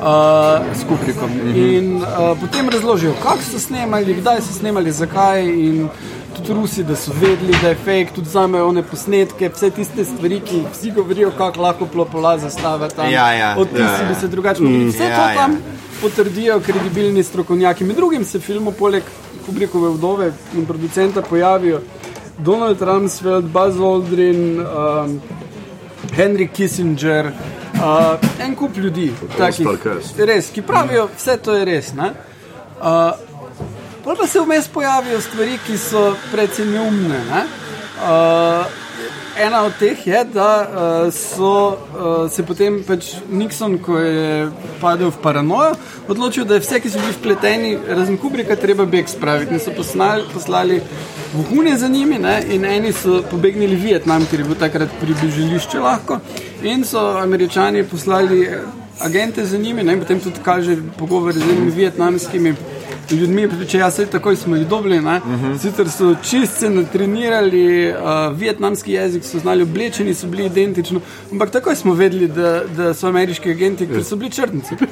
uh, 0.00 0.76
s 0.76 0.84
Kubrikom. 0.88 1.30
In 1.54 1.96
uh, 1.96 2.38
potem 2.40 2.68
razložijo, 2.68 3.14
kako 3.22 3.42
so 3.50 3.58
snemali, 3.58 4.14
kdaj 4.14 4.40
so 4.40 4.52
snemali, 4.52 4.92
zakaj 4.92 5.48
in 5.48 5.88
tudi 6.36 6.52
Rusi, 6.52 6.84
da 6.84 6.96
so 6.96 7.12
vedeli, 7.20 7.54
da 7.62 7.68
je 7.68 7.74
fake, 7.74 8.14
tudi 8.14 8.28
vzamejo 8.28 8.68
one 8.68 8.82
posnetke, 8.82 9.50
vse 9.54 9.70
tiste 9.70 10.04
stvari, 10.04 10.40
ki 10.40 10.62
vsi 10.72 10.90
govorijo, 10.94 11.30
kako 11.38 11.62
lahko 11.62 11.86
plopola 11.86 12.38
zastava 12.38 12.88
tam. 12.88 13.10
Ja, 13.10 13.32
ja, 13.32 13.54
Odtisi 13.58 13.82
ja, 13.82 14.02
ja. 14.02 14.08
bi 14.08 14.14
se 14.20 14.28
drugače 14.28 14.62
mogli. 14.62 14.88
Vse 14.88 15.04
ja, 15.04 15.16
to 15.16 15.28
ja. 15.30 15.34
tam 15.34 15.58
potrdijo 16.00 16.60
kredibilni 16.60 17.22
strokovnjaki. 17.22 17.84
Med 17.84 17.96
drugim 17.96 18.24
se 18.24 18.40
filmu 18.40 18.72
poleg 18.72 19.02
Kubrickove 19.46 19.90
vdove 19.90 20.32
in 20.54 20.66
producenta 20.66 21.22
pojavijo 21.22 21.80
Donald 22.38 22.80
Rumsfeld, 22.80 23.44
Buzz 23.52 23.80
Aldrin, 23.80 24.60
um, 24.60 25.20
Henry 26.14 26.48
Kissinger, 26.48 27.32
uh, 27.74 28.18
en 28.40 28.54
kup 28.56 28.76
ljudi, 28.76 29.12
takih, 29.36 29.66
res, 30.18 30.50
ki 30.54 30.62
pravijo, 30.62 31.08
vse 31.16 31.36
to 31.42 31.56
je 31.56 31.64
res. 31.64 31.92
ne. 31.94 32.12
Uh, 32.80 33.12
pa 34.18 34.26
se 34.26 34.40
vmes 34.40 34.68
pojavijo 34.68 35.20
stvari, 35.20 35.58
ki 35.66 35.78
so 35.78 36.14
precej 36.32 36.66
neumne. 36.66 37.18
Ne? 37.30 37.42
Uh, 37.98 38.87
ena 39.38 39.62
od 39.64 39.72
teh 39.78 40.06
je, 40.06 40.24
da 40.24 40.50
uh, 40.62 41.12
so 41.14 41.52
uh, 41.68 42.30
se 42.30 42.42
potem 42.42 42.80
pač 42.86 43.14
Nixon, 43.30 43.78
ko 43.78 43.98
je 43.98 44.48
padel 44.80 45.10
v 45.10 45.22
paranojo, 45.22 45.74
odločil, 46.08 46.44
da 46.44 46.58
je 46.58 46.64
vse, 46.64 46.80
ki 46.80 46.90
so 46.90 47.02
bili 47.02 47.14
vpleteni, 47.14 47.76
razen 47.88 48.18
Kubrika, 48.18 48.56
treba 48.56 48.86
beg 48.86 49.08
spraviti. 49.08 49.54
In 49.54 49.62
so 49.62 49.74
poslali, 49.76 50.24
poslali 50.32 50.80
vohune 51.34 51.76
za 51.78 51.88
njimi, 51.88 52.18
ne? 52.18 52.40
in 52.50 52.64
eni 52.64 52.92
so 52.92 53.22
pobegnili 53.30 53.76
v 53.76 53.92
Vietnam, 53.92 54.26
ker 54.26 54.40
je 54.40 54.48
bil 54.48 54.58
takrat 54.58 54.92
približališče 55.00 55.80
lahko, 55.80 56.20
in 56.62 56.84
so 56.84 57.04
američani 57.22 57.84
poslali 57.84 58.48
agente 59.00 59.46
za 59.46 59.58
njimi, 59.58 59.82
ne? 59.82 59.92
in 59.92 60.02
potem 60.02 60.20
tudi 60.20 60.42
kaže 60.44 60.76
pogovor 60.98 61.32
z 61.32 61.42
enimi 61.42 61.70
vietnamskimi 61.70 62.54
ljudmi, 63.16 63.48
če 63.68 63.78
jaz 63.78 63.96
se 63.96 64.06
takoj 64.06 64.36
smo 64.36 64.56
jih 64.56 64.66
dobili. 64.68 64.98
Uh 64.98 65.04
-huh. 65.04 65.58
Sicer 65.58 65.90
so 65.90 66.14
čistce 66.22 66.70
natrenirali, 66.70 67.92
uh, 67.92 68.38
vietnamski 68.38 68.92
jezik 68.92 69.24
so 69.24 69.38
znali 69.38 69.62
oblečeni, 69.62 70.14
so 70.14 70.26
bili 70.26 70.46
identični, 70.46 71.00
ampak 71.32 71.50
takoj 71.50 71.76
smo 71.76 71.94
vedeli, 71.94 72.28
da, 72.28 72.62
da 72.76 72.94
so 72.94 73.08
ameriški 73.08 73.50
agenti, 73.50 73.86
ker 73.86 74.04
so 74.04 74.16
bili 74.16 74.30
črnci. 74.30 74.74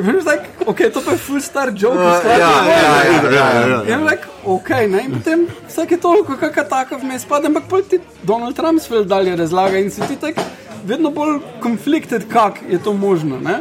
Like, 0.00 0.44
okay, 0.66 0.92
to 0.92 1.00
pa 1.00 1.12
je 1.12 1.18
full 1.18 1.40
star 1.40 1.72
joke, 1.76 1.98
uh, 1.98 2.24
ja, 2.24 2.38
ja, 2.38 2.48
ja, 2.68 3.30
ja, 3.30 3.66
ja. 3.68 3.94
In 3.94 4.04
like, 4.04 4.22
okay, 4.44 4.88
ne? 4.88 5.02
in 5.04 5.12
potem 5.12 5.46
vsake 5.68 5.96
toliko, 5.96 6.36
kakšna 6.36 6.64
taka 6.64 6.96
vmes 6.96 7.22
spada, 7.22 7.46
ampak 7.46 7.64
pol 7.68 7.82
ti 7.82 7.98
Donald 8.22 8.58
Rumsfeld 8.58 9.06
dalje 9.06 9.36
razlaga 9.36 9.78
in 9.78 9.90
si 9.90 10.00
ti 10.00 10.16
tak 10.16 10.34
vedno 10.86 11.10
bolj 11.10 11.40
konflikted, 11.60 12.28
kako 12.32 12.58
je 12.70 12.78
to 12.78 12.92
možno. 12.92 13.40
Ne? 13.40 13.58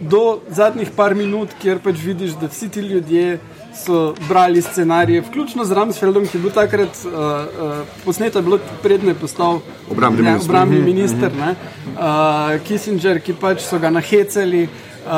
Do 0.00 0.40
zadnjih 0.48 0.90
par 0.96 1.14
minut, 1.14 1.48
kjer 1.62 1.78
pač 1.78 1.96
vidiš, 2.04 2.30
da 2.40 2.46
vsi 2.46 2.68
ti 2.68 2.80
ljudje 2.80 3.38
so 3.74 4.14
brali 4.28 4.62
scenarije, 4.62 5.20
vključno 5.20 5.64
z 5.64 5.72
Rumsfeldom, 5.72 6.26
ki 6.26 6.36
je 6.36 6.42
bil 6.42 6.50
takrat 6.54 7.00
uh, 7.04 7.12
uh, 7.12 7.72
posnet, 8.04 8.34
je 8.36 8.42
bilo 8.42 8.58
predne 8.82 9.14
postal 9.14 9.60
Obrambni 9.90 10.22
ja, 10.26 10.30
minister. 10.32 10.50
obrambni 10.50 10.78
minister, 10.80 11.30
ne? 11.34 11.54
uh, 11.96 12.60
Kissinger, 12.66 13.20
ki 13.20 13.34
pač 13.34 13.60
so 13.66 13.78
ga 13.78 13.90
nahecali. 13.90 14.68
Uh, 15.04 15.10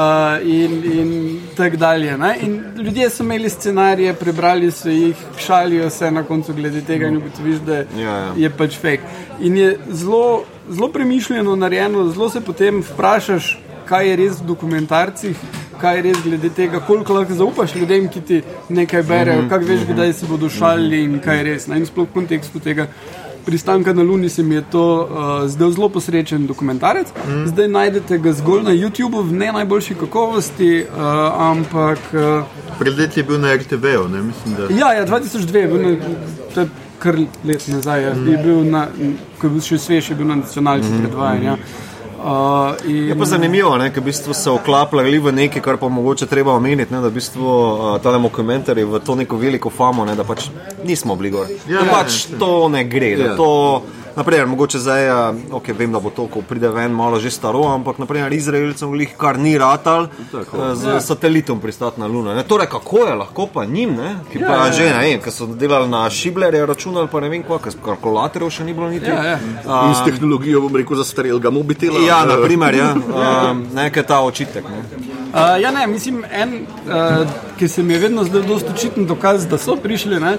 in 0.43 0.73
in 0.93 1.11
tako 1.57 1.77
dalje. 1.77 2.17
Ne? 2.19 2.33
In 2.43 2.57
ljudje 2.83 3.11
so 3.11 3.23
imeli 3.23 3.51
scenarije, 3.51 4.15
prebrali 4.15 4.71
so 4.71 4.89
jih, 4.91 5.17
šalijo 5.39 5.91
se 5.91 6.11
na 6.11 6.25
koncu 6.25 6.55
glede 6.55 6.81
tega 6.83 7.07
in 7.07 7.17
ugotoviš, 7.17 7.57
da 7.57 7.77
Ja, 7.77 7.85
ja. 8.03 8.33
je 8.37 8.51
pač 8.51 8.75
fake. 8.79 9.03
In 9.41 9.57
je 9.57 9.79
zelo, 9.89 10.43
zelo 10.69 10.89
premišljeno 10.89 11.57
narejeno, 11.57 12.09
zelo 12.09 12.31
se 12.31 12.41
potem 12.41 12.83
vprašaš, 12.83 13.59
kaj 13.87 14.09
je 14.11 14.17
res 14.17 14.41
v 14.41 14.47
dokumentarcih, 14.47 15.37
kaj 15.81 15.97
je 15.97 16.03
res 16.09 16.23
glede 16.25 16.51
tega, 16.51 16.81
koliko 16.87 17.15
lahko 17.15 17.35
zaupaš 17.35 17.75
ljudem, 17.75 18.09
ki 18.09 18.21
ti 18.21 18.43
nekaj 18.69 19.03
berejo, 19.03 19.43
mm 19.43 19.45
-hmm. 19.45 19.49
kako 19.49 19.65
veš, 19.65 19.87
kdaj 19.89 20.13
se 20.13 20.27
bodo 20.27 20.49
šalili 20.49 21.05
in 21.05 21.21
kaj 21.21 21.37
je 21.37 21.43
res. 21.43 21.67
Ne? 21.67 21.79
In 21.79 21.87
sploh 21.87 22.09
v 22.09 22.13
kontekstu 22.15 22.61
tega. 22.61 22.87
Pristanka 23.47 23.93
na 23.93 24.03
Luni 24.03 24.29
se 24.29 24.43
mi 24.43 24.55
je 24.55 24.63
to 24.71 25.09
uh, 25.11 25.49
zdel 25.49 25.71
zelo 25.71 25.89
posrečen 25.89 26.47
dokumentarec. 26.47 27.07
Mm. 27.29 27.47
Zdaj 27.47 27.69
najdete 27.69 28.19
ga 28.19 28.33
zgolj 28.33 28.63
na 28.63 28.71
YouTubu 28.71 29.23
v 29.23 29.33
ne 29.33 29.53
najboljši 29.53 29.95
kakovosti, 29.95 30.87
uh, 30.91 30.97
ampak 31.41 31.99
uh, 32.13 32.45
Pred 32.79 32.99
leti 32.99 33.21
je 33.21 33.25
bil 33.25 33.39
na 33.41 33.55
RTV-u, 33.55 34.09
ne 34.09 34.23
mislim, 34.23 34.55
da. 34.55 34.75
Ja, 34.75 34.93
ja 34.93 35.07
2002 35.07 35.57
je 35.57 35.67
bil, 35.67 35.83
na, 35.83 35.97
to 36.55 36.61
je 36.61 36.67
kar 36.99 37.17
let 37.45 37.69
nazaj, 37.69 38.03
ja. 38.03 38.09
je 38.09 38.39
bil 38.45 38.65
na, 38.65 38.89
ko 39.39 39.47
je 39.47 39.51
bil 39.51 39.63
še 39.63 39.79
svež, 39.79 40.11
je 40.11 40.17
bil 40.17 40.27
na 40.27 40.35
nacionalki 40.35 40.87
mm 40.87 40.93
-hmm. 40.93 41.07
predvajan. 41.07 41.43
Ja. 41.43 41.57
Uh, 42.17 42.91
in, 42.91 43.09
Je 43.09 43.15
pa 43.19 43.25
zanimivo, 43.25 43.77
ne, 43.77 43.91
ker 43.93 44.01
v 44.01 44.09
bistvu 44.09 44.35
se 44.35 44.51
oklapljali 44.51 45.19
v 45.19 45.33
nekaj, 45.33 45.63
kar 45.63 45.77
pa 45.77 45.89
mogoče 45.89 46.27
treba 46.27 46.55
omeniti, 46.57 46.95
ne, 46.95 47.01
da 47.05 47.11
v 47.13 47.19
bistvu 47.19 47.45
uh, 47.45 47.85
ta 48.03 48.15
dokumentar 48.17 48.79
je 48.79 48.87
v 48.89 49.01
to 49.05 49.15
neko 49.15 49.37
veliko 49.37 49.71
famo, 49.71 50.05
ne, 50.05 50.17
da 50.17 50.25
pač 50.25 50.49
nismo 50.85 51.17
bili 51.17 51.31
gor. 51.31 51.51
Ja, 51.69 51.83
da 51.83 51.85
ja, 51.85 51.93
pač 51.93 52.25
to 52.39 52.69
ne 52.73 52.85
gre. 52.89 53.13
Ja. 53.13 53.19
Da 53.19 53.37
to, 53.37 53.83
naprimer, 54.17 54.47
mogoče 54.47 54.79
zdaj, 54.79 55.09
uh, 55.11 55.37
okay, 55.59 55.75
vem, 55.79 55.93
da 55.93 56.01
bo 56.01 56.11
to, 56.11 56.27
ko 56.33 56.43
pride 56.43 56.69
ven, 56.69 56.93
malo 56.93 57.21
že 57.21 57.31
staro, 57.31 57.63
ampak 57.73 57.99
naprimer 57.99 58.33
Izraelcem 58.33 58.91
glih 58.91 59.15
kar 59.19 59.39
ni 59.39 59.59
ratal 59.59 60.09
uh, 60.09 60.75
z 60.75 60.97
ja. 60.97 61.01
satelitom 61.01 61.61
pristati 61.61 62.01
na 62.01 62.07
Luno. 62.07 62.35
Ne. 62.35 62.43
Torej, 62.43 62.67
kako 62.73 63.07
je 63.07 63.15
lahko 63.15 63.47
pa 63.55 63.65
njim, 63.65 63.95
ne, 63.97 64.17
ki 64.33 64.41
pa 64.41 64.67
ja, 64.67 64.73
že 64.73 64.91
ne 64.91 65.05
vem, 65.05 65.21
ker 65.21 65.33
so 65.33 65.47
delali 65.47 65.89
na 65.89 66.11
Šiblerje 66.11 66.67
računali, 66.67 67.09
pa 67.13 67.21
ne 67.21 67.29
vem, 67.29 67.45
ker 67.45 67.79
kalkulatorjev 67.85 68.51
še 68.51 68.65
ni 68.65 68.75
bilo 68.75 68.91
niti. 68.91 69.11
Ja, 69.11 69.37
ja. 69.37 69.39
In 69.89 69.95
s 69.95 70.05
tehnologijo, 70.07 70.63
bom 70.65 70.77
rekel, 70.77 70.99
zastarelega 71.01 71.51
mobitela. 71.51 72.01
Ja, 72.07 72.23
eh, 72.25 72.31
na 72.33 72.41
primer, 72.43 72.75
ja. 72.75 72.93
um, 73.53 73.67
nekaj 73.77 74.07
ta 74.07 74.21
očitek. 74.25 74.65
Ne. 74.71 74.85
Uh, 75.37 75.57
ja, 75.61 75.71
ne, 75.71 75.87
mislim, 75.87 76.25
en, 76.33 76.63
uh, 76.87 77.29
ki 77.59 77.69
se 77.69 77.83
mi 77.83 77.95
je 77.95 77.99
vedno 78.07 78.25
zdel 78.25 78.47
dosti 78.49 78.73
očiten 78.73 79.07
dokaz, 79.07 79.47
da 79.47 79.59
so 79.59 79.77
prišli, 79.77 80.21
ne, 80.21 80.39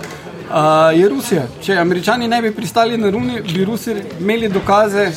uh, 0.49 0.99
je 0.99 1.09
Rusija. 1.09 1.47
Če 1.61 1.77
američani 1.77 2.27
ne 2.27 2.41
bi 2.41 2.51
pristali 2.55 2.97
na 2.97 3.09
Luni, 3.09 3.41
bi 3.53 3.65
Rusi 3.65 3.95
imeli 4.19 4.49
dokaze 4.49 5.11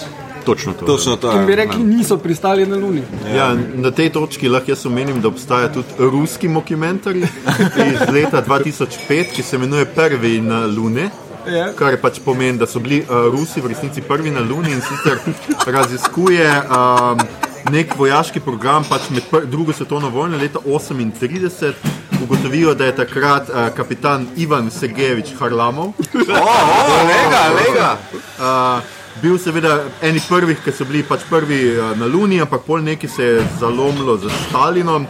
Točno 0.45 0.73
to. 0.73 0.87
Točno 0.87 1.17
to 1.17 1.33
in 1.33 1.47
bi 1.47 1.53
je. 1.53 1.57
rekli, 1.57 1.85
niso 1.85 2.17
pristali 2.17 2.67
na 2.67 2.77
Luni. 2.77 3.03
Ja, 3.35 3.57
na 3.75 3.91
tej 3.91 4.11
točki 4.11 4.49
lahko 4.49 4.71
jaz 4.71 4.87
omenim, 4.87 5.21
da 5.21 5.29
obstaja 5.29 5.73
tudi 5.73 5.89
ruski 5.99 6.49
dokumentarij 6.49 7.23
iz 7.93 8.01
leta 8.13 8.43
2005, 8.47 9.25
ki 9.35 9.43
se 9.43 9.57
imenuje 9.57 9.85
Prvi 9.85 10.41
na 10.41 10.67
Luni. 10.67 11.09
Ja. 11.49 11.73
Kar 11.73 11.97
pač 12.03 12.21
pomeni, 12.25 12.59
da 12.59 12.67
so 12.67 12.81
bili 12.81 13.01
uh, 13.01 13.33
Rusi 13.33 13.61
v 13.61 13.73
resnici 13.73 14.03
prvi 14.03 14.31
na 14.31 14.41
Luni 14.41 14.73
in 14.73 14.81
sicer 14.81 15.19
raziskuje 15.67 16.51
um, 16.69 17.19
nek 17.73 17.97
vojaški 17.97 18.41
program 18.41 18.85
pač 18.89 19.09
med 19.11 19.51
drugo 19.51 19.73
svetovno 19.73 20.09
vojno 20.09 20.37
leta 20.37 20.59
1938. 20.59 22.10
Ugotovijo, 22.23 22.75
da 22.75 22.85
je 22.85 22.97
takrat 22.97 23.49
uh, 23.49 23.69
kapitan 23.77 24.27
Ivan 24.37 24.71
Segevič 24.71 25.35
Harlamov 25.39 25.93
Lega, 27.09 27.43
lega. 27.57 27.97
Uh, 28.39 28.83
bil 29.23 29.39
seveda 29.39 29.79
eni 30.03 30.21
prvih, 30.29 30.59
ki 30.65 30.73
so 30.73 30.85
bili 30.85 31.03
pač 31.03 31.25
prvi 31.31 31.63
uh, 31.73 31.97
na 31.99 32.07
Luni, 32.07 32.41
ampak 32.41 32.63
pol 32.67 32.85
nekaj 32.85 33.11
se 33.11 33.25
je 33.25 33.47
zalomilo 33.61 34.17
z 34.17 34.31
Stalinom. 34.49 35.07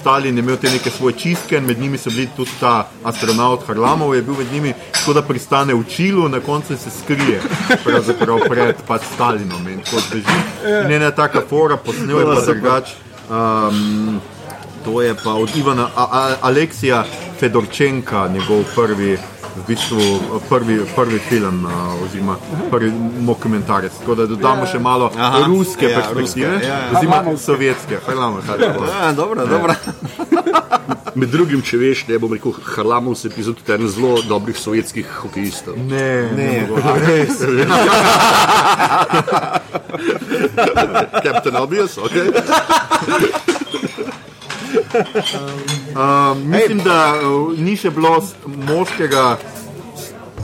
Stalin 0.00 0.36
je 0.36 0.40
imel 0.40 0.56
te 0.56 0.70
neke 0.70 0.90
svoje 0.90 1.14
čistke, 1.18 1.60
med 1.60 1.78
njimi 1.78 1.98
so 1.98 2.10
bili 2.10 2.28
tudi 2.36 2.50
ta 2.60 2.88
astronaut 3.04 3.66
Harlamov, 3.66 4.14
je 4.14 4.22
bil 4.22 4.34
med 4.38 4.52
njimi, 4.52 4.72
tako 4.92 5.12
da 5.12 5.22
pristane 5.22 5.74
v 5.74 5.84
Čilu, 5.88 6.28
na 6.28 6.40
koncu 6.40 6.76
se 6.76 6.90
skrije 6.90 7.40
pravzaprav 7.84 8.48
pred 8.48 8.76
pač 8.88 9.02
Stalinom 9.14 9.68
in 9.68 9.80
tako 9.84 10.02
beži. 10.12 10.40
In 10.84 10.92
ena 10.92 11.10
taka 11.10 11.42
fora, 11.48 11.76
posnel 11.76 12.20
je 12.20 12.26
pa 12.26 12.40
drugač. 12.52 12.94
Um, 13.30 14.20
to 14.84 15.02
je 15.02 15.14
pa 15.24 15.30
od 15.30 15.56
Ivana 15.56 15.88
A 15.96 16.08
A 16.12 16.36
Aleksija 16.40 17.04
Fedorčenka, 17.40 18.28
njegov 18.28 18.64
prvi. 18.74 19.18
V 19.56 19.66
bistvu 19.66 20.20
prvi, 20.48 20.80
prvi 20.96 21.18
film, 21.18 21.66
oziroma 22.04 22.36
prvi 22.70 22.92
dokumentarec. 23.26 23.92
Tako 23.98 24.14
da 24.14 24.26
dodamo 24.26 24.66
še 24.66 24.78
malo 24.78 25.10
Aha. 25.18 25.42
ruske 25.46 25.88
Ja, 25.90 25.98
perspektive, 25.98 26.52
ruske, 26.52 26.66
ja, 26.66 26.74
ja. 26.74 26.98
oziroma 26.98 27.36
sovjetske. 27.36 27.98
Harlamov, 28.06 28.42
Harlamov. 28.46 28.88
Ja, 28.88 29.12
dobro, 29.12 29.46
dobro. 29.46 29.74
Med 31.18 31.28
drugim, 31.28 31.62
če 31.66 31.76
veš, 31.76 32.06
ne 32.08 32.18
bom 32.22 32.32
rekel, 32.32 32.54
Harlamov 32.76 33.18
se 33.18 33.30
pisal 33.34 33.58
tudi 33.58 33.74
en 33.74 33.88
zelo 33.90 34.22
dobrih 34.22 34.58
sovjetskih 34.58 35.06
hokejistov. 35.18 35.74
Ne, 35.82 36.30
ne, 36.38 36.68
res. 37.02 37.42
Captain 41.24 41.56
Obvious, 41.56 41.98
ok. 41.98 42.14
Um, 45.90 46.42
mislim, 46.46 46.78
da 46.80 46.96
uh, 47.16 47.58
ni 47.58 47.76
še 47.76 47.90
bilo 47.90 48.20
moškega, 48.46 49.38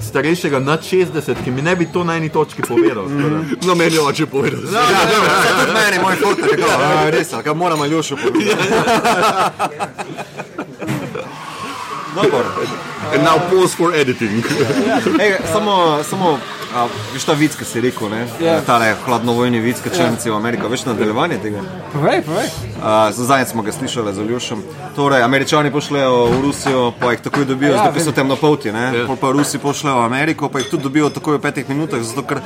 starejšega 0.02 0.58
nad 0.60 0.82
60, 0.82 1.12
ki 1.44 1.50
mi 1.50 1.62
ne 1.62 1.76
bi 1.76 1.86
to 1.86 2.04
na 2.04 2.14
eni 2.14 2.28
točki 2.28 2.62
povedal. 2.62 3.04
da- 3.04 3.40
No, 3.62 3.74
meni 3.74 3.94
je 3.94 4.00
oče 4.02 4.26
povedal. 4.26 4.60
Ja, 4.62 4.82
dobro, 5.06 5.26
ja, 5.26 5.56
tudi 5.56 5.72
meni, 5.74 5.98
moj 5.98 6.16
fotor 6.16 6.44
je 6.44 6.50
rekel, 6.52 6.70
"A, 6.72 7.10
res, 7.10 7.32
ali 7.32 7.42
ga 7.42 7.54
moram 7.54 7.80
Aljošo 7.80 8.16
povedati. 8.16 8.68
Dobro. 12.14 12.44
And 13.06 13.22
now 13.22 13.38
pause 13.50 13.74
for 13.74 13.94
editing. 13.94 14.42
Ej, 15.20 15.32
samo, 15.46 15.74
samo 16.02 16.38
a, 16.76 16.86
veš 17.14 17.24
ta 17.24 17.32
vic, 17.32 17.56
ki 17.56 17.64
si 17.64 17.80
rekel, 17.80 18.10
ne? 18.12 18.26
Ja. 18.40 18.60
Ta 18.66 18.76
je 18.84 18.96
hladnovojni 19.06 19.60
vic, 19.64 19.80
ki 19.80 19.90
črnci 19.96 20.30
v 20.30 20.36
Ameriko, 20.36 20.68
veš 20.68 20.84
nadaljevanje 20.90 21.38
tega. 21.42 21.62
Povej, 21.92 22.22
povej. 22.26 22.48
Zadnjič 23.16 23.48
smo 23.48 23.64
ga 23.64 23.72
slišali 23.72 24.12
z 24.14 24.18
Aljošem. 24.20 24.62
Torej, 24.96 25.22
američani 25.22 25.72
pošljajo 25.72 26.24
v 26.26 26.42
Rusijo, 26.42 26.92
pa 27.00 27.12
jih 27.14 27.20
takoj 27.24 27.44
dobijo, 27.44 27.72
Ja, 27.72 27.76
ja, 27.76 27.78
zato 27.84 27.96
ker 27.96 28.04
so 28.04 28.12
temnopolti. 28.12 28.68
Yeah. 28.68 29.06
Pol 29.06 29.16
pa 29.16 29.32
Rusi 29.32 29.58
pošljajo 29.58 30.00
v 30.00 30.04
Ameriko, 30.04 30.48
pa 30.48 30.58
jih 30.60 30.68
tudi 30.70 30.82
dobijo 30.82 31.10
takoj 31.10 31.38
v 31.38 31.42
petih 31.48 31.68
minutah, 31.68 32.02
zato 32.04 32.22
ker 32.22 32.40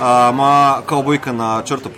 ima 0.00 0.82
kavbojka 0.86 1.32
na 1.32 1.60
črto 1.64 1.92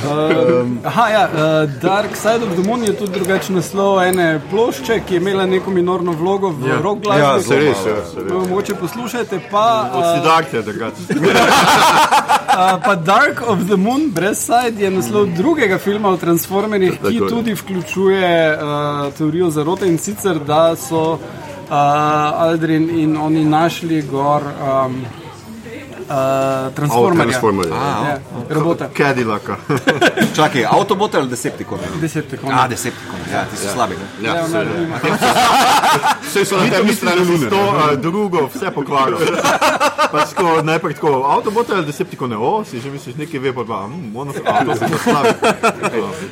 povolika. 0.00 0.88
Aha, 0.88 1.08
ja, 1.08 1.28
uh, 1.32 1.70
Dark 1.82 2.16
Side 2.16 2.44
of 2.44 2.56
the 2.56 2.68
Moon 2.68 2.84
je 2.84 2.96
tudi 2.96 3.12
drugačen 3.12 3.56
naslov 3.56 4.02
ene 4.02 4.40
plošče, 4.50 5.00
ki 5.08 5.14
je 5.14 5.20
imela 5.20 5.46
neko 5.46 5.70
minorno 5.70 6.12
vlogo 6.12 6.48
v 6.48 6.66
Ja. 6.66 6.74
yeah. 6.74 6.82
rock 6.82 6.98
Ja, 6.98 7.02
glasbi. 7.02 7.48
zelo 7.48 7.60
res, 7.60 7.78
ja, 7.86 7.96
se 8.14 8.20
res. 8.20 8.32
Uh, 8.32 8.48
Mogoče 8.48 8.74
poslušajte, 8.74 9.40
pa, 9.50 9.90
uh, 9.94 10.04
Sidarke, 10.16 10.62
drugače. 10.62 10.96
uh, 11.12 12.84
pa 12.84 12.94
Dark 12.94 13.42
of 13.46 13.58
the 13.66 13.76
Moon, 13.76 14.10
brez 14.10 14.38
side, 14.38 14.82
je 14.82 14.90
naslov 14.90 15.26
drugega 15.36 15.78
filma 15.78 16.08
o 16.08 16.16
Transformerjih, 16.16 17.00
ki 17.08 17.18
tudi 17.28 17.54
vključuje 17.54 18.56
uh, 18.56 19.12
teorijo 19.18 19.50
zarote 19.50 19.88
in 19.88 19.98
sicer, 19.98 20.38
da 20.38 20.76
so 20.76 21.12
uh, 21.12 21.20
Aldrin 21.70 22.90
in 23.00 23.16
oni 23.16 23.44
našli 23.44 24.02
gor 24.02 24.42
um, 24.42 25.04
uh, 26.12 26.74
Transformerja. 26.74 27.22
Transformerja. 27.22 27.74
Ja, 27.74 28.18
robota. 28.48 28.88
Cadillaka. 28.96 29.56
Čakaj, 30.36 30.64
avtobot 30.70 31.14
ali 31.14 31.28
deceptikon? 31.28 31.78
Decepticon. 32.00 32.52
A, 32.52 32.68
deceptikon, 32.68 33.20
ja, 33.32 33.44
ti 33.44 33.56
so 33.56 33.66
ja. 33.66 33.72
slabi. 33.72 33.94
ne? 33.94 34.28
Ja, 34.28 34.34
ne, 34.48 34.64
ne, 34.64 34.80
ne. 34.80 34.96
Vse 36.28 36.44
so 36.44 36.56
na 36.56 36.64
misliš, 36.64 36.96
strani 36.96 37.24
si 37.26 37.32
lune. 37.32 37.50
to 37.50 37.96
drugo 37.96 38.46
vse 38.54 38.70
pokvaril. 38.74 39.18
Pač 40.12 40.34
tako, 40.36 40.62
najprej 40.62 40.94
tako, 40.94 41.24
avtobot 41.24 41.70
ali 41.70 41.86
deceptikone, 41.86 42.36
o, 42.36 42.64
si 42.64 42.80
že 42.80 42.90
misliš, 42.90 43.16
nekaj 43.16 43.40
ve, 43.40 43.52
pa 43.52 43.64
dva, 43.64 43.86
hm, 43.86 44.16
ono 44.16 44.32
se 44.32 44.40
avto 44.46 44.76
se 44.76 44.86
zastavi. 44.88 45.28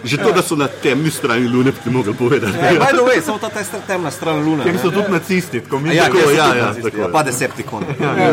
Že 0.05 0.17
to, 0.17 0.33
da 0.33 0.43
so 0.43 0.57
na 0.57 0.69
temni 0.69 1.11
strani 1.11 1.49
lune, 1.49 1.73
bi 1.73 1.81
ti 1.85 1.91
mogel 1.91 2.15
povedati. 2.15 2.53
Hey, 2.53 2.79
by 2.79 2.93
the 2.93 3.05
way, 3.05 3.23
samo 3.25 3.39
ta 3.39 3.49
temna 3.87 4.11
stran 4.11 4.45
lune. 4.45 4.65
Ker 4.65 4.79
so 4.79 4.91
tudi 4.91 5.13
nacisti, 5.13 5.61
tako 5.61 5.79
mi 5.79 5.97
Ja, 5.97 6.09
ja, 6.13 6.55
ja, 6.55 6.65
nacisti, 6.67 6.91
tako. 6.91 7.13
Pa 7.13 7.23
deceptikon. 7.23 7.85
Ja, 8.01 8.13
ja. 8.17 8.31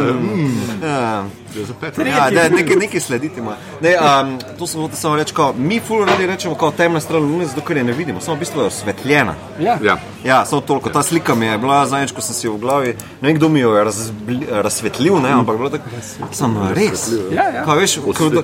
Tretji. 0.84 1.37
Ja, 2.06 2.30
da, 2.30 2.50
nekaj, 2.50 2.76
nekaj 2.76 3.00
slediti 3.00 3.40
ima. 3.40 3.56
Ne, 3.82 3.96
um, 3.98 4.40
to 4.60 4.68
sem 4.68 4.82
hotel 4.82 4.98
samo 4.98 5.16
reči, 5.16 5.34
kao, 5.34 5.54
mi 5.58 5.80
ful 5.80 6.06
radi 6.06 6.28
rečemo 6.28 6.56
kot 6.56 6.76
temna 6.76 7.00
stran 7.00 7.24
lune, 7.24 7.46
zato 7.46 7.62
ker 7.62 7.78
je 7.78 7.84
ne 7.84 7.94
vidimo, 7.94 8.22
samo 8.22 8.36
v 8.36 8.40
bistvu 8.40 8.62
je 8.62 8.68
osvetljena. 8.68 9.36
Ja. 9.60 9.78
Ja. 9.84 9.98
Ja, 10.24 10.46
samo 10.46 10.62
toliko. 10.62 10.90
Ta 10.90 11.04
slika 11.04 11.36
mi 11.36 11.46
je 11.46 11.58
bila 11.58 11.86
zadnjič, 11.86 12.12
ko 12.12 12.22
sem 12.22 12.36
si 12.36 12.48
v 12.48 12.58
glavi, 12.58 12.96
ne 13.22 13.28
vem, 13.30 13.38
kdo 13.38 13.50
mi 13.50 13.60
jo 13.60 13.74
je 13.76 13.84
razbli, 13.84 14.48
razsvetlil, 14.52 15.20
ne, 15.24 15.32
ampak 15.32 15.58
bilo 15.58 15.70
tako, 15.70 15.90
sem 16.32 16.58
res. 16.74 17.10
Ja, 17.32 17.50
ja. 17.56 17.66
Kaj 17.66 17.80
veš, 17.80 17.98
ko 18.06 18.30
do, 18.30 18.44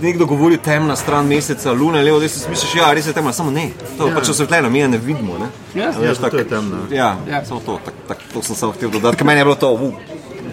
nekdo 0.00 0.26
govori 0.26 0.56
temna 0.56 0.96
stran 0.96 1.26
meseca, 1.26 1.72
lune, 1.72 2.02
levo, 2.02 2.20
desno, 2.20 2.50
misliš, 2.50 2.74
ja, 2.74 2.92
res 2.94 3.06
je 3.06 3.12
temna, 3.12 3.32
samo 3.32 3.50
ne. 3.50 3.68
To 3.98 4.06
je 4.06 4.14
pač 4.14 4.28
osvetljeno, 4.28 4.70
mi 4.70 4.78
je 4.78 4.88
ne 4.88 4.98
vidimo. 4.98 5.38
Ne. 5.38 5.50
Ja. 5.74 5.90
Ja, 5.90 6.08
Veš, 6.08 6.18
to 6.18 6.36
je 6.38 6.48
temno. 6.48 6.76
Ja, 6.90 6.96
Ja. 6.96 7.16
ja. 7.30 7.44
samo 7.44 7.60
to, 7.66 7.78
tak, 7.84 7.94
tak, 8.08 8.18
to 8.32 8.42
sem 8.42 8.56
samo 8.56 8.72
hotel 8.72 8.90
dodati, 8.90 9.16
ker 9.16 9.26
meni 9.26 9.40
je 9.40 9.44
bilo 9.44 9.54
to, 9.54 9.72
uh, 9.72 9.94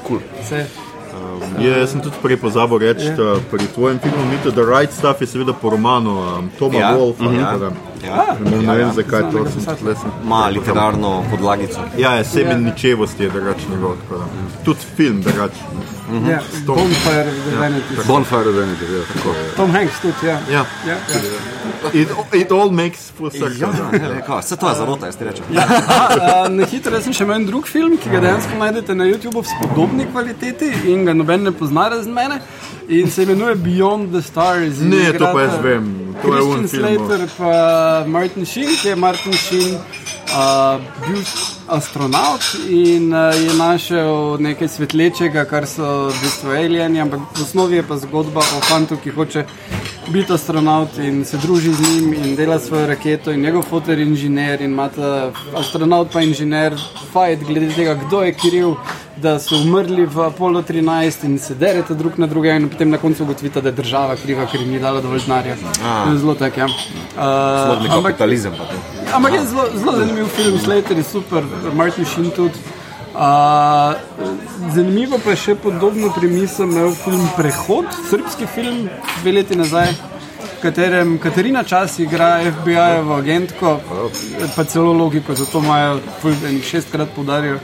cool. 0.08 0.20
Je, 1.60 1.80
jaz 1.80 1.92
sem 1.92 2.02
tudi 2.02 2.16
prej 2.22 2.38
pozabil 2.38 2.78
reči, 2.78 3.10
da 3.18 3.36
pri 3.52 3.68
tvojem 3.76 4.00
filmu 4.00 4.26
Meet 4.26 4.54
the 4.54 4.64
Right 4.64 4.92
Stuff 4.94 5.22
je 5.22 5.28
seveda 5.28 5.54
po 5.54 5.70
romanu 5.70 6.12
um, 6.12 6.50
Toma 6.60 6.80
Ja, 6.80 6.96
Wolfa. 6.98 7.26
tako 7.40 7.60
da 7.60 7.70
Ja, 8.06 8.38
Ne, 8.40 8.64
ja, 8.64 8.74
vem, 8.74 8.80
ja. 8.88 8.94
zakaj 8.94 9.22
to 9.32 9.46
sem 9.52 9.62
tukaj 9.78 9.96
sem. 9.96 10.12
Ma 10.24 10.48
literarno 10.48 11.24
podlagico. 11.32 11.80
Ja, 11.98 12.14
je 12.16 12.24
semen 12.26 12.64
ničevosti 12.64 13.24
je 13.24 13.30
drugačen 13.30 13.72
njegov. 13.72 13.96
Tudi 14.66 14.80
film 14.96 15.22
drugačen. 15.22 15.66
Ja, 16.30 16.40
Bonfire 16.66 17.30
of 17.30 17.36
the 17.50 17.58
Vanities. 17.60 18.08
Bonfire 18.08 18.52
Vanity, 18.52 18.84
ja, 18.98 19.04
tako. 19.14 19.34
Tom 19.56 19.72
Hanks 19.72 20.00
tudi, 20.02 20.28
ja. 20.28 20.40
Ja. 20.52 20.66
Ja, 20.88 20.94
ja. 20.94 21.94
It, 21.94 22.08
it 22.34 22.52
all 22.52 22.72
makes 22.72 23.12
full 23.18 23.30
circle. 23.30 23.50
Ja, 23.62 24.16
ja, 24.16 24.22
kao, 24.26 24.40
vse 24.40 24.56
to 24.58 24.70
je 24.70 24.76
zarota, 24.76 25.06
jaz 25.06 25.16
ti 25.18 25.24
rečem. 25.24 25.46
Aha, 25.58 26.08
a, 26.46 26.50
Na 26.50 26.66
hitro 26.66 26.96
jaz 26.96 27.04
sem 27.04 27.14
še 27.14 27.24
imel 27.24 27.36
en 27.36 27.46
drug 27.46 27.68
film, 27.68 27.98
ki 27.98 28.10
ga 28.10 28.20
dejansko 28.20 28.58
najdete 28.60 28.96
na 28.96 29.06
YouTubu 29.06 29.44
v 29.44 29.48
spodobni 29.52 30.08
kvaliteti 30.12 30.72
in 30.92 31.06
ga 31.06 31.14
noben 31.14 31.44
ne 31.44 31.52
pozna 31.52 31.90
razen 31.90 32.14
mene. 32.14 32.42
In 32.88 33.12
se 33.12 33.24
imenuje 33.24 33.56
Beyond 33.56 34.12
the 34.12 34.22
Stars. 34.22 34.82
In 34.82 34.90
Ne, 34.90 35.12
to 35.14 35.30
pa 35.34 35.42
jaz 35.46 35.60
vem. 35.64 36.09
To 36.22 36.36
je 36.36 36.42
Christian 36.42 36.68
film. 36.68 37.08
Slater 37.08 37.28
pa 37.38 37.54
Martin 38.08 38.46
Sheen, 38.46 38.76
ki 38.82 38.88
je 38.88 38.96
Martin 38.96 39.34
Sheen 39.34 39.76
uh, 39.76 40.82
bil 41.08 41.24
astronaut 41.68 42.44
in 42.70 43.14
uh, 43.14 43.34
je 43.36 43.54
našel 43.58 44.38
nekaj 44.40 44.68
svetlečega, 44.68 45.46
kar 45.46 45.68
so 45.68 46.10
v 46.10 46.18
bistvu 46.24 46.56
alieni, 46.58 47.02
ampak 47.02 47.20
v 47.38 47.44
osnovi 47.44 47.80
je 47.80 47.88
pa 47.88 47.98
zgodba 47.98 48.44
o 48.44 48.62
fantu, 48.68 48.98
ki 49.04 49.16
hoče 49.16 49.46
biti 50.10 50.34
astronaut 50.34 50.98
in 50.98 51.26
se 51.26 51.38
druži 51.38 51.74
z 51.74 51.82
njim 51.82 52.14
in 52.14 52.36
dela 52.36 52.60
svojo 52.60 52.88
raketo 52.88 53.32
in 53.32 53.42
njegov 53.42 53.62
fotor 53.62 53.98
je 53.98 54.06
inženir 54.06 54.62
in 54.62 54.72
imata 54.72 55.32
astronaut 55.58 56.12
pa 56.14 56.22
inženir 56.22 56.74
fajt 57.14 57.44
glede 57.44 57.74
tega, 57.74 57.94
kdo 57.94 58.22
je 58.22 58.34
kriv. 58.34 58.74
Da 59.20 59.40
so 59.40 59.58
umrli 59.58 60.06
v 60.06 60.22
Apollo 60.22 60.62
13 60.62 61.26
in 61.26 61.40
se 61.40 61.56
derete 61.56 61.94
drug 61.94 62.18
na 62.18 62.28
drugega, 62.28 62.56
in 62.56 62.70
potem 62.70 62.90
na 62.90 62.98
koncu 62.98 63.24
ugotovite, 63.24 63.62
da 63.62 63.70
je 63.70 63.76
država 63.76 64.16
kriva, 64.16 64.46
ker 64.46 64.62
jim 64.62 64.70
ni 64.72 64.80
dala 64.80 65.02
dovolj 65.02 65.20
denarja. 65.28 65.56
Zelo 66.16 66.36
tako. 66.36 66.60
Ja. 66.60 66.66
Uh, 66.66 67.84
Nek 67.84 67.92
kapitalizem. 67.92 68.52
pa 68.58 68.64
to. 68.64 68.80
Ampak 69.14 69.34
je 69.34 69.46
zelo, 69.46 69.64
zelo 69.76 69.98
zanimiv 69.98 70.26
film, 70.26 70.60
Slater 70.60 70.98
je 70.98 71.04
super, 71.04 71.44
Martin 71.74 72.06
Sheen 72.06 72.32
tudi. 72.32 72.79
Uh, 73.10 73.96
zanimivo 74.74 75.18
pa 75.24 75.34
je 75.34 75.42
še 75.42 75.56
podobno 75.58 76.12
premiso 76.14 76.64
imel 76.64 76.92
film 76.94 77.26
Prehod, 77.38 77.90
srpski 78.10 78.46
film, 78.54 78.84
dve 79.22 79.34
leti 79.40 79.58
nazaj, 79.58 79.96
v 80.44 80.62
katerem 80.62 81.18
Katarina 81.18 81.64
Čas 81.64 81.98
igra 82.00 82.38
FBI-jevo 82.46 83.18
agentko, 83.18 83.80
pa 84.56 84.64
celo 84.64 84.94
logiko, 84.94 85.34
zato 85.34 85.64
imajo 85.64 86.00
ful 86.22 86.38
enih 86.52 86.66
šestkrat 86.66 87.16
poudarijo, 87.16 87.58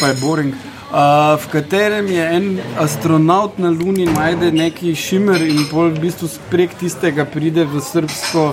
pa 0.00 0.12
je 0.12 0.20
boring. 0.20 0.52
Uh, 0.86 1.34
v 1.40 1.48
katerem 1.50 2.12
je 2.12 2.28
en 2.36 2.60
astronaut 2.78 3.58
na 3.58 3.72
Luni 3.72 4.04
najde 4.06 4.52
neki 4.52 4.94
šimer 4.94 5.40
in 5.42 5.64
pol 5.70 5.88
v 5.96 6.04
bistvu 6.04 6.28
prek 6.52 6.76
tistega 6.78 7.24
pride 7.24 7.64
v 7.64 7.80
srbsko 7.80 8.52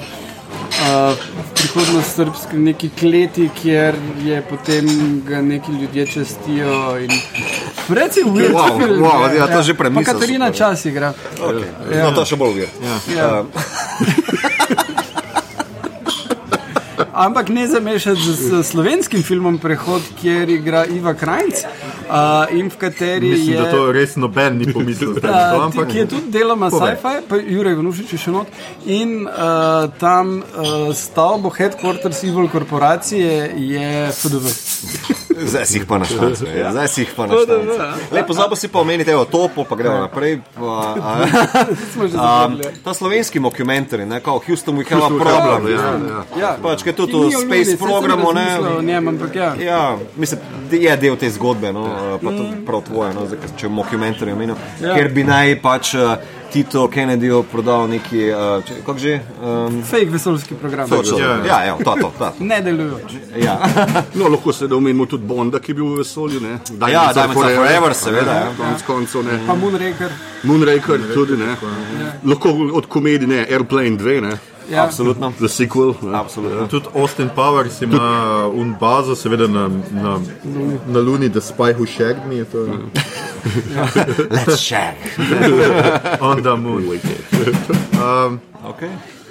uh, 0.84 1.16
v 1.16 1.52
prihodnost 1.56 2.16
srpske 2.16 2.58
neki 2.60 2.90
kleti, 3.00 3.50
kjer 3.62 3.96
je 4.26 4.42
potem 4.42 4.86
ga 5.28 5.42
neki 5.42 5.72
ljudje 5.72 6.08
čestijo. 6.08 7.00
in 7.00 7.10
Predvsem 7.88 8.28
weird 8.32 8.54
Wow, 8.54 8.80
film. 8.80 9.00
wow, 9.04 9.30
je, 9.32 9.38
ja, 9.38 9.48
to 9.48 9.62
že 9.62 9.74
Pa 9.74 9.84
premisa 9.84 10.14
Katarina 10.14 10.46
super. 10.48 10.58
čas 10.58 10.86
igra. 10.86 11.14
Okay. 11.40 11.98
Ja. 11.98 12.04
No, 12.04 12.12
to 12.16 12.26
še 12.26 12.36
bolj 12.36 12.50
uvir. 12.52 12.70
Ja. 12.80 12.96
Ja. 13.16 13.44
Ampak 17.14 17.50
ne 17.50 17.68
zamešati 17.68 18.22
z, 18.22 18.34
z 18.34 18.64
slovenskim 18.64 19.24
filmom 19.24 19.58
Prehod, 19.58 20.02
kjer 20.22 20.50
igra 20.50 20.86
Iva 20.86 21.14
Krajc 21.14 21.66
uh, 22.10 22.58
in 22.60 22.70
v 22.70 22.78
kateri 22.78 23.30
Mislim, 23.30 23.56
je. 23.56 23.62
da 23.62 23.72
to 23.72 23.92
res 23.92 24.16
noben 24.16 24.58
ni 24.58 24.74
pomislil. 24.74 25.14
zdaj 25.18 25.32
na 25.32 25.52
to, 25.54 25.62
ampak 25.62 25.92
ki 25.92 25.98
je 25.98 26.08
tudi 26.08 26.32
deloma 26.32 26.70
sci-fi, 26.72 27.16
pa 27.30 27.36
Jurek 27.38 27.78
Vnušič 27.78 28.14
je 28.14 28.20
še 28.20 28.32
not. 28.32 28.48
In 28.86 29.28
uh, 29.28 29.90
tam 30.00 30.40
uh, 30.42 30.94
stavbo 30.96 31.50
headquarters 31.50 32.24
Evil 32.24 32.50
korporacije 32.50 33.54
je 33.58 34.12
FDV. 34.12 34.46
Zdaj 35.44 35.66
si 35.66 35.78
jih 35.78 35.86
pa 35.86 35.98
naštel. 35.98 36.32
Ja. 36.64 36.72
Zdaj 36.72 36.88
si 36.88 37.02
jih 37.02 37.12
pa 37.16 37.26
naštel. 37.26 37.60
Lepo, 38.12 38.34
zdaj 38.34 38.50
pa 38.50 38.56
si 38.56 38.68
pa 38.68 38.80
omeniti, 38.80 39.12
evo, 39.12 39.26
topo, 39.26 39.64
pa 39.64 39.76
gremo 39.76 39.98
naprej. 40.00 40.40
Pa, 40.54 40.64
a, 40.94 41.12
a, 42.18 42.48
zavedli. 42.48 42.72
ta 42.84 42.94
slovenski 42.94 43.40
mockumentary, 43.40 44.06
ne, 44.06 44.20
kao 44.20 44.40
Houston, 44.40 44.78
we 44.78 44.86
have 44.86 45.04
a 45.04 45.10
problem. 45.10 45.68
ja, 45.68 45.82
ja. 45.82 46.22
Ja. 46.40 46.52
Pač, 46.62 46.84
kaj 46.84 46.94
tudi 46.94 47.12
Ki 47.14 47.36
v 47.36 47.42
Space 47.42 47.78
programu, 47.78 48.34
ne. 48.34 48.48
njem, 48.82 49.08
ampak 49.08 49.36
ja. 49.36 49.56
Ja, 49.56 49.82
mislim, 50.16 50.40
da 50.70 50.76
je 50.76 50.98
del 50.98 51.16
te 51.16 51.30
zgodbe, 51.30 51.74
no, 51.74 51.88
pa 52.20 52.30
to 52.30 52.44
prav 52.66 52.82
tvoje, 52.84 53.14
no, 53.14 53.26
zdaj, 53.26 53.40
če 53.58 53.68
mockumentary 53.70 54.32
omenil, 54.32 54.56
Ja. 54.82 54.88
ja. 54.88 54.96
ker 54.96 55.10
bi 55.10 55.24
naj 55.24 55.58
pač 55.62 55.94
uh, 55.96 56.16
Tito 56.54 56.88
Kennedyju 56.88 57.44
prodal 57.52 57.88
neki, 57.90 58.30
uh, 58.30 58.64
če, 58.68 58.74
kako 58.86 59.00
že? 59.00 59.20
Um, 59.42 59.84
Fake 59.84 60.10
vesoljski 60.10 60.56
program. 60.56 60.90
točno, 60.90 61.18
Ja, 61.18 61.38
ja, 61.48 61.64
ja, 61.66 61.78
to, 61.84 61.96
to, 62.02 62.12
to. 62.18 62.32
Ne 62.46 62.62
delujoč. 62.62 63.12
Ja. 63.38 63.60
No, 64.20 64.28
lahko 64.28 64.54
se 64.54 64.68
da 64.68 64.76
omenimo 64.76 65.06
tudi 65.06 65.26
Bonda, 65.26 65.60
ki 65.60 65.72
je 65.72 65.76
bil 65.76 65.86
v 65.86 65.98
vesolju. 65.98 66.40
Ne? 66.40 66.60
Ja, 66.92 67.10
Diamonds 67.14 67.44
Are 67.44 67.56
Forever, 67.56 67.94
seveda, 67.94 68.32
ja. 68.34 68.52
Konec 68.58 68.84
koncev, 68.88 69.26
ne. 69.26 69.40
Pa 69.48 69.56
Moonraker. 69.56 70.12
Moonraker 70.44 71.00
tudi, 71.14 71.38
ne. 71.38 71.56
Lahko 72.24 72.54
od 72.74 72.86
komedij, 72.86 73.28
ne, 73.28 73.46
Airplane 73.50 73.98
2, 73.98 74.22
ne. 74.22 74.38
Ja. 74.70 74.84
Absolutno. 74.84 75.34
The 75.40 75.48
sequel. 75.48 75.94
Ne. 76.02 76.18
Absolutno. 76.18 76.68
Tudi 76.68 76.88
Austin 76.96 77.30
Powers 77.36 77.82
ima 77.82 78.48
un 78.48 78.76
bazo, 78.80 79.16
seveda 79.16 79.48
na, 79.48 79.68
na, 79.92 80.20
na 80.88 81.00
Luni, 81.00 81.30
da 81.30 81.42
Spy 81.42 81.74
Who 81.78 81.86
Shagged 81.86 82.26
Me, 82.28 82.46
to 82.46 82.68
Let's 84.30 84.58
share. 84.58 84.96
on 86.22 86.44
the 86.44 86.56
moon. 86.56 87.00
Okay. 88.66 88.90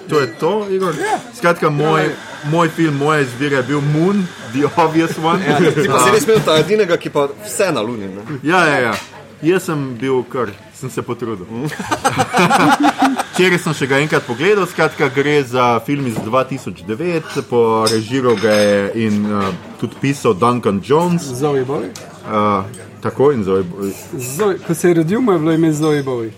To 0.09 0.21
je 0.21 0.27
to, 0.41 0.67
Igor. 0.71 0.95
Skratka, 1.35 1.71
moj, 1.71 2.11
moj 2.45 2.69
film, 2.69 2.97
moja 2.97 3.21
izbira 3.21 3.57
je 3.57 3.63
bil 3.63 3.81
Moon, 3.81 4.27
the 4.53 4.83
obvious 4.83 5.19
one. 5.19 5.45
Ja, 5.49 5.59
ti 5.83 5.89
pa 5.89 6.05
si 6.05 6.11
res 6.11 6.27
imel 6.27 6.41
ta 6.45 6.59
edinega, 6.59 6.97
ki 6.97 7.11
pa 7.11 7.29
vse 7.45 7.71
na 7.73 7.83
luni. 7.83 8.09
Ne? 8.09 8.41
Ja, 8.43 8.65
ja, 8.67 8.79
ja. 8.79 8.95
Jaz 9.43 9.71
sem 9.71 9.95
bil 9.99 10.23
kar, 10.33 10.53
sem 10.83 10.91
se 10.91 11.03
potrudil. 11.03 11.47
Včeraj 13.33 13.61
sem 13.63 13.75
še 13.79 13.87
ga 13.89 14.01
enkrat 14.03 14.27
pogledal, 14.27 14.67
skratka, 14.69 15.09
gre 15.15 15.39
za 15.47 15.79
film 15.87 16.09
iz 16.11 16.19
2009, 16.21 17.39
po 17.49 17.87
režiru 17.89 18.35
ga 18.41 18.53
je 18.53 19.07
in 19.07 19.23
uh, 19.31 19.49
tudi 19.81 19.97
pisal 20.03 20.35
Duncan 20.35 20.83
Jones. 20.85 21.23
Zoe 21.39 21.65
Boy. 21.65 21.93
Uh, 22.27 22.67
tako 23.01 23.31
in 23.33 23.47
zove. 23.47 23.65
Zoe, 24.13 24.59
ko 24.67 24.75
se 24.75 24.91
je 24.91 25.01
rodil, 25.01 25.23
mu 25.23 25.33
je 25.33 25.39
bilo 25.39 25.55
ime 25.55 25.73
Zoe 25.73 26.03
Boy. 26.03 26.33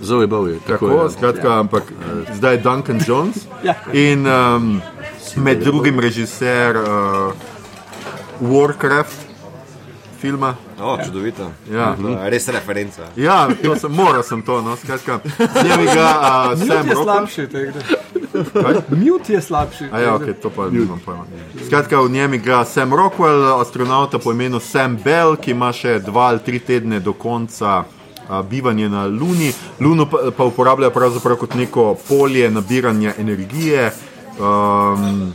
Zoe 0.00 0.26
Bowie. 0.26 0.58
Tako, 0.66 0.88
Tako, 0.88 1.02
je. 1.02 1.10
skratka, 1.10 1.58
ampak 1.60 1.84
uh, 1.92 2.36
zdaj 2.36 2.54
je 2.54 2.62
Duncan 2.64 3.00
Jones. 3.06 3.36
Ja. 3.64 3.74
In 3.92 4.26
um, 4.28 4.82
med 5.36 5.62
drugim 5.64 6.00
režiser 6.00 6.76
uh, 6.76 7.32
Warcraft 8.40 9.33
filma. 10.24 10.56
O, 10.80 10.98
čudovito. 11.04 11.50
Ja. 11.72 11.96
Da, 11.98 12.28
Res 12.28 12.48
referenca. 12.48 13.02
Ja, 13.16 13.48
to 13.62 13.76
sem, 13.76 13.92
moral 13.92 14.22
sem 14.22 14.42
to, 14.42 14.62
no, 14.62 14.76
skratka. 14.76 15.20
Njim 15.38 15.84
ga 15.94 16.08
Mute 16.56 16.66
Sam 16.66 16.88
je 16.88 16.94
slabši. 16.94 17.48
Mute 18.88 19.32
je 19.32 19.40
slabši. 19.40 19.84
A 19.92 20.00
ja, 20.00 20.14
okay, 20.16 20.32
to 20.32 20.50
pa 20.50 20.70
nimam 20.70 21.00
pojma. 21.04 21.26
Skratka, 21.66 22.00
v 22.00 22.10
njem 22.10 22.34
igra 22.34 22.64
Sam 22.64 22.94
Rockwell, 22.94 23.60
astronauta 23.60 24.18
po 24.18 24.32
imenu 24.32 24.60
Sam 24.60 24.96
Bell, 25.04 25.36
ki 25.36 25.52
ima 25.52 25.72
še 25.72 25.98
dva 25.98 26.30
ali 26.32 26.40
tri 26.40 26.58
tedne 26.58 27.00
do 27.04 27.12
konca 27.12 27.84
a, 28.28 28.42
bivanja 28.42 28.88
na 28.88 29.06
Luni. 29.06 29.52
Luno 29.80 30.08
pa, 30.08 30.30
pa 30.36 30.48
uporablja 30.48 30.90
pravzaprav 30.90 31.36
kot 31.36 31.54
neko 31.54 31.96
polje 32.08 32.50
nabiranja 32.50 33.12
energije. 33.18 33.92
Um, 34.40 35.34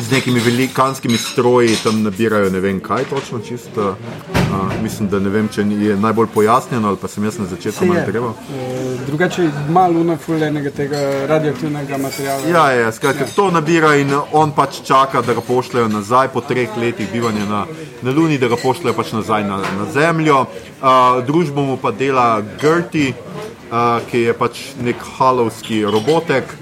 Z 0.00 0.10
nekimi 0.12 0.40
velikanskimi 0.40 1.16
stroji 1.18 1.76
tam 1.82 2.02
nabirajo 2.02 2.50
ne 2.50 2.60
vem 2.60 2.80
kaj 2.80 3.04
točno, 3.04 3.38
čisto. 3.38 3.96
Uh, 4.32 4.82
mislim, 4.82 5.08
da 5.08 5.18
ne 5.18 5.28
vem, 5.30 5.48
če 5.48 5.60
je 5.60 5.96
najbolj 5.96 6.26
pojasnjeno 6.34 6.88
ali 6.88 6.96
pa 6.96 7.08
sem 7.08 7.24
jaz 7.24 7.38
na 7.38 7.46
začetku 7.46 7.86
malo 7.86 8.00
treba. 8.06 8.28
Eh, 8.28 8.96
Drugače 9.06 9.44
ima 9.68 9.86
Luna 9.88 10.16
fulenega 10.16 10.70
tega 10.70 11.26
radioaktivnega 11.26 11.98
materijala. 11.98 12.46
Ja, 12.48 12.72
ja, 12.72 12.92
skratka, 12.92 13.26
to 13.36 13.50
nabira 13.50 13.94
in 13.96 14.14
on 14.32 14.52
pač 14.56 14.80
čaka, 14.86 15.22
da 15.22 15.34
ga 15.34 15.40
pošljejo 15.40 15.88
nazaj 15.88 16.28
po 16.28 16.40
treh 16.40 16.76
letih 16.76 17.12
bivanja 17.12 17.44
na, 17.44 17.66
na 18.02 18.10
Luni, 18.10 18.38
da 18.38 18.48
ga 18.48 18.56
pošljejo 18.62 18.96
pač 18.96 19.12
nazaj 19.12 19.44
na, 19.44 19.60
na 19.78 19.86
Zemljo. 19.92 20.40
Uh, 20.40 21.20
družbo 21.26 21.62
mu 21.62 21.76
pa 21.76 21.92
dela 21.92 22.42
Gerti, 22.62 23.12
uh, 23.12 24.00
ki 24.10 24.24
je 24.30 24.34
pač 24.34 24.64
nek 24.80 24.96
halovski 25.18 25.84
robotek 25.84 26.56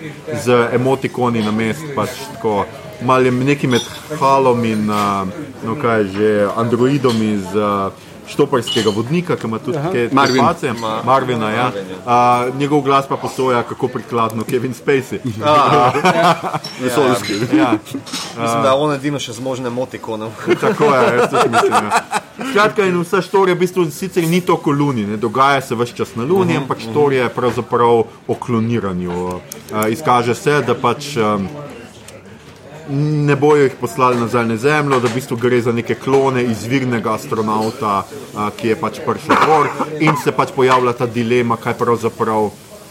z 0.44 0.68
emotikoni 0.74 1.46
na 1.46 1.54
mest, 1.54 1.86
pač 1.96 2.20
tako. 2.34 2.66
Mal 3.02 3.26
je 3.26 3.32
nekaj 3.32 3.70
med 3.70 3.82
halom 4.20 4.64
in 4.64 4.90
uh, 4.90 5.28
no 5.64 5.76
kaj 5.82 6.04
že 6.14 6.48
androidom 6.56 7.22
iz 7.22 7.54
uh, 7.54 7.92
štoparskega 8.28 8.90
vodnika, 8.90 9.36
ki 9.36 9.46
ima 9.46 9.58
tudi 9.58 9.78
kaj 9.92 10.08
Marvin. 10.12 10.44
face. 10.44 10.72
Marvina, 11.04 11.50
ja. 11.50 11.70
Uh, 11.70 12.58
njegov 12.58 12.80
glas 12.80 13.06
pa 13.08 13.16
posoja, 13.16 13.62
kako 13.62 13.88
prikladno 13.88 14.44
Kevin 14.44 14.74
Spacey. 14.74 15.18
Vesoljski. 16.82 17.32
Ja, 17.56 17.72
Mislim, 18.40 18.62
da 18.62 18.74
on 18.74 18.94
edino 18.94 19.18
še 19.18 19.32
zmožen 19.32 19.66
emotikonov. 19.66 20.32
tako 20.60 20.84
je, 20.84 21.16
jaz 21.18 21.30
tudi 21.30 21.48
mislim. 21.52 21.72
Ja. 21.72 22.02
Skratka, 22.50 22.84
in 22.86 23.00
vsa 23.00 23.22
štorija 23.22 23.56
v 23.56 23.58
bistvu 23.58 23.88
sicer 23.90 24.24
ni 24.28 24.40
to 24.40 24.60
o 24.64 24.70
Luni, 24.70 25.06
ne 25.06 25.16
dogaja 25.16 25.60
se 25.60 25.74
vse 25.74 25.96
čas 25.96 26.14
na 26.16 26.24
Luni, 26.24 26.56
ampak 26.56 26.80
štorija 26.80 27.26
je 27.26 27.34
pravzaprav 27.34 28.04
o 28.26 28.34
kloniranju. 28.34 29.26
Uh, 29.26 29.40
izkaže 29.90 30.34
se, 30.34 30.62
da 30.66 30.74
pač. 30.74 31.16
Um, 31.16 31.48
Ne 32.90 33.36
bojo 33.36 33.62
jih 33.62 33.74
poslali 33.80 34.16
nazaj 34.16 34.46
na 34.46 34.56
Zemljo, 34.56 35.00
da 35.00 35.08
v 35.08 35.14
bistvu 35.14 35.36
gre 35.36 35.60
za 35.60 35.72
neke 35.72 35.94
klone 35.94 36.44
izvirnega 36.44 37.12
astronauta, 37.12 38.04
a, 38.34 38.50
ki 38.56 38.68
je 38.72 38.76
pač 38.80 39.00
prišel 39.04 39.36
gor 39.46 39.68
in 40.00 40.16
se 40.24 40.32
pač 40.32 40.54
pojavlja 40.56 40.94
ta 40.96 41.06
dilema, 41.06 41.56
kaj 41.60 41.76
pravzaprav, 41.78 42.48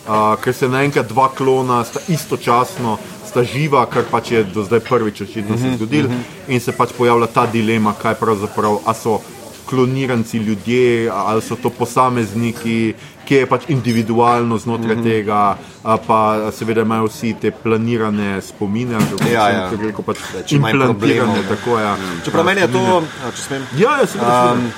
a, 0.07 0.35
ker 0.43 0.53
se 0.53 0.69
naenkrat 0.69 1.09
dva 1.09 1.31
klona 1.33 1.81
sta 1.83 2.03
istočasno, 2.13 2.97
sta 3.27 3.43
živa, 3.43 3.85
kar 3.89 4.05
pač 4.11 4.31
je 4.31 4.43
do 4.43 4.63
zdaj 4.63 4.79
prvič 4.85 5.21
očitno 5.21 5.57
se 5.57 5.73
zgodilo 5.75 6.13
in 6.47 6.59
se 6.59 6.71
pač 6.77 6.93
pojavlja 6.97 7.27
ta 7.33 7.47
dilema, 7.49 7.95
kaj 7.97 8.15
pravzaprav, 8.21 8.79
a 8.85 8.93
so 8.93 9.19
kloniranci 9.69 10.37
ljudje 10.37 11.09
ali 11.13 11.41
so 11.41 11.55
to 11.55 11.69
posamezniki, 11.69 12.93
ki 13.27 13.35
je 13.35 13.45
pač 13.45 13.67
individualno 13.67 14.57
znotraj 14.57 14.95
mm 14.95 14.99
-hmm. 14.99 15.03
tega, 15.03 15.35
a 15.35 15.57
pa 15.97 16.19
seveda 16.51 16.81
imajo 16.81 17.05
vsi 17.05 17.33
te 17.33 17.51
planirane 17.53 18.41
spomine, 18.41 18.95
ali 18.95 19.31
Ja, 19.31 19.49
ja. 19.49 19.69
kako 19.69 19.83
rekel, 19.83 20.03
pač 20.03 20.17
implantirane. 20.51 21.33
ne. 21.33 21.43
Tako, 21.47 21.79
ja. 21.79 21.95
Čeprav 22.25 22.45
meni 22.45 22.61
je 22.61 22.67
to, 22.67 23.03
če 23.31 23.41
smem. 23.41 23.63
Ja, 23.77 23.99
ja, 23.99 24.05
seveda. 24.05 24.53
Um, 24.53 24.71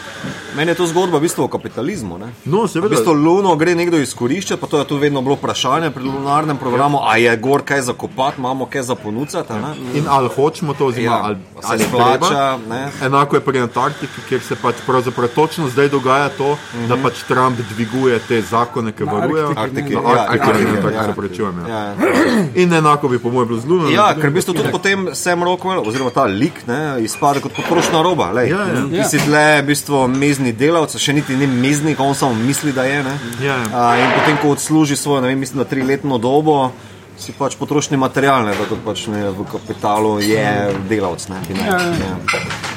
meni 0.56 0.72
je 0.72 0.76
to 0.76 0.86
zgodba 0.88 1.18
v 1.18 1.22
bistvu 1.22 1.44
o 1.44 1.48
kapitalizmu. 1.48 2.18
Ne? 2.18 2.30
no, 2.46 2.62
V 2.62 2.68
seveda. 2.68 2.90
bistvu 2.90 3.14
Luno 3.14 3.56
gre 3.56 3.76
nekdo 3.76 3.98
izkoriščati, 3.98 4.62
pa 4.62 4.68
to 4.68 4.78
je 4.78 4.86
tu 4.86 4.98
vedno 4.98 5.22
bilo 5.22 5.36
vprašanje 5.36 5.90
pri 5.92 6.04
lunarnem 6.04 6.58
programu, 6.58 7.00
a 7.02 7.18
je 7.18 7.38
gor 7.38 7.62
kaj 7.62 7.82
za 7.82 7.94
kopati, 7.94 8.36
imamo 8.38 8.66
kaj 8.66 8.82
za 8.82 8.96
ponuditi. 8.96 9.38
a 9.38 9.44
ne? 9.52 9.74
In 9.94 10.06
ali 10.08 10.30
hočemo 10.30 10.74
to, 10.74 10.86
oziroma 10.86 11.18
Ja, 11.18 11.24
ali, 11.24 11.38
ali 11.64 11.82
je 11.82 11.88
splača, 11.88 12.18
treba. 12.20 12.58
ne? 12.70 12.92
Enako 13.02 13.36
je 13.36 13.42
pri 13.42 13.60
Antarktiki, 13.60 14.22
kjer 14.30 14.42
se 14.42 14.56
pač 14.56 14.76
pravzaprav 14.86 15.30
točno 15.30 15.70
zdaj 15.70 15.90
dogaja 15.90 16.30
to, 16.30 16.54
mm 16.54 16.58
-hmm. 16.76 16.88
da 16.88 16.98
pač 16.98 17.24
Trump 17.24 17.60
dviguje 17.70 18.20
te 18.20 18.42
zakone, 18.42 18.92
ki 18.92 19.04
varujejo 19.04 19.54
Arktiki, 19.58 19.96
Na 19.96 20.02
ja, 20.02 20.26
Arktiki, 20.30 20.50
Arktiki, 20.50 20.72
ne, 20.72 20.82
ja, 21.00 21.06
ja. 21.06 21.08
se 21.08 21.12
opravičujem, 21.12 21.60
ja. 21.60 21.68
Ja. 21.70 21.96
In 22.62 22.74
enako 22.74 23.08
bi 23.10 23.20
po 23.20 23.32
mojem 23.32 23.48
bilo 23.48 23.60
z 23.60 23.66
Luno. 23.66 23.90
Ja, 23.90 24.14
ker 24.16 24.30
v 24.30 24.34
bistvu 24.34 24.54
tudi 24.54 24.72
potem 24.72 25.10
Sam 25.16 25.44
Rockwell, 25.44 25.82
oziroma 25.88 26.12
ta 26.12 26.24
lik, 26.26 26.62
ne, 26.68 27.00
izpade 27.04 27.40
kot 27.40 27.56
potrošna 27.56 28.02
roba. 28.02 28.32
Lej. 28.32 28.50
Ja, 28.50 28.58
ja. 28.68 28.84
Ti 28.90 28.96
Ja. 28.96 29.08
si 29.10 29.20
tle 29.20 29.62
v 29.62 29.66
bistvu 29.72 30.08
mezni 30.08 30.52
delavec, 30.54 30.98
še 30.98 31.14
niti 31.14 31.36
ni 31.36 31.48
meznik, 31.48 32.00
on 32.00 32.16
samo 32.16 32.34
misli, 32.34 32.72
da 32.72 32.84
je. 32.84 33.04
Ne. 33.04 33.16
Ja, 33.42 33.56
ja. 33.56 33.66
A, 33.74 33.98
in 33.98 34.12
potem, 34.20 34.38
ko 34.42 34.52
odsluži 34.52 34.96
svojo, 34.96 35.22
ne 35.22 35.28
vem, 35.28 35.40
mislim, 35.40 35.58
da 35.64 35.70
triletno 35.70 36.18
dobo. 36.18 36.72
Si 37.20 37.34
pač 37.36 37.58
potrošni 37.60 37.98
material, 38.00 38.46
ne, 38.48 38.54
da 38.56 38.66
to 38.70 38.78
pač 38.80 39.08
ne, 39.12 39.26
v 39.36 39.44
kapitalu 39.52 40.20
je 40.24 40.44
delavec. 40.88 41.28
Ne, 41.30 41.42
ne, 41.52 41.66
Ja, 41.68 41.76
ja. 41.76 41.96
ja. 42.00 42.16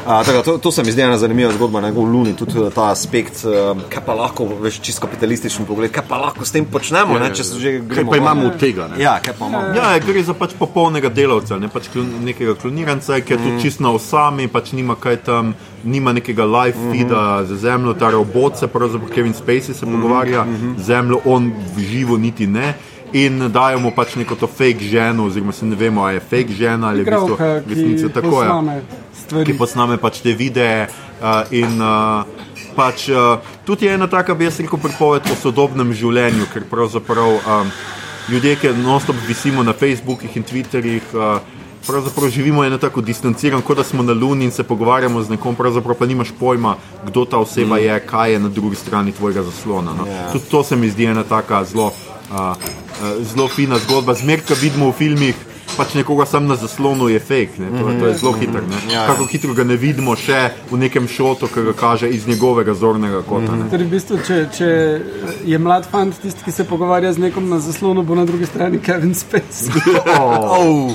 A, 0.07 0.25
tako, 0.27 0.43
to, 0.43 0.59
to 0.59 0.73
se 0.73 0.83
mi 0.83 0.91
zdi 0.93 1.03
ena 1.03 1.19
zanimiva 1.19 1.53
zgodba, 1.53 1.81
ne, 1.81 1.93
v 1.95 2.03
Luni, 2.03 2.33
tudi 2.35 2.59
eh, 2.59 2.71
ta 2.75 2.89
aspekt, 2.91 3.45
eh, 3.47 3.85
kaj 3.89 4.03
pa 4.03 4.17
lahko, 4.19 4.49
veš, 4.59 4.81
čist 4.83 4.99
kapitalističen 4.99 5.63
pogled, 5.67 5.93
kaj 5.95 6.03
pa 6.09 6.19
lahko 6.19 6.43
s 6.43 6.51
tem 6.51 6.67
počnemo, 6.67 7.21
ne, 7.23 7.31
če 7.31 7.47
se 7.47 7.61
že 7.63 7.73
Kaj 7.79 7.87
gremo. 7.87 8.11
pa 8.11 8.17
ven. 8.17 8.23
imamo 8.25 8.47
od 8.51 8.59
tega? 8.59 8.89
Ne? 8.91 8.99
Ja, 8.99 9.15
kaj 9.23 9.37
pa 9.39 9.47
imamo. 9.47 9.77
Ja, 9.79 9.95
gre 10.03 10.25
za 10.27 10.35
pač 10.35 10.57
popolnega 10.59 11.07
delavca, 11.07 11.61
ne 11.63 11.71
pač 11.71 11.87
klon, 11.95 12.11
nekega 12.27 12.59
kloniranca, 12.59 13.21
ki 13.23 13.37
je 13.37 13.39
mm. 13.39 13.45
tudi 13.47 13.63
čisto 13.63 13.87
na 13.87 13.95
osami, 13.95 14.51
pač 14.51 14.75
nima 14.75 14.99
kaj 14.99 15.23
tam, 15.23 15.55
nima 15.87 16.11
nekega 16.19 16.45
live 16.51 16.79
feeda 16.91 17.23
mm 17.23 17.39
-hmm. 17.39 17.47
za 17.47 17.57
zemljo, 17.57 17.95
ta 17.95 18.11
robot 18.11 18.59
se 18.59 18.67
pravzaprav 18.67 19.11
Kevin 19.15 19.35
Spacey 19.35 19.73
se 19.73 19.87
pogovarja, 19.87 20.45
mm 20.45 20.57
-hmm. 20.57 20.83
zemljo 20.83 21.21
on 21.25 21.53
v 21.77 21.81
živo 21.81 22.19
niti 22.19 22.47
ne. 22.47 22.75
In 23.13 23.49
dajo 23.53 23.79
mu 23.79 23.91
pač 23.93 24.15
neko 24.17 24.35
to 24.41 24.47
fake 24.47 24.81
ženo, 24.89 25.27
oziroma 25.29 25.53
se 25.53 25.67
ne 25.67 25.77
vemo, 25.77 26.05
ali 26.05 26.17
je 26.17 26.21
fake 26.21 26.53
žena 26.53 26.89
ali 26.89 26.99
je 26.99 27.05
v 27.05 27.63
bistvu 27.67 28.09
ki 28.09 28.15
tako. 28.15 28.45
Stvari. 29.13 29.53
ki 29.53 29.59
posname 29.59 29.97
pač 30.01 30.21
te 30.25 30.33
videe. 30.37 30.89
Uh, 31.23 31.47
in 31.55 31.79
uh, 31.79 32.27
pač, 32.77 33.07
uh, 33.13 33.39
tudi 33.65 33.87
je 33.87 33.95
ena 33.95 34.09
taka, 34.11 34.35
bi 34.35 34.49
jaz 34.49 34.59
rekel, 34.61 34.81
pripoved 34.81 35.29
o 35.31 35.37
sodobnem 35.39 35.93
življenju, 35.95 36.49
ker 36.51 36.67
pravzaprav 36.67 37.37
um, 37.39 37.73
ljudje, 38.33 38.57
ki 38.59 38.73
non-stop 38.81 39.19
visimo 39.29 39.63
na 39.63 39.77
Facebookih 39.77 40.37
in 40.37 40.47
Twitterjih. 40.49 41.13
Uh, 41.17 41.61
Pravzaprav 41.83 42.31
živimo 42.31 42.63
eno 42.63 42.77
tako 42.79 43.03
distancirano, 43.03 43.59
kot 43.67 43.77
da 43.77 43.83
smo 43.83 44.05
na 44.07 44.15
Luni 44.15 44.45
in 44.47 44.53
se 44.55 44.63
pogovarjamo 44.63 45.19
z 45.23 45.35
nekom, 45.35 45.57
pravzaprav 45.59 45.97
pa 45.99 46.07
nimaš 46.07 46.31
pojma, 46.39 46.77
kdo 47.07 47.25
ta 47.27 47.41
oseba 47.43 47.79
je, 47.83 47.97
kaj 48.07 48.33
je 48.33 48.39
na 48.39 48.49
drugi 48.49 48.79
strani 48.79 49.13
tvojega 49.13 49.43
zaslona. 49.43 49.91
No. 49.99 50.07
Ja. 50.07 50.29
Tudi 50.31 50.47
to 50.51 50.63
se 50.63 50.79
mi 50.79 50.91
zdi 50.91 51.11
ena 51.11 51.25
taka 51.27 51.65
zelo, 51.65 51.91
uh, 52.31 52.55
zelo 53.25 53.49
fina 53.49 53.79
zgodba. 53.79 54.15
Zmeraj, 54.15 54.45
ko 54.49 54.55
vidimo 54.61 54.91
v 54.91 54.97
filmih, 54.99 55.35
pač 55.77 55.95
nekoga 55.95 56.27
sam 56.27 56.47
na 56.47 56.57
zaslonu 56.57 57.09
je 57.09 57.19
fake, 57.21 57.59
ne. 57.59 57.71
to, 57.79 57.93
to 58.01 58.07
je 58.07 58.15
zelo 58.21 58.33
hitro. 58.33 58.61
ne. 58.61 58.81
Ja, 58.93 59.03
ja. 59.03 59.07
Kako 59.07 59.25
hitro 59.31 59.55
ga 59.55 59.65
ne 59.65 59.77
vidimo 59.77 60.17
še 60.17 60.51
v 60.71 60.79
nekem 60.79 61.09
šotu, 61.09 61.49
ki 61.49 61.63
ga 61.71 61.73
kaže 61.73 62.11
iz 62.11 62.27
njegovega 62.29 62.75
zornega 62.75 63.23
kota. 63.23 63.57
Ne. 63.57 63.71
Torej, 63.73 63.87
v 63.87 63.91
bistvu, 63.97 64.19
če, 64.27 64.37
če 64.59 64.69
je 65.49 65.59
mlad 65.59 65.89
fant 65.91 66.15
tisti, 66.23 66.45
ki 66.45 66.53
se 66.53 66.65
pogovarja 66.69 67.13
z 67.13 67.19
nekom 67.29 67.49
na 67.49 67.59
zaslonu, 67.61 68.03
bo 68.03 68.15
na 68.15 68.25
drugi 68.29 68.47
strani 68.47 68.79
Kevin 68.83 69.15
Spacey. 69.15 69.73
Oh. 70.23 70.93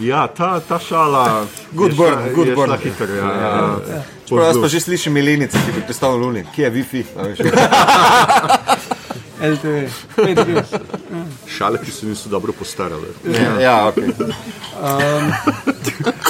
Ja, 0.00 0.26
ta, 0.28 0.60
ta 0.60 0.76
šala. 0.78 1.46
Good 1.72 1.94
je 1.94 1.96
burn, 1.96 2.12
šla- 2.18 2.34
good 2.34 2.50
burn. 2.54 2.68
šla 2.68 2.76
hitro. 2.82 3.06
Ja, 3.16 3.30
ja, 3.32 3.52
ja. 3.94 4.02
Čeprav 4.28 4.46
jaz 4.50 4.58
pa 4.60 4.68
že 4.68 4.80
slišim 4.80 5.12
milenice, 5.16 5.56
ki 5.56 5.72
bi 5.72 5.80
pristali 5.88 6.18
v 6.18 6.20
Luni. 6.20 6.42
Kje 6.52 6.64
je 6.66 6.70
Wi-Fi? 6.74 7.02
LTV, 9.40 9.88
5G. 10.16 10.62
Šale, 11.48 11.78
ki 11.84 11.90
se 11.90 12.06
niso 12.06 12.28
dobro 12.28 12.52
postarale. 12.52 13.08
Ja, 13.24 13.60
ja, 13.60 13.88
ok. 13.88 13.96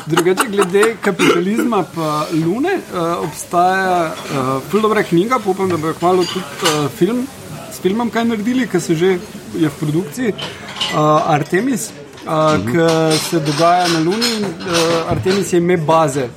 Drugače, 0.06 0.48
glede 0.48 0.96
kapitalizma 1.00 1.84
pa 1.94 2.26
Lune, 2.32 2.74
uh, 2.74 3.24
obstaja 3.28 4.14
uh, 4.14 4.62
ful 4.70 4.80
dobra 4.80 5.02
knjiga, 5.02 5.38
pa 5.44 5.50
upam, 5.50 5.68
da 5.68 5.76
bo 5.76 5.92
kmalo 5.98 6.24
tudi 6.24 6.44
uh, 6.62 6.90
film, 6.98 7.26
s 7.72 7.80
filmom 7.82 8.10
kaj 8.10 8.24
naredili, 8.24 8.68
ki 8.68 8.80
se 8.80 8.94
že 8.94 9.18
je 9.54 9.68
v 9.68 9.74
produkciji, 9.80 10.32
uh, 10.32 11.30
Artemis, 11.30 11.90
uh, 12.26 12.58
ki 12.66 13.18
se 13.30 13.40
dogaja 13.40 13.88
na 13.88 13.98
Luni. 13.98 14.34
Uh, 14.42 15.10
Artemis 15.10 15.52
je 15.52 15.58
ime 15.58 15.76
baze. 15.76 16.28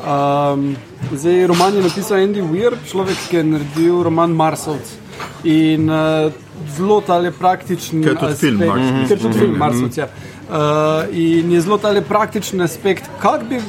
Um, 0.00 0.76
zdaj, 1.12 1.46
roman 1.46 1.76
je 1.76 1.82
napisal 1.82 2.22
Andy 2.24 2.40
Weir, 2.40 2.76
človek, 2.88 3.28
ki 3.28 3.36
je 3.36 3.44
naredil 3.44 4.02
roman 4.02 4.32
Marsovc. 4.32 4.96
In 5.44 5.88
uh, 5.88 6.32
zelo 6.76 7.00
tale 7.00 7.30
praktičen. 7.30 8.02
Ker 8.02 8.12
je 8.12 8.18
tudi 8.18 8.34
film 8.36 8.60
aspekt- 8.60 8.68
Marsovec. 8.68 9.08
Ker 9.08 9.16
je 9.16 9.22
tudi 9.22 9.38
film 9.38 9.56
Marsovc. 9.56 9.96
Ja. 9.96 10.08
Uh, 10.48 10.56
in 11.12 11.52
je 11.52 11.60
zelo 11.60 11.78
tale 11.78 12.02
praktičen 12.02 12.60
aspekt, 12.60 13.10
kak 13.18 13.44
bi. 13.44 13.60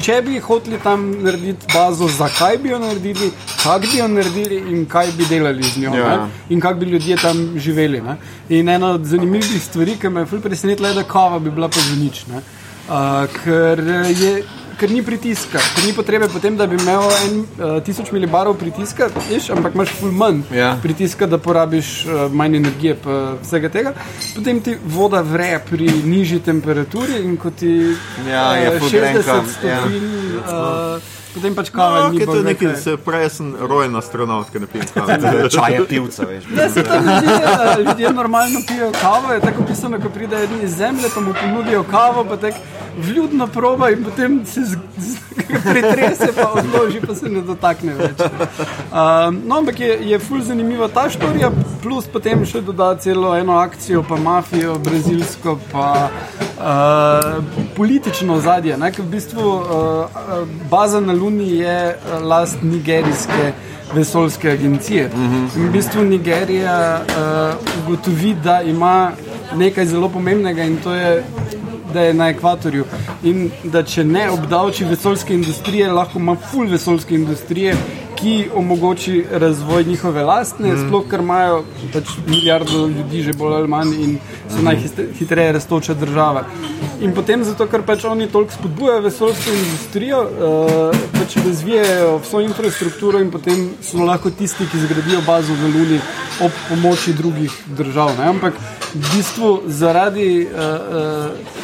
Če 0.00 0.22
bi 0.22 0.38
hoteli 0.38 0.78
tam 0.78 1.04
narediti 1.22 1.66
bazo, 1.72 2.08
zakaj 2.08 2.56
bi 2.58 2.68
jo 2.68 2.78
naredili, 2.78 3.28
kako 3.62 3.78
bi 3.80 3.98
jo 3.98 4.08
naredili 4.08 4.56
in 4.70 4.86
kaj 4.86 5.12
bi 5.16 5.24
delali 5.24 5.62
z 5.62 5.78
njo, 5.78 5.94
Ja. 5.94 6.08
ja. 6.08 6.28
in 6.48 6.60
kako 6.60 6.74
bi 6.74 6.86
ljudje 6.86 7.16
tam 7.16 7.52
živeli. 7.56 8.00
Ne? 8.00 8.16
In 8.50 8.68
ena 8.68 8.90
od 8.90 9.04
zanimivih 9.04 9.62
stvari, 9.62 9.96
ki 9.96 10.08
me 10.08 10.20
je 10.22 10.40
presenetila, 10.40 10.88
je, 10.88 10.94
da 10.94 11.02
kava 11.04 11.38
bi 11.38 11.50
bila 11.50 11.68
pa 11.68 11.80
za 11.80 11.96
nič. 11.96 12.26
ne. 12.26 12.36
Uh, 12.36 12.94
ker, 13.34 13.80
je, 14.10 14.42
ker 14.78 14.90
ni 14.90 15.02
pritiska, 15.02 15.58
ker 15.74 15.84
ni 15.86 15.92
potrebe 15.92 16.28
potem, 16.28 16.56
da 16.56 16.66
bi 16.66 16.76
imel 16.76 17.04
en 17.26 17.38
uh, 17.40 17.76
tisoč 17.84 18.10
milibarov 18.12 18.56
pritiska, 18.60 19.08
veš, 19.30 19.50
ampak 19.50 19.74
imaš 19.74 19.88
ful 20.00 20.12
manj 20.12 20.42
Ja. 20.54 20.74
pritiska, 20.82 21.26
da 21.26 21.38
porabiš 21.38 22.06
uh, 22.06 22.32
manj 22.32 22.56
energije, 22.56 22.96
pa 23.04 23.34
vsega 23.42 23.68
tega. 23.68 23.92
Potem 24.36 24.60
ti 24.60 24.76
voda 24.84 25.20
vre 25.22 25.58
pri 25.70 25.88
nižji 26.04 26.40
temperaturi 26.40 27.22
in 27.24 27.36
ko 27.36 27.50
ti 27.50 27.72
Ja, 28.28 28.52
je 28.56 28.70
eh, 28.74 28.78
ful 28.78 28.88
60 28.88 29.00
grenka, 29.00 29.34
ja. 29.34 29.42
stopinj, 29.50 30.08
uh, 30.38 31.13
potem 31.34 31.54
pač 31.54 31.70
kava 31.74 32.04
No, 32.04 32.12
ni 32.12 32.20
je 32.20 32.26
bolj 32.26 32.42
nekaj, 32.44 32.68
nekaj. 32.68 32.82
se 32.82 32.96
prej 32.96 33.28
sem 33.30 33.54
rojen 33.60 33.96
astronaut, 33.96 34.50
ki 34.52 34.62
ne 34.62 34.70
pijem 34.70 34.86
kave. 34.94 35.18
Čaje 35.56 35.82
pivca, 35.88 36.28
veš. 36.30 36.44
Ja, 36.56 36.70
se 36.70 36.84
tam 36.84 37.10
ljudje, 37.10 37.34
eh, 37.34 37.82
ljudje 37.88 38.12
normalno 38.12 38.60
pijejo 38.68 38.92
kavo, 39.00 39.32
je 39.32 39.40
tako 39.40 39.66
pisano, 39.68 40.00
ko 40.00 40.08
pride 40.08 40.44
eden 40.44 40.64
iz 40.64 40.76
zemlje, 40.76 41.10
pa 41.14 41.20
mu 41.20 41.34
ponudijo 41.40 41.84
kavo, 41.90 42.24
pa 42.24 42.36
tako 42.36 42.58
vljudno 42.98 43.46
proba 43.46 43.90
in 43.90 44.04
potem 44.04 44.46
se 44.46 44.60
z, 44.64 44.76
z, 44.98 45.16
pretrese, 45.70 46.28
pa 46.36 46.52
odloži, 46.52 47.00
pa 47.06 47.14
se 47.14 47.28
ne 47.28 47.40
dotakne 47.42 47.94
več. 47.94 48.20
Um, 48.20 49.40
no, 49.46 49.58
ampak 49.58 49.80
je, 49.80 49.98
je 50.10 50.18
ful 50.18 50.42
zanimiva 50.42 50.88
ta 50.88 51.08
štorija, 51.10 51.50
plus 51.82 52.06
potem 52.06 52.44
še 52.46 52.62
doda 52.62 52.92
celo 53.02 53.34
eno 53.36 53.58
akcijo, 53.58 54.04
pa 54.08 54.16
mafijo, 54.16 54.78
brazilsko, 54.78 55.58
pa 55.72 55.88
uh, 56.06 57.42
politično 57.76 58.38
ozadje. 58.38 58.76
ne, 58.76 58.92
ker 58.92 59.04
V 59.04 59.10
bistvu 59.10 59.42
uh, 59.42 60.46
baza 60.70 61.00
na 61.00 61.12
Luni 61.24 61.56
je 61.56 61.96
uh, 61.96 62.26
last 62.26 62.56
nigerijske 62.62 63.52
vesoljske 63.94 64.50
agencije. 64.50 65.10
In 65.56 65.68
v 65.68 65.70
bistvu 65.72 66.04
Nigerija 66.04 67.00
uh, 67.00 67.84
ugotovi, 67.84 68.34
da 68.44 68.62
ima 68.62 69.12
nekaj 69.54 69.86
zelo 69.86 70.08
pomembnega 70.08 70.62
in 70.62 70.76
to 70.76 70.94
je. 70.94 71.24
Da 71.94 72.00
je 72.02 72.14
na 72.14 72.28
ekvatorju 72.28 72.84
in 73.22 73.50
da 73.64 73.82
če 73.82 74.02
ne 74.04 74.24
obdavči 74.30 74.84
vesoljske 74.84 75.34
industrije, 75.34 75.92
lahko 75.92 76.18
ima 76.18 76.34
full 76.50 76.66
vesoljske 76.66 77.14
industrije, 77.14 77.76
ki 78.24 78.48
omogoči 78.54 79.24
razvoj 79.30 79.84
njihove 79.84 80.22
lastne, 80.22 80.72
mm. 80.72 80.86
sploh 80.86 81.02
ker 81.10 81.20
imajo 81.20 81.58
pač 81.92 82.14
milijardo 82.26 82.86
ljudi, 82.88 83.22
že 83.22 83.32
bolj 83.36 83.56
ali 83.58 83.68
manj, 83.68 83.90
in 84.00 84.14
so 84.48 84.62
najhitreje 84.64 85.52
raztoča 85.52 85.94
država. 85.94 86.46
In 87.04 87.12
potem, 87.12 87.44
zato 87.44 87.66
ker 87.68 87.84
pač 87.84 88.06
oni 88.08 88.30
toliko 88.32 88.56
spodbujajo 88.56 89.02
vesoljsko 89.04 89.52
industrijo, 89.58 90.22
uh, 90.22 90.96
pač 91.18 91.36
razvijajo 91.44 92.16
vso 92.24 92.40
infrastrukturo 92.40 93.20
in 93.20 93.28
potem 93.30 93.68
so 93.84 94.00
lahko 94.08 94.32
tisti, 94.32 94.64
ki 94.72 94.80
zgradijo 94.86 95.20
bazo 95.26 95.52
v 95.60 95.74
Luni 95.76 96.00
ob 96.40 96.56
pomoči 96.70 97.12
drugih 97.12 97.52
držav. 97.76 98.16
Ne? 98.18 98.32
Ampak 98.32 98.56
v 98.94 99.04
bistvu 99.12 99.52
zaradi. 99.68 100.48
Uh, 100.48 101.28
uh, 101.28 101.62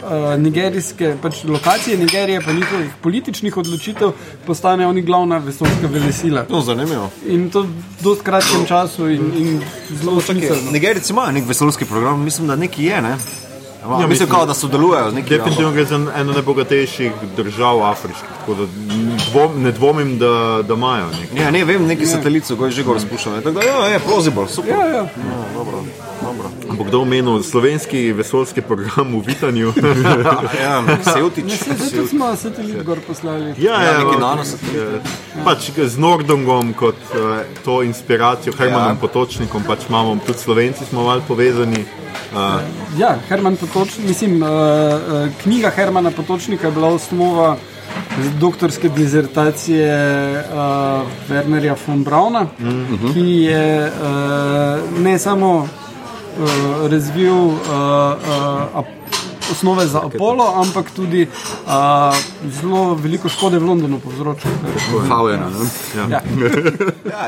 Uh, 0.00 0.40
nigerijske 0.40 1.16
pač 1.22 1.44
lokacije 1.44 1.98
Nigerije, 1.98 2.40
pa 2.40 2.52
njihovih 2.52 2.90
političnih 3.02 3.56
odločitev, 3.56 4.12
postanejo 4.46 4.88
oni 4.88 5.02
glavna 5.02 5.38
vesoljska 5.38 5.86
velesila. 5.92 6.44
No, 6.48 6.60
zanimivo. 6.60 7.10
In 7.26 7.50
to 7.50 7.62
v 7.62 7.68
dosti 8.02 8.24
kratkem 8.24 8.66
času 8.66 9.08
in, 9.08 9.32
in 9.36 9.60
zelo 10.02 10.20
smiselno. 10.20 10.70
Nigerijci 10.70 11.12
imajo 11.12 11.32
nek 11.32 11.48
vesoljski 11.48 11.84
program, 11.84 12.24
mislim, 12.24 12.48
da 12.48 12.56
neki 12.56 12.84
je, 12.84 13.02
ne? 13.02 13.16
Ja, 13.82 13.88
mislim, 13.88 14.08
mislim- 14.08 14.28
kao, 14.28 14.46
da 14.46 14.54
sodelujejo 14.54 15.10
z 15.10 15.14
nekim. 15.14 15.36
Definitivno 15.36 15.72
gre 15.72 15.84
za 15.84 15.94
eno 16.16 16.32
najbogatejših 16.32 17.12
držav 17.36 17.84
afriških, 17.84 18.28
tako 18.40 18.54
da 18.54 18.66
dvom, 19.30 19.62
ne 19.62 19.72
dvomim, 19.72 20.18
da, 20.18 20.62
da 20.68 20.74
imajo. 20.74 21.06
nekaj. 21.20 21.44
Ja, 21.44 21.50
ne 21.50 21.64
vem, 21.64 21.86
neki 21.86 22.06
satelit 22.06 22.44
so 22.44 22.70
že 22.70 22.82
gor 22.82 23.00
spuščali. 23.00 23.42
Tako 23.42 23.60
da, 23.60 23.66
ja, 23.66 23.86
je 23.86 23.98
plausible, 23.98 24.48
super. 24.48 24.70
Ja, 24.70 24.86
ja. 24.86 25.08
dobro, 25.54 25.72
dobro. 25.76 26.09
Bo 26.80 26.84
kdo 26.84 27.00
omenil 27.00 27.42
slovenski 27.42 28.12
vesoljski 28.12 28.62
program 28.64 29.12
v 29.12 29.22
Vitanju? 29.26 29.72
Ja, 30.62 30.80
Sevtič. 31.04 31.44
Ne, 31.44 31.56
se, 31.56 31.74
zato 31.76 32.06
smo 32.08 32.36
satelit 32.36 32.82
gor 32.82 32.98
poslali. 33.06 33.54
ja, 33.58 33.82
Ja, 33.82 33.98
neki 33.98 34.16
no, 34.16 34.18
nanosatelit. 34.18 35.02
pač 35.44 35.70
z 35.76 35.98
Nordongom 35.98 36.72
kot 36.72 36.96
uh, 37.12 37.44
to 37.64 37.82
inspiracijo, 37.82 38.56
Hermanom 38.56 38.86
Ja. 38.86 38.92
ja. 38.96 39.00
Potočnikom, 39.00 39.62
pač 39.68 39.78
imamo 39.88 40.16
tudi 40.26 40.38
Slovenci 40.38 40.84
smo 40.88 41.04
malo 41.04 41.20
povezani. 41.28 41.84
Uh, 42.32 42.64
Ja, 42.96 43.18
Herman 43.28 43.56
Potočnik, 43.56 44.08
mislim, 44.08 44.40
uh, 44.42 44.48
knjiga 45.42 45.70
Hermana 45.70 46.10
Potočnika 46.10 46.66
je 46.66 46.72
bila 46.72 46.88
osnova 46.88 47.56
doktorske 48.40 48.88
dizertacije 48.88 49.92
uh, 50.48 50.56
Wernerja 51.28 51.76
von 51.86 52.04
Brauna, 52.04 52.42
mm 52.58 52.64
-hmm. 52.64 53.12
ki 53.12 53.20
je 53.20 53.92
uh, 53.92 55.00
ne 55.00 55.18
samo 55.18 55.68
uh, 56.40 56.90
razvil 56.90 57.34
uh, 57.34 57.56
uh, 58.76 58.84
osnove 59.50 59.86
za 59.86 60.00
Apollo, 60.04 60.52
ampak 60.56 60.90
tudi 60.90 61.26
uh, 61.26 61.72
zelo 62.62 62.94
veliko 62.94 63.28
škode 63.28 63.58
v 63.58 63.64
Londonu 63.64 63.98
povzročil. 63.98 64.50
Havena. 65.08 65.50
ne. 65.50 65.66
Ja. 66.00 66.08
Ja, 66.10 66.20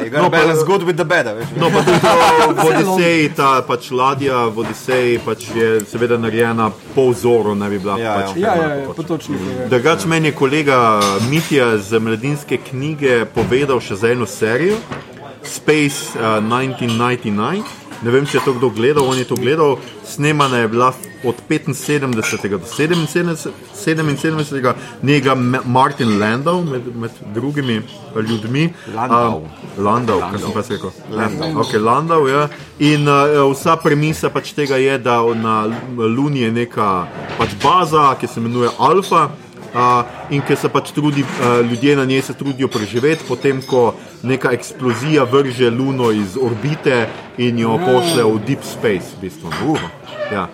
you 0.00 0.10
gotta 0.10 0.28
balance 0.28 0.64
good 0.66 0.82
with 0.82 0.94
the 0.94 1.04
bad, 1.04 1.26
veš. 1.26 1.46
no, 1.56 1.70
pa 1.70 1.82
tudi 1.82 1.98
v 2.62 2.66
Odiseji, 2.66 3.28
ta 3.36 3.62
pač 3.66 3.90
ladja 3.90 4.46
v 4.46 4.58
Odiseji 4.58 5.18
pač 5.18 5.50
je 5.54 5.80
seveda 5.90 6.18
narejena 6.18 6.70
po 6.94 7.10
vzoru, 7.10 7.54
ne 7.54 7.70
bi 7.70 7.78
bila 7.78 7.98
Ja, 7.98 8.14
pač 8.14 8.36
Ja, 8.36 8.54
Herman 8.54 8.70
ja, 8.70 8.76
ja, 8.76 8.86
Potočnik. 8.86 9.38
Potočnik 9.38 9.40
je. 9.60 9.68
Drugač 9.68 10.04
meni 10.04 10.28
je 10.30 10.34
kolega 10.34 11.00
Mitja 11.30 11.78
z 11.78 11.98
mladinske 11.98 12.58
knjige 12.70 13.24
povedal 13.34 13.80
še 13.80 13.96
za 13.96 14.12
eno 14.12 14.26
serijo, 14.26 14.78
Space 15.42 16.14
uh, 16.14 16.38
1999. 16.38 17.81
Ne 18.02 18.10
vem, 18.10 18.26
če 18.26 18.38
je 18.40 18.44
to 18.44 18.52
kdo 18.56 18.70
gledal, 18.74 19.06
on 19.06 19.18
je 19.18 19.24
to 19.24 19.36
gledal. 19.38 19.76
Snemana 20.06 20.58
je 20.58 20.68
bila 20.68 20.90
od 21.24 21.38
75. 21.48 22.10
do 22.10 22.66
77. 22.66 23.52
77. 23.74 24.74
njega 25.02 25.34
Ma- 25.34 25.62
Martin 25.64 26.18
Landau, 26.18 26.64
med, 26.64 26.96
med 26.96 27.10
drugimi 27.34 27.82
ljudmi. 28.28 28.72
Landau. 28.94 29.38
Uh, 29.38 29.84
Landau, 29.84 30.18
kar 30.20 30.40
sem 30.40 30.52
pa 30.52 30.64
rekel. 30.68 30.90
Landau. 31.10 31.62
Okay, 31.62 31.78
Landau 31.78 32.26
ja. 32.26 32.48
In 32.78 33.06
uh, 33.08 33.52
vsa 33.52 33.76
premisa 33.76 34.30
pač 34.30 34.52
tega 34.52 34.76
je, 34.82 34.98
da 34.98 35.20
na 35.34 35.62
Luni 35.96 36.42
je 36.42 36.52
neka 36.52 37.06
pač 37.38 37.54
baza, 37.62 38.14
ki 38.20 38.26
se 38.26 38.40
imenuje 38.40 38.70
Alfa. 38.78 39.28
Uh, 39.72 40.04
in 40.30 40.42
ker 40.44 40.56
se 40.60 40.68
pač 40.68 40.90
trudi, 40.92 41.22
uh, 41.24 41.62
ljudje 41.64 41.96
na 41.96 42.04
njej 42.04 42.22
se 42.22 42.34
trudijo 42.36 42.68
preživeti, 42.68 43.24
potem 43.28 43.62
ko 43.64 43.94
neka 44.22 44.52
eksplozija 44.52 45.24
vrže 45.24 45.70
Luno 45.70 46.10
iz 46.12 46.36
orbite 46.36 47.06
in 47.38 47.58
jo 47.58 47.78
pošlje 47.80 48.24
v 48.24 48.42
deep 48.46 48.64
space. 48.64 49.16
V 49.16 49.20
bistvu. 49.24 49.48
uh, 49.48 49.80
ja. 50.32 50.48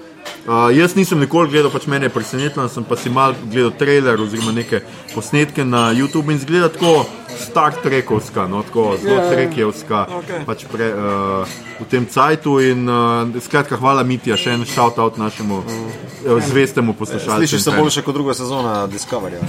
Uh, 0.48 0.76
jaz 0.76 0.96
nisem 0.96 1.20
nikoli 1.20 1.52
gledal, 1.52 1.70
pač 1.70 1.86
mene 1.86 2.08
je 2.08 2.14
presenetilo, 2.16 2.68
sem 2.72 2.84
pa 2.84 2.96
si 2.96 3.12
mal 3.12 3.36
gledal 3.52 3.72
trailer 3.78 4.20
oziroma 4.20 4.52
neke 4.56 4.82
posnetke 5.14 5.64
na 5.64 5.92
YouTube 5.92 6.32
in 6.32 6.40
zgleda 6.40 6.72
tako 6.72 7.06
Star 7.38 7.72
Trekovska, 7.82 8.46
no, 8.46 8.62
tako 8.62 8.96
zelo 9.02 9.16
Ja, 9.16 9.24
ja. 9.24 9.30
Trekjevska, 9.30 10.06
okay. 10.10 10.44
pač 10.46 10.64
pre, 10.72 10.90
uh, 10.94 11.46
v 11.78 11.86
tem 11.90 12.06
cajtu. 12.06 12.58
In 12.60 12.88
uh, 12.88 13.40
skratka, 13.42 13.78
hvala 13.78 14.02
Mitja, 14.02 14.36
še 14.36 14.56
en 14.56 14.66
shout 14.66 14.98
out 14.98 15.18
našemu 15.18 15.60
uh, 15.62 16.42
zvestemu 16.42 16.94
poslušalcu. 16.98 17.38
Slišiš 17.46 17.62
se 17.62 17.76
boljše 17.76 18.02
kot 18.02 18.14
druga 18.14 18.34
sezona 18.34 18.86
Discoveryja. 18.86 19.42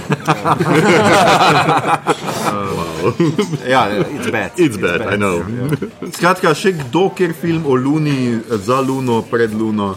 Ja, 3.68 3.88
it's 3.88 4.30
bad. 4.30 4.50
It's 4.56 4.76
bad, 4.76 5.00
I 5.00 5.16
know. 5.16 5.40
Skratka, 6.12 6.52
še 6.54 6.74
kdo, 6.76 7.08
kjer 7.16 7.32
film 7.32 7.64
o 7.66 7.74
Luni, 7.74 8.40
za 8.60 8.80
Luno, 8.84 9.22
pred 9.24 9.54
Luno. 9.56 9.94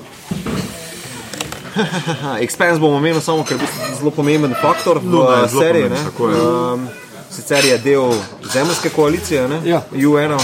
Expense 2.46 2.80
bomo 2.80 2.98
omenili 2.98 3.22
samo, 3.22 3.44
ker 3.44 3.58
je 3.58 3.96
zelo 4.00 4.12
pomemben 4.12 4.56
faktor 4.62 5.00
v 5.00 5.06
Luna 5.12 5.44
uh, 5.44 5.50
zelo 5.50 5.62
seriji. 5.62 5.84
pomemben, 5.84 5.90
ne. 5.90 6.04
tako 6.06 6.30
je. 6.30 6.42
Um, 6.42 6.88
sicer 7.32 7.66
je 7.66 7.78
del 7.78 8.14
zemljske 8.54 8.90
koalicije, 8.90 9.48
ne? 9.48 9.62
Ja. 9.66 9.82
UN. 9.92 10.38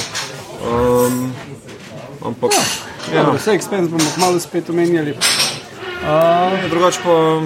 Um, 0.65 1.33
ampak 2.25 2.51
ja. 3.13 3.23
Dobro, 3.23 3.37
Vse 3.37 3.51
expense 3.51 3.89
bomo 3.89 4.09
malo 4.17 4.39
spet 4.39 4.69
omenjali. 4.69 5.17
drugače 6.69 6.99
pa 7.03 7.41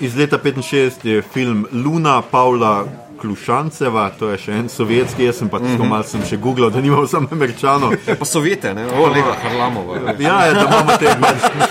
Iz 0.00 0.16
leta 0.16 0.38
65 0.38 0.90
je 1.02 1.22
film 1.22 1.66
Luna 1.72 2.22
Pavla 2.22 2.84
Klušanceva, 3.20 4.10
to 4.18 4.30
je 4.30 4.38
še 4.38 4.52
en 4.52 4.68
sovjetski, 4.68 5.24
jaz 5.24 5.38
sem 5.40 5.48
pa 5.48 5.58
tako 5.58 5.72
mm 5.72 5.78
-hmm. 5.82 5.88
malo 5.88 6.04
sem 6.04 6.24
še 6.24 6.36
googlal, 6.36 6.70
da 6.70 6.80
nimam 6.80 7.08
samo 7.08 7.28
američanov. 7.32 7.92
pa 8.18 8.24
Sovjete, 8.24 8.74
ne? 8.74 8.86
O, 8.86 9.06
Lega 9.06 9.36
Harlamova. 9.42 9.96
Ja, 10.18 10.46
ja, 10.46 10.52
da 10.52 10.60
imamo 10.60 10.96
te, 10.98 11.16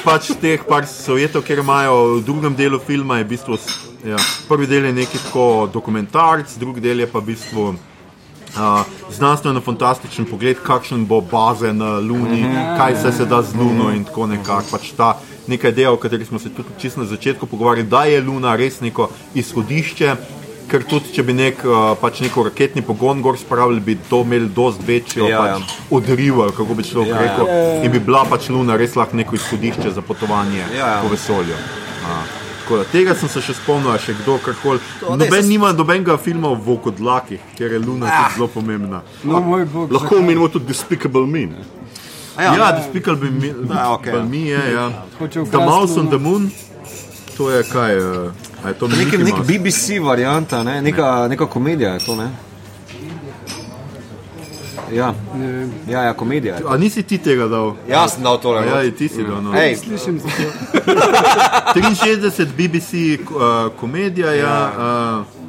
pač 0.04 0.32
teh 0.42 0.62
par 0.70 0.88
sovjetov, 0.88 1.44
ker 1.44 1.60
imajo 1.60 2.16
v 2.16 2.24
drugem 2.24 2.56
delu 2.56 2.80
filma, 2.80 3.18
je 3.18 3.24
v 3.24 3.28
bistvu, 3.28 3.58
ja, 4.06 4.18
prvi 4.48 4.68
del 4.68 4.86
je 4.86 4.94
neki 4.94 5.18
tako 5.18 5.70
dokumentarc, 5.74 6.58
drugi 6.58 6.82
del 6.82 7.00
je 7.00 7.08
pa 7.08 7.20
v 7.20 7.26
bistvu 7.26 7.76
uh, 8.56 8.86
znanstveno-fantastičen 9.12 10.26
pogled, 10.26 10.58
kakšen 10.64 11.06
bo 11.06 11.22
bazen 11.22 11.78
na 11.78 12.00
Luni, 12.00 12.44
kaj 12.78 12.96
se, 13.02 13.12
se 13.12 13.26
da 13.26 13.42
z 13.42 13.56
Luno 13.56 13.92
in 13.92 14.04
tako 14.04 14.28
nekako. 14.28 14.68
Pač 14.72 14.92
ta 14.98 15.18
nekaj 15.48 15.72
ideja, 15.72 15.92
o 15.92 15.98
kateri 15.98 16.26
smo 16.26 16.40
se 16.40 16.50
tudi 16.50 16.70
čisto 16.80 17.00
na 17.00 17.06
začetku 17.06 17.46
pogovarjali, 17.46 17.90
da 17.90 18.04
je 18.04 18.22
Luna 18.22 18.56
res 18.56 18.82
neko 18.82 19.10
izhodišče. 19.34 20.16
Ker 20.66 20.82
tudi, 20.84 21.12
če 21.12 21.22
bi 21.22 21.34
nek, 21.34 21.60
uh, 21.62 21.74
pač 21.96 22.20
neko 22.20 22.44
raketni 22.44 22.82
pogon 22.82 23.22
gor 23.22 23.38
spravili, 23.38 23.80
bi 23.82 23.96
to 24.02 24.22
imeli 24.22 24.48
dosti 24.50 24.84
večjo 24.84 25.28
Ja, 25.28 25.38
pač, 25.38 25.50
ja. 25.52 25.84
odriv, 25.92 26.40
ali 26.42 26.52
kako 26.54 26.74
bi 26.74 26.84
človek 26.84 27.08
Ja, 27.08 27.16
ja, 27.16 27.22
ja. 27.22 27.28
rekel, 27.28 27.46
in 27.82 27.92
bi 27.92 28.00
bila 28.02 28.24
pač 28.26 28.50
Luna 28.50 28.76
res 28.76 28.96
lahko 28.96 29.16
neko 29.16 29.36
izhodišče 29.36 29.92
za 29.92 30.02
potovanje 30.04 30.64
Ja, 30.72 30.88
ja. 30.88 30.98
po 31.02 31.08
vesolju. 31.08 31.54
A, 32.04 32.18
tako 32.58 32.78
da, 32.78 32.84
tega 32.86 33.14
sem 33.14 33.30
se 33.30 33.42
še 33.42 33.54
spomnil, 33.56 33.92
a 33.92 34.00
še 34.00 34.16
kdo 34.16 34.40
karkoli. 34.40 34.82
Noben 35.12 35.46
nima 35.46 35.70
nobenega 35.72 36.18
filma 36.18 36.50
o 36.50 36.58
vokodlakih, 36.58 37.40
ker 37.56 37.72
je 37.72 37.80
Luna 37.80 38.06
Ah. 38.06 38.24
tudi 38.24 38.36
zelo 38.36 38.48
pomembna. 38.50 39.04
No, 39.24 39.40
moj 39.42 39.66
bog. 39.68 39.92
Lahko 39.92 40.18
omenimo 40.18 40.50
tudi 40.50 40.66
Despicable 40.66 41.28
Me. 41.28 41.46
Ne? 41.48 41.62
Ja, 42.38 42.56
ja 42.56 42.72
Despicable 42.74 43.30
Me, 43.32 43.48
Ja, 43.70 43.94
okej. 43.94 44.12
Despicable 44.12 44.26
Me 44.26 44.42
je, 44.48 44.64
ja. 44.74 44.88
Ukrasti 45.16 45.46
The 45.48 45.62
Mouse 45.64 45.96
on 45.96 46.10
the 46.10 46.18
Moon, 46.20 46.50
to 47.38 47.52
je 47.52 47.64
kaj, 47.64 47.98
uh, 47.98 48.32
a 48.64 48.68
je 48.68 48.74
to 48.74 48.88
Nek, 48.88 49.18
nek? 49.20 49.36
BBC 49.48 50.00
varianta, 50.02 50.64
ne? 50.64 50.82
neka, 50.82 51.28
neka 51.28 51.46
komedija 51.46 51.94
je 51.94 52.00
to. 52.06 52.16
Ne? 52.16 52.30
Ja. 54.94 55.14
ja, 55.90 56.02
ja, 56.02 56.14
komedija. 56.14 56.60
to. 56.60 56.68
A 56.68 56.78
nisi 56.78 57.04
ti 57.04 57.18
tega 57.18 57.48
dal? 57.48 57.74
Jaz 57.90 58.14
sem 58.14 58.24
dal 58.24 58.38
tole. 58.42 58.68
Ja, 58.68 58.84
not. 58.84 58.98
ti 58.98 59.08
si 59.08 59.24
dal. 59.24 59.42
No. 59.42 59.56
Ej, 59.58 59.76
Slišim 59.76 60.20
za 60.20 60.30
to. 60.30 60.92
63 61.76 62.46
BBC 62.54 62.94
uh, 63.26 63.72
komedija, 63.80 64.34
ja. 64.34 64.72
Uh, 64.78 65.46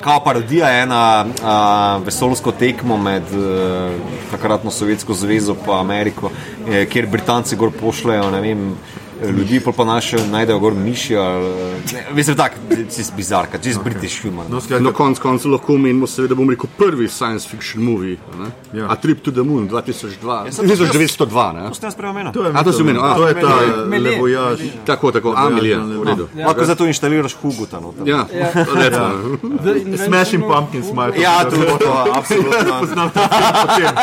Kao 0.00 0.20
parodija 0.24 0.68
je 0.68 0.86
na 0.86 1.26
a, 1.42 2.00
vesoljsko 2.04 2.52
tekmo 2.52 2.96
med 2.96 3.22
a, 3.22 3.90
takratno 4.30 4.70
Sovjetsko 4.70 5.14
zvezo 5.14 5.56
in 5.66 5.72
Ameriko, 5.72 6.30
eh, 6.68 6.86
kjer 6.86 7.06
Britanci 7.06 7.56
gor 7.56 7.70
pošljajo 7.80 8.30
ne 8.30 8.40
vem, 8.40 8.76
ljudi, 9.22 9.60
pa 9.68 9.84
naše 9.86 10.16
najdejo 10.26 10.58
gor 10.58 10.74
miši. 10.74 11.16
ali, 11.16 11.46
Ne, 11.86 12.06
veste, 12.12 12.34
tak, 12.34 12.52
čist 12.88 13.12
bizarka, 13.14 13.58
čist 13.58 13.78
okay. 13.78 13.84
British 13.84 14.22
humor. 14.22 14.44
no, 14.48 14.54
Na 14.54 14.60
skratka, 14.60 14.92
koncu 14.92 15.22
koncev 15.22 15.50
lahko 15.50 15.74
omenimo, 15.74 16.06
seveda, 16.06 16.34
bom 16.34 16.50
rekel, 16.50 16.66
prvi 16.72 17.08
science 17.08 17.48
fiction 17.48 17.84
movie. 17.84 18.16
Ne? 18.34 18.48
Ja. 18.74 18.86
A 18.88 18.96
Trip 18.96 19.22
to 19.22 19.30
the 19.30 19.42
Moon 19.42 19.68
2002. 19.68 20.50
sem 20.50 20.68
to 20.68 20.74
jaz- 20.74 20.78
1902. 20.80 21.52
Ne? 21.52 21.68
To 21.68 21.74
ste 21.74 21.86
nas 21.86 21.94
preomenili. 21.94 22.32
to 22.32 22.42
je, 22.42 22.50
A, 22.54 22.62
to 22.62 22.72
si 22.72 22.82
omenil, 22.82 23.02
to 23.16 23.28
je 23.28 23.34
ta 23.36 23.54
levojaž. 23.88 24.58
Tako, 24.86 25.12
tako, 25.12 25.34
Amelija, 25.36 25.78
v 25.78 26.04
redu. 26.04 26.28
Lahko 26.36 26.64
zato 26.64 26.86
inštaliraš 26.86 27.34
Huguta. 27.34 27.80
noter. 27.80 28.08
Ja, 28.08 28.26
recimo. 28.74 29.36
Smashing 29.98 30.44
Pumpkins, 30.44 30.92
malo. 30.92 31.12
Ja, 31.14 31.44
to 31.44 31.56
je 31.56 31.78
to, 31.78 32.04
absolutno. 32.12 32.80
Poznam 32.80 33.10
potem. 33.14 33.94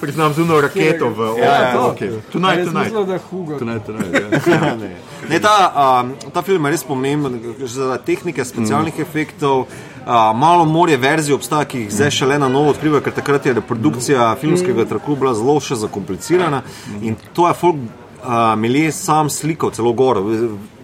Priznam 0.00 0.32
zuno 0.32 0.60
raketo 0.60 1.10
v 1.10 1.38
Ja, 1.38 1.44
ja. 1.44 1.80
okay. 1.80 2.20
Tonight, 2.32 2.64
tonight. 2.64 2.92
mislim, 2.92 3.06
da 3.06 3.18
Hugo. 3.30 3.58
Tonight, 3.58 3.86
tonight, 3.86 4.14
ja. 4.46 4.76
Ne. 4.76 4.96
Ne, 5.28 5.40
ta, 5.40 5.72
um, 6.02 6.12
ta 6.32 6.42
film 6.42 6.64
je 6.64 6.70
res 6.70 6.84
pomemben, 6.84 7.40
za 7.58 7.98
tehnike 7.98 8.44
specialnih 8.44 8.98
mm. 8.98 9.02
efektov. 9.02 9.66
Uh, 10.04 10.36
malo 10.36 10.64
morje 10.64 10.96
verzij 10.96 11.34
obstaja, 11.34 11.64
ki 11.64 11.86
jih 11.86 11.92
zdaj 11.92 12.10
šele 12.10 12.38
na 12.38 12.48
novo 12.48 12.74
odkrivajo, 12.74 13.00
ker 13.00 13.14
takrat 13.16 13.46
je 13.46 13.54
reprodukcija 13.56 14.34
filmskega 14.40 14.84
traku 14.84 15.16
bila 15.16 15.32
zelo 15.34 15.56
še 15.64 15.78
zakomplicirana 15.80 16.60
in 17.00 17.16
to 17.32 17.48
je 17.48 17.54
folk 17.56 17.80
uh, 17.80 18.52
Milje 18.60 18.92
sam 18.92 19.30
slikal 19.30 19.72
celo 19.72 19.92
gor, 19.92 20.20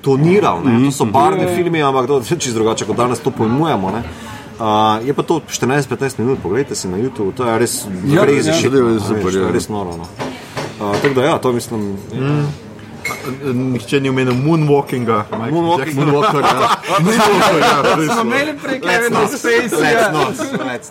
toniral. 0.01 0.65
Ne? 0.65 0.79
To 0.87 0.93
so 0.93 1.05
barvni 1.05 1.47
filmi, 1.57 1.83
ampak 1.83 2.07
to 2.07 2.21
je 2.21 2.39
čisto 2.39 2.59
drugače, 2.59 2.89
kot 2.89 2.97
danes 2.97 3.21
to 3.21 3.31
pojmujemo. 3.31 3.91
Ne? 3.91 4.03
Uh, 4.61 4.67
je 5.01 5.13
pa 5.15 5.23
to 5.23 5.41
14-15 5.41 5.89
minut, 6.19 6.39
pogledajte 6.39 6.75
si 6.75 6.85
na 6.85 6.97
YouTube, 6.97 7.33
to 7.33 7.45
je 7.45 7.59
res 7.59 7.87
Ja, 8.05 8.23
crazy 8.23 8.49
ja. 8.49 8.55
shit, 8.55 8.69
Zadeva 8.69 8.91
je 8.91 8.93
a 8.93 8.99
veš, 8.99 9.07
super, 9.09 9.33
to 9.33 9.39
je 9.39 9.43
ja. 9.43 9.51
res 9.51 9.69
noro. 9.69 9.97
No. 9.97 10.05
Uh, 10.79 10.93
tako 11.01 11.15
da 11.15 11.25
ja, 11.25 11.39
to 11.39 11.53
mislim. 11.53 11.97
Mm. 12.13 12.45
Nihče 13.73 14.01
ni 14.01 14.09
omenil 14.09 14.35
moonwalkinga. 14.35 15.25
Michael 15.31 15.53
Moonwalking. 15.53 15.87
Jackson. 15.87 16.05
Moonwalker, 16.05 16.41
ja. 16.41 16.69
Moonwalker, 17.01 17.59
ja. 17.59 18.15
Smo 18.15 18.23
imeli 18.23 18.53
prej 18.59 18.81
Let's 18.81 18.89
Kevin 18.91 19.13
not. 19.13 19.31
Spacey. 19.31 19.81
Let's 19.81 20.05
ja. 20.05 20.13
not. 20.13 20.35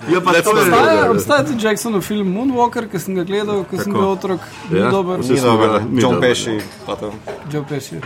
Ja, 0.09 0.21
pa 0.21 0.31
to 0.33 0.57
je 0.57 0.63
Obstaja, 0.65 1.11
obstaja 1.11 1.43
tudi 1.45 1.65
Jacksonov 1.65 2.01
film 2.01 2.27
Moonwalker, 2.27 2.89
ki 2.89 2.99
sem 2.99 3.15
ga 3.15 3.23
gledal, 3.23 3.63
ko 3.63 3.77
sem 3.77 3.93
bil 3.93 4.09
otrok. 4.09 4.41
Ni 4.71 4.79
Ja, 4.79 4.89
dober. 4.89 5.19
vse 5.19 5.33
Ni 5.33 5.39
smo 5.39 5.57
ga- 5.57 5.79
John 5.93 6.01
dobro. 6.01 6.21
Pesci. 6.21 6.57
pa 6.85 6.95
to. 6.95 7.13
Joe 7.51 7.63
Pesci. 7.69 8.01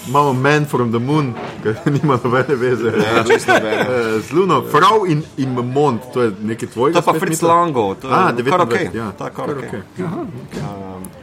To 0.00 0.06
je. 0.06 0.08
Imamo 0.08 0.32
Man 0.32 0.64
from 0.64 0.90
the 0.90 0.98
Moon, 0.98 1.34
ki 1.62 1.90
nima 1.92 2.18
nobene 2.24 2.54
veze 2.54 2.84
Ja, 2.86 3.18
eh, 3.56 4.20
z 4.20 4.32
Luno. 4.32 4.62
Frau 4.62 5.06
in, 5.06 5.22
in 5.36 5.48
Mont, 5.64 6.02
to 6.12 6.22
je 6.22 6.32
nekaj 6.42 6.68
To 6.68 6.72
tvojega. 6.72 6.98
je 6.98 7.02
pa 7.02 7.12
Fritz? 7.12 7.42
Lango. 7.42 7.94
to 7.94 8.08
je 8.08 8.14
A, 8.14 8.16
kar 8.16 8.34
29, 8.34 8.62
okej, 8.62 8.90
ja. 8.94 9.12
ta 9.12 9.30
kar 9.30 9.46
Kar 9.46 9.58
okej. 9.58 9.68
okej. 9.68 9.80
Um, 10.04 11.19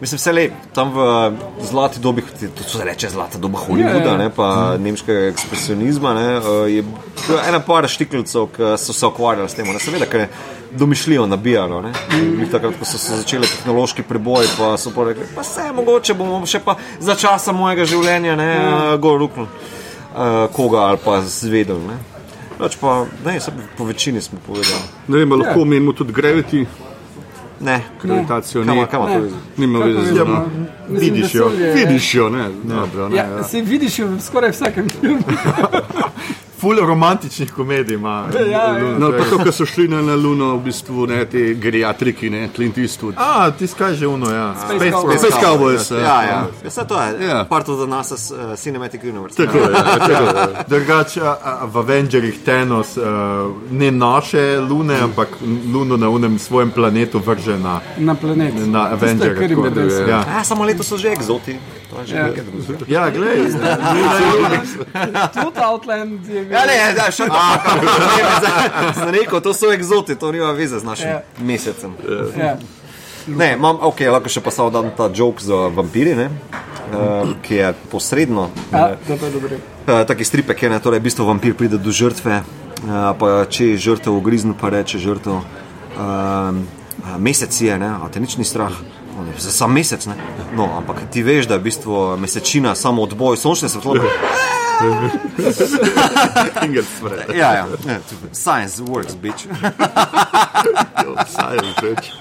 Mislim, 0.00 0.18
vse 0.18 0.32
le 0.32 0.50
tam 0.74 0.92
v 0.94 1.32
zlati 1.60 2.00
dobi, 2.00 2.22
to 2.56 2.62
se 2.62 2.84
reče 2.84 3.08
zlata 3.10 3.38
doba 3.38 3.58
Hollywooda, 3.58 4.06
Ja, 4.06 4.12
ja. 4.12 4.16
ne, 4.16 4.30
pa 4.30 4.76
nemškega 4.78 5.26
ekspresionizma, 5.32 6.14
ne, 6.14 6.36
eh, 6.36 6.70
je 6.70 6.84
ena 7.48 7.58
par 7.60 7.88
štikljcev, 7.88 8.46
ki 8.54 8.76
so 8.78 8.92
se 8.92 9.06
ukvarjali 9.06 9.48
s 9.48 9.58
tem. 9.58 9.66
Ne, 9.66 9.80
seveda, 9.82 10.06
ker 10.06 10.20
je 10.20 10.28
domišljijo 10.78 11.26
nabijalo. 11.26 11.82
Ne. 11.82 11.92
In 12.14 12.46
Takrat, 12.52 12.78
ko 12.78 12.86
so 12.86 12.98
se 12.98 13.16
začeli 13.16 13.46
tehnološki 13.46 14.02
preboji, 14.02 14.48
pa 14.58 14.76
so 14.78 14.94
pa 14.94 15.08
rekli, 15.10 15.26
pa 15.34 15.42
vse 15.42 15.72
mogoče 15.74 16.14
bomo 16.14 16.46
še 16.46 16.60
pa 16.64 16.76
za 17.00 17.18
časa 17.18 17.52
mojega 17.52 17.84
življenja 17.88 18.36
ne, 18.36 18.52
ja. 18.54 18.96
gor 19.02 19.18
ruknili 19.18 19.48
uh, 20.14 20.46
koga 20.52 20.78
ali 20.92 20.98
pa 21.04 21.20
zvedel. 21.26 21.80
Ne. 21.88 21.98
Pač 22.58 22.76
pa, 22.80 23.04
ne, 23.24 23.38
po 23.78 23.84
večini 23.84 24.20
smo 24.20 24.38
povedali. 24.46 24.82
Ne 25.08 25.18
vem, 25.18 25.32
lahko 25.32 25.62
omenimo 25.62 25.92
tudi 25.92 26.12
Gravity, 26.12 26.64
Ne, 27.60 27.80
gravitacijo 28.02 28.60
Kaj 28.60 28.66
ni. 28.66 28.76
ima- 28.76 28.86
kaj 28.86 29.00
ima 29.00 29.08
to 29.08 29.20
veze? 29.20 29.36
Nima 29.56 29.78
Kako 29.78 29.90
veze 29.90 30.00
z 30.04 30.12
vemo? 30.12 30.32
njo. 30.32 30.46
Mislim, 30.88 31.14
Vidiš 31.14 31.34
jo, 31.34 31.44
vesolje 31.44 31.64
je- 31.64 31.74
Vidiš 31.76 32.14
jo, 32.14 32.28
ne? 32.28 32.48
Dobro, 32.64 33.08
ne. 33.08 33.16
Ja, 33.16 33.24
ja. 33.26 33.42
se 33.44 33.60
vidiš 33.62 33.98
jo 33.98 34.06
v 34.08 34.20
skoraj 34.20 34.50
vsakem 34.50 34.88
filmu. 34.90 35.22
Ful 36.58 36.76
romantičnih 36.76 37.52
komedij 37.52 37.94
ima. 37.94 38.24
Ja, 38.34 38.42
ja. 38.42 38.78
Luna, 38.80 38.98
No, 38.98 39.12
pa 39.12 39.24
to, 39.24 39.38
ko 39.38 39.52
so 39.52 39.66
šli 39.66 39.88
na, 39.88 40.02
na 40.02 40.14
Luno, 40.14 40.56
v 40.56 40.62
bistvu 40.62 41.06
ne, 41.06 41.24
te 41.24 41.54
geriatriki, 41.54 42.30
ne, 42.30 42.48
Clint 42.50 42.78
Eastwood. 42.78 43.14
A, 43.16 43.50
ti 43.50 43.66
skaj 43.66 43.94
že 43.94 44.06
uno, 44.06 44.30
ja. 44.30 44.54
Space 44.56 44.90
Cowboys. 44.90 45.18
Space 45.18 45.38
Cowboys, 45.40 45.90
Ja, 45.90 45.98
ja. 45.98 46.22
ja. 46.22 46.46
Vse 46.64 46.84
to 46.84 46.98
je. 46.98 47.26
Ja. 47.28 47.44
Part 47.44 47.68
of 47.68 47.78
the 47.78 47.86
NASA 47.86 48.14
uh, 48.14 48.56
Cinematic 48.56 49.02
Universe. 49.04 49.36
Tako 49.36 49.58
je, 49.58 49.72
ja. 49.72 50.64
Drugače, 50.68 51.20
v 51.64 51.78
Avengerjih 51.78 52.38
Thanos 52.44 52.96
uh, 52.96 53.04
ne 53.70 53.90
naše 53.90 54.58
lune, 54.60 54.98
ampak 55.00 55.28
luno 55.72 55.96
na 55.96 56.08
unem 56.08 56.38
svojem 56.38 56.70
planetu 56.70 57.18
vrže 57.18 57.58
na, 57.58 57.80
Na 57.98 58.14
planet. 58.14 58.54
na 58.66 58.88
Avenger. 58.92 59.38
kar 59.38 59.50
jim 59.50 59.64
je 59.64 59.70
dal 59.70 59.90
ja. 60.08 60.24
Ja, 60.28 60.44
samo 60.44 60.64
letos 60.64 60.86
so 60.88 60.96
že 60.96 61.08
egzoti. 61.08 61.56
To 61.90 62.00
je 62.00 62.06
že 62.06 62.14
Ja. 62.16 62.28
ja, 62.88 63.10
glej, 63.10 63.38
Tudi 65.34 65.60
Outland 65.64 66.28
je. 66.28 66.47
Ja, 66.54 66.64
ne, 66.66 66.74
ja, 66.74 67.06
še 67.12 67.28
Sem 68.96 69.10
rekel, 69.16 69.40
to 69.44 69.52
so 69.54 69.72
egzoti, 69.72 70.16
to 70.16 70.32
nima 70.32 70.52
veze 70.56 70.80
z 70.80 70.84
našim 70.84 71.08
Ja. 71.08 71.22
mesecem. 71.38 71.92
Ja. 72.36 72.56
Ne, 73.28 73.52
imam, 73.58 73.76
ok, 73.84 74.00
lahko 74.08 74.32
še 74.32 74.40
samo 74.48 74.70
dam 74.72 74.88
ta 74.96 75.10
joke 75.12 75.44
za 75.44 75.68
vampiri, 75.68 76.14
ne, 76.16 76.30
uh, 76.32 77.34
ki 77.44 77.54
je 77.54 77.72
posredno. 77.92 78.48
Ja, 78.72 78.96
dobro, 79.08 79.28
dobro. 79.28 79.60
Uh, 79.84 80.04
taki 80.08 80.24
stripek 80.24 80.62
je, 80.62 80.70
ne, 80.72 80.80
torej 80.80 81.00
v 81.00 81.08
bistvu 81.10 81.28
vampir 81.28 81.52
pride 81.52 81.76
do 81.76 81.92
žrtve, 81.92 82.40
uh, 82.40 83.12
pa 83.20 83.44
če 83.44 83.74
je 83.74 83.82
žrtev 83.84 84.16
ugrizen, 84.16 84.56
pa 84.56 84.72
reče 84.72 84.96
žrtev, 84.96 85.44
um, 86.00 86.62
mesec 87.20 87.52
je, 87.52 87.76
ne, 87.76 87.90
a 88.00 88.08
te 88.08 88.20
nič 88.20 88.40
ni 88.40 88.48
strah. 88.48 88.72
On 88.72 88.97
je, 89.26 89.40
"Za 89.40 89.52
Sam 89.52 89.72
mesec, 89.72 90.06
ne. 90.06 90.14
No, 90.56 90.70
ampak 90.78 90.96
ti 91.10 91.22
veš, 91.22 91.46
da 91.46 91.54
je 91.54 91.60
v 91.60 91.62
bistvu 91.62 92.16
mesečina 92.16 92.74
samo 92.74 93.02
odboj 93.02 93.36
sončne 93.36 93.68
svetlobe. 93.68 94.00
Ja, 97.34 97.52
ja, 97.54 97.66
science 98.32 98.82
works, 98.82 99.16
bitch. 99.22 99.46
Science, 101.26 101.82
več. 101.82 102.12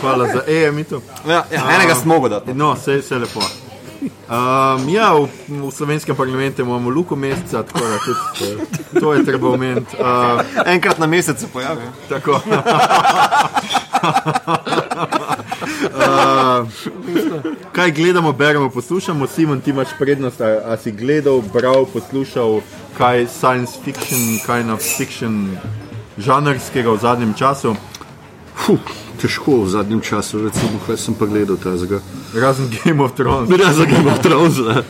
hvala 0.00 0.26
za 0.26 0.42
EMITO. 0.46 1.00
ja, 1.28 1.44
ja, 1.52 1.64
enega 1.74 1.94
sem 1.94 2.08
mogel 2.08 2.30
dati. 2.30 2.54
No, 2.54 2.74
vse 2.74 3.02
je 3.10 3.18
lepo. 3.18 3.40
Um, 4.30 4.88
ja, 4.88 5.12
v, 5.12 5.28
v 5.48 5.70
slovenskem 5.74 6.16
parlamentu 6.16 6.62
imamo 6.62 6.90
luko 6.90 7.16
meseca, 7.16 7.62
tako 7.62 7.78
da 7.80 7.98
tudi 7.98 9.00
to 9.00 9.12
je 9.14 9.24
treba 9.24 9.48
omeniti. 9.48 9.96
Uh, 9.98 10.40
Enkrat 10.66 10.98
na 10.98 11.06
mesec 11.06 11.40
se 11.40 11.48
pojavi. 11.52 11.82
ja. 11.82 11.92
tako. 12.08 12.40
uh, 14.02 14.10
kaj 17.76 17.90
gledamo, 17.90 18.32
beremo, 18.32 18.70
poslušamo? 18.70 19.26
Simon, 19.26 19.60
ti 19.60 19.70
imaš 19.70 19.88
prednost. 19.98 20.40
A, 20.40 20.60
a 20.64 20.76
si 20.76 20.92
gledal, 20.92 21.42
bral, 21.52 21.86
poslušal 21.86 22.60
kaj 22.98 23.26
science 23.26 23.72
fiction, 23.84 24.38
kaj 24.46 24.64
na 24.64 24.76
fiction 24.76 25.56
žanrskega 26.18 26.90
v 26.90 26.98
zadnjem 27.00 27.34
času? 27.34 27.76
Fuh, 28.60 28.80
težko 29.20 29.64
v 29.64 29.68
zadnjem 29.72 30.00
času, 30.00 30.44
recimo, 30.44 30.80
kaj 30.86 30.96
sem 31.00 31.14
pa 31.14 31.26
gledal 31.26 31.56
tazga. 31.56 32.00
Razen 32.34 32.68
Game 32.68 33.04
of 33.04 33.16
Thrones. 33.16 33.48
Ne, 33.50 33.72
za 33.72 33.84
Game 33.84 34.12
of 34.12 34.20
Thrones. 34.20 34.58
ne. 34.58 34.82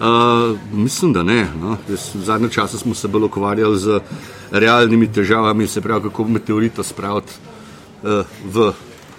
Uh, 0.00 0.56
mislim, 0.72 1.12
da 1.12 1.22
ne. 1.22 1.46
No. 1.60 1.76
Jaz, 1.88 2.14
v 2.14 2.24
zadnjem 2.24 2.50
času 2.50 2.78
smo 2.78 2.94
se 2.94 3.08
bolj 3.08 3.28
ukvarjali 3.28 3.78
z 3.78 4.00
realnimi 4.50 5.12
težavami, 5.12 5.66
se 5.66 5.80
pravi, 5.80 6.08
kako 6.08 6.24
meteorito 6.24 6.82
spraviti 6.82 7.32
v 8.44 8.72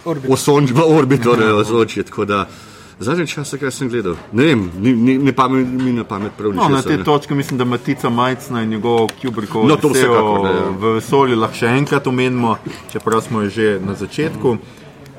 Orbit. 0.05 0.31
osonč, 0.31 0.71
v 0.71 0.79
orbito, 0.79 1.35
ne 1.35 1.45
v 1.45 1.57
ozračje. 1.57 2.03
Tako 2.03 2.25
da 2.25 2.47
zadnje 2.99 3.27
čase, 3.27 3.57
kaj 3.57 3.71
sem 3.71 3.89
gledal, 3.89 4.15
ne 4.31 4.43
vem, 4.45 4.71
ni, 4.77 4.93
ni, 4.93 5.17
ne 5.17 5.31
pamet, 5.31 5.67
mi 5.67 5.91
na 5.91 6.03
pamet 6.03 6.31
prav 6.37 6.51
No, 6.53 6.67
na 6.69 6.81
te 6.81 6.97
ne. 6.97 7.03
točke 7.03 7.35
mislim, 7.35 7.57
da 7.57 7.65
Matica 7.65 8.09
Majcna 8.09 8.63
in 8.63 8.69
njegov 8.69 9.07
Kubrickov 9.21 9.67
No, 9.67 9.75
vsekakor, 9.75 10.43
ne, 10.43 10.51
ja. 10.51 10.65
v 10.79 10.93
vesolju 10.97 11.39
lahko 11.39 11.55
še 11.55 11.71
enkrat 11.79 12.07
omenimo, 12.07 12.57
čeprav 12.91 13.21
smo 13.21 13.41
jo 13.41 13.49
že 13.49 13.79
na 13.79 13.95
začetku. 13.95 14.57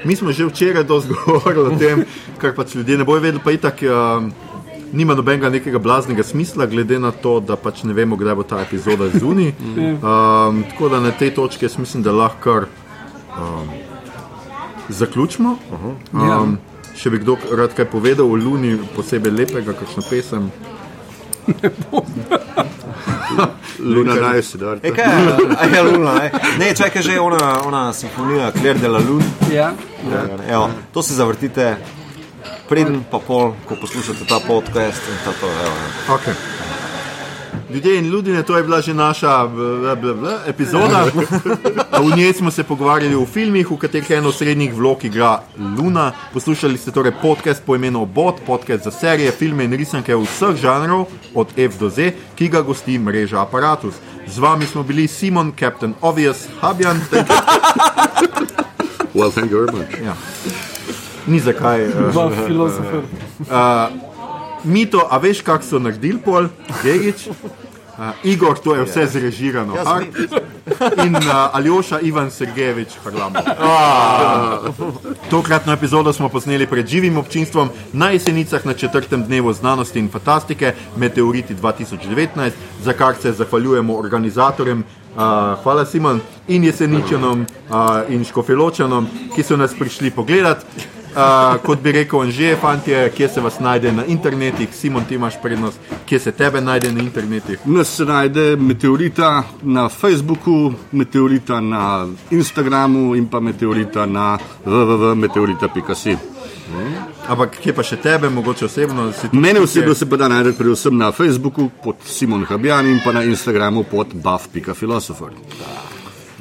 Mi 0.05 0.17
smo 0.17 0.33
že 0.33 0.45
včeraj 0.47 0.85
dosti 0.85 1.13
govorili 1.27 1.67
o 1.67 1.79
tem, 1.79 2.05
kar 2.39 2.55
pač 2.55 2.75
ljudje 2.75 2.99
ne 2.99 3.05
bojo 3.05 3.21
vedeli, 3.21 3.41
pa 3.45 3.53
itak 3.53 3.81
um, 3.85 4.29
nima 4.93 5.15
nobenega 5.15 5.49
nekega 5.49 5.79
blaznega 5.79 6.23
smisla, 6.23 6.67
glede 6.67 6.99
na 6.99 7.13
to, 7.13 7.41
da 7.41 7.57
pač 7.57 7.83
ne 7.85 7.93
vemo, 7.93 8.17
kdaj 8.17 8.35
bo 8.35 8.43
ta 8.43 8.61
epizoda 8.61 9.09
zunaj. 9.13 9.53
Um, 9.61 10.65
tako 10.73 10.89
da 10.89 11.01
na 11.01 11.13
tej 11.13 11.35
točki 11.37 11.65
jaz 11.65 11.79
mislim, 11.79 12.03
da 12.03 12.13
lahko 12.13 12.41
kar 12.45 12.69
um, 13.41 13.69
zaključimo. 14.89 15.57
Um, 16.13 16.59
še 16.97 17.11
bi 17.11 17.19
kdo 17.23 17.37
rad 17.57 17.75
kaj 17.77 17.89
povedal 17.93 18.27
o 18.27 18.37
Luni, 18.37 18.77
posebej 18.97 19.33
lepega, 19.33 19.73
kakšno 19.73 20.03
pesem. 20.11 20.51
Luna 23.79 24.15
naj 24.15 24.43
si 24.43 24.59
da. 24.59 24.77
E, 24.83 24.93
kaj 24.95 25.05
je, 25.05 25.37
a 25.59 25.65
je 25.65 25.83
Luna, 25.83 26.15
ne? 26.15 26.31
Ne, 26.59 26.75
čakaj, 26.75 27.03
že 27.03 27.21
ona, 27.21 27.63
ona 27.67 27.93
simfonija 27.93 28.53
Claire 28.53 28.79
de 28.79 28.89
la 28.89 28.99
Lune. 28.99 29.25
Ja. 29.55 29.73
Evo, 30.49 30.71
to 30.93 31.03
si 31.03 31.15
zavrtite, 31.15 31.77
preden 32.69 33.05
pa 33.11 33.19
pol, 33.19 33.55
ko 33.69 33.77
poslušate 33.81 34.29
ta 34.29 34.41
podcast 34.47 35.03
in 35.09 35.19
ta 35.25 35.33
to. 35.41 35.47
Evo, 35.47 35.77
evo. 36.09 36.19
Okay. 36.19 36.60
Ljudje 37.73 37.99
in 37.99 38.07
ljudje, 38.07 38.43
to 38.43 38.57
je 38.57 38.63
bila 38.63 38.81
že 38.81 38.95
naša 38.95 39.47
bla, 39.47 39.95
bla, 39.95 40.15
bla, 40.15 40.39
epizoda. 40.47 41.05
V 42.01 42.17
njej 42.17 42.33
smo 42.33 42.51
se 42.51 42.65
pogovarjali 42.65 43.15
o 43.15 43.27
filmih, 43.27 43.71
v 43.71 43.77
katerih 43.77 44.11
eno 44.11 44.33
srednjih 44.33 44.75
vlog 44.75 45.05
igra 45.05 45.41
Luna. 45.79 46.13
Poslušali 46.33 46.79
ste 46.79 46.91
torej 46.91 47.13
podcast 47.23 47.63
po 47.67 47.77
imenu 47.77 48.07
Bot, 48.07 48.41
podcast 48.47 48.85
za 48.85 48.91
serije, 48.91 49.31
filme 49.31 49.65
in 49.65 49.73
risanke 49.73 50.17
vseh 50.17 50.57
žanrov, 50.57 51.07
od 51.35 51.49
F 51.57 51.79
do 51.79 51.91
Z, 51.91 52.13
ki 52.35 52.49
ga 52.49 52.63
gosti 52.63 52.99
mreža 52.99 53.43
Apparatus. 53.43 53.95
Z 54.27 54.39
vami 54.39 54.67
smo 54.67 54.83
bili 54.83 55.09
Simon, 55.09 55.53
Captain 55.59 55.95
Obvious, 56.01 56.49
Habjan. 56.61 57.01
Well, 59.15 59.31
thank 59.31 59.51
you 59.51 59.67
very 59.67 59.73
much. 59.79 59.91
Ja. 60.05 60.15
Ni 61.27 61.41
zakaj. 61.41 61.87
Uh, 61.87 62.13
Dva 62.13 62.31
filozofa. 62.47 63.03
Mito, 64.65 65.07
a 65.11 65.19
veš, 65.19 65.41
kako 65.43 65.65
so 65.65 65.79
naredili 65.79 66.19
pol, 66.19 66.49
Gegič? 66.83 67.29
Uh, 68.01 68.17
Igor, 68.25 68.57
to 68.59 68.75
je 68.75 68.85
vse 68.85 69.07
zrežirano. 69.07 69.77
Jaz 69.77 69.87
Ar- 69.87 70.05
In 71.07 71.17
uh, 71.17 71.53
Aljoša 71.53 72.01
Ivan 72.01 72.31
Sergejevič, 72.31 72.89
Harlamo. 73.05 73.37
Uh, 73.37 74.73
tokratno 75.33 75.73
epizodo 75.73 76.13
smo 76.13 76.29
posneli 76.29 76.67
pred 76.67 76.87
živim 76.87 77.19
občinstvom 77.19 77.69
na 77.93 78.11
jesenicah 78.11 78.67
na 78.67 78.73
četrtem 78.75 79.25
dnevu 79.25 79.53
znanosti 79.53 79.99
in 79.99 80.09
fantastike 80.09 80.75
Meteoriti 80.97 81.55
2019, 81.55 82.51
za 82.83 82.93
kar 82.93 83.15
se 83.21 83.33
zahvaljujemo 83.33 83.97
organizatorjem. 83.97 84.79
Uh, 84.81 85.17
hvala 85.63 85.85
Simon 85.87 86.21
in 86.49 86.65
jeseničanom 86.65 87.41
uh, 87.41 87.77
in 88.09 88.25
škofeločanom, 88.25 89.09
ki 89.35 89.43
so 89.43 89.57
nas 89.57 89.75
prišli 89.75 90.11
pogledat. 90.11 90.65
Uh, 91.11 91.57
kot 91.67 91.81
bi 91.83 91.93
rekel, 91.93 92.31
že 92.31 92.57
fantje, 92.61 93.11
kje 93.17 93.29
se 93.29 93.41
vas 93.41 93.59
najde 93.61 93.93
na 93.93 94.05
internetih, 94.07 94.69
Simon, 94.75 95.05
ti 95.05 95.15
imaš 95.15 95.41
prednost, 95.43 95.79
kje 96.07 96.19
se 96.19 96.33
tebe 96.33 96.61
najde 96.61 96.93
na 96.93 97.03
internetih. 97.03 97.59
Nas 97.65 97.97
se 97.97 98.05
najde 98.05 98.57
meteorita 98.57 99.43
na 99.63 99.89
Facebooku, 99.89 100.73
meteorita 100.93 101.61
na 101.61 102.07
Instagramu 102.31 103.17
in 103.17 103.27
pa 103.27 103.41
meteorita 103.41 104.07
na 104.07 104.39
www.meteorita.si. 104.65 106.17
Ampak 107.29 107.59
kje 107.63 107.75
pa 107.75 107.83
še 107.83 107.99
tebe, 108.03 108.31
mogoče 108.31 108.69
osebno? 108.69 109.09
Mene 109.33 109.61
osebno 109.61 109.95
se 109.95 110.07
pa 110.11 110.17
da 110.17 110.29
najti 110.31 110.55
predvsem 110.59 110.97
na 110.99 111.11
Facebooku 111.13 111.71
pod 111.83 112.07
Simon 112.07 112.47
Habjan 112.47 112.87
in 112.87 113.03
pa 113.05 113.13
na 113.13 113.25
Instagramu 113.27 113.83
pod 113.91 114.15
buff.philosopher. 114.15 115.35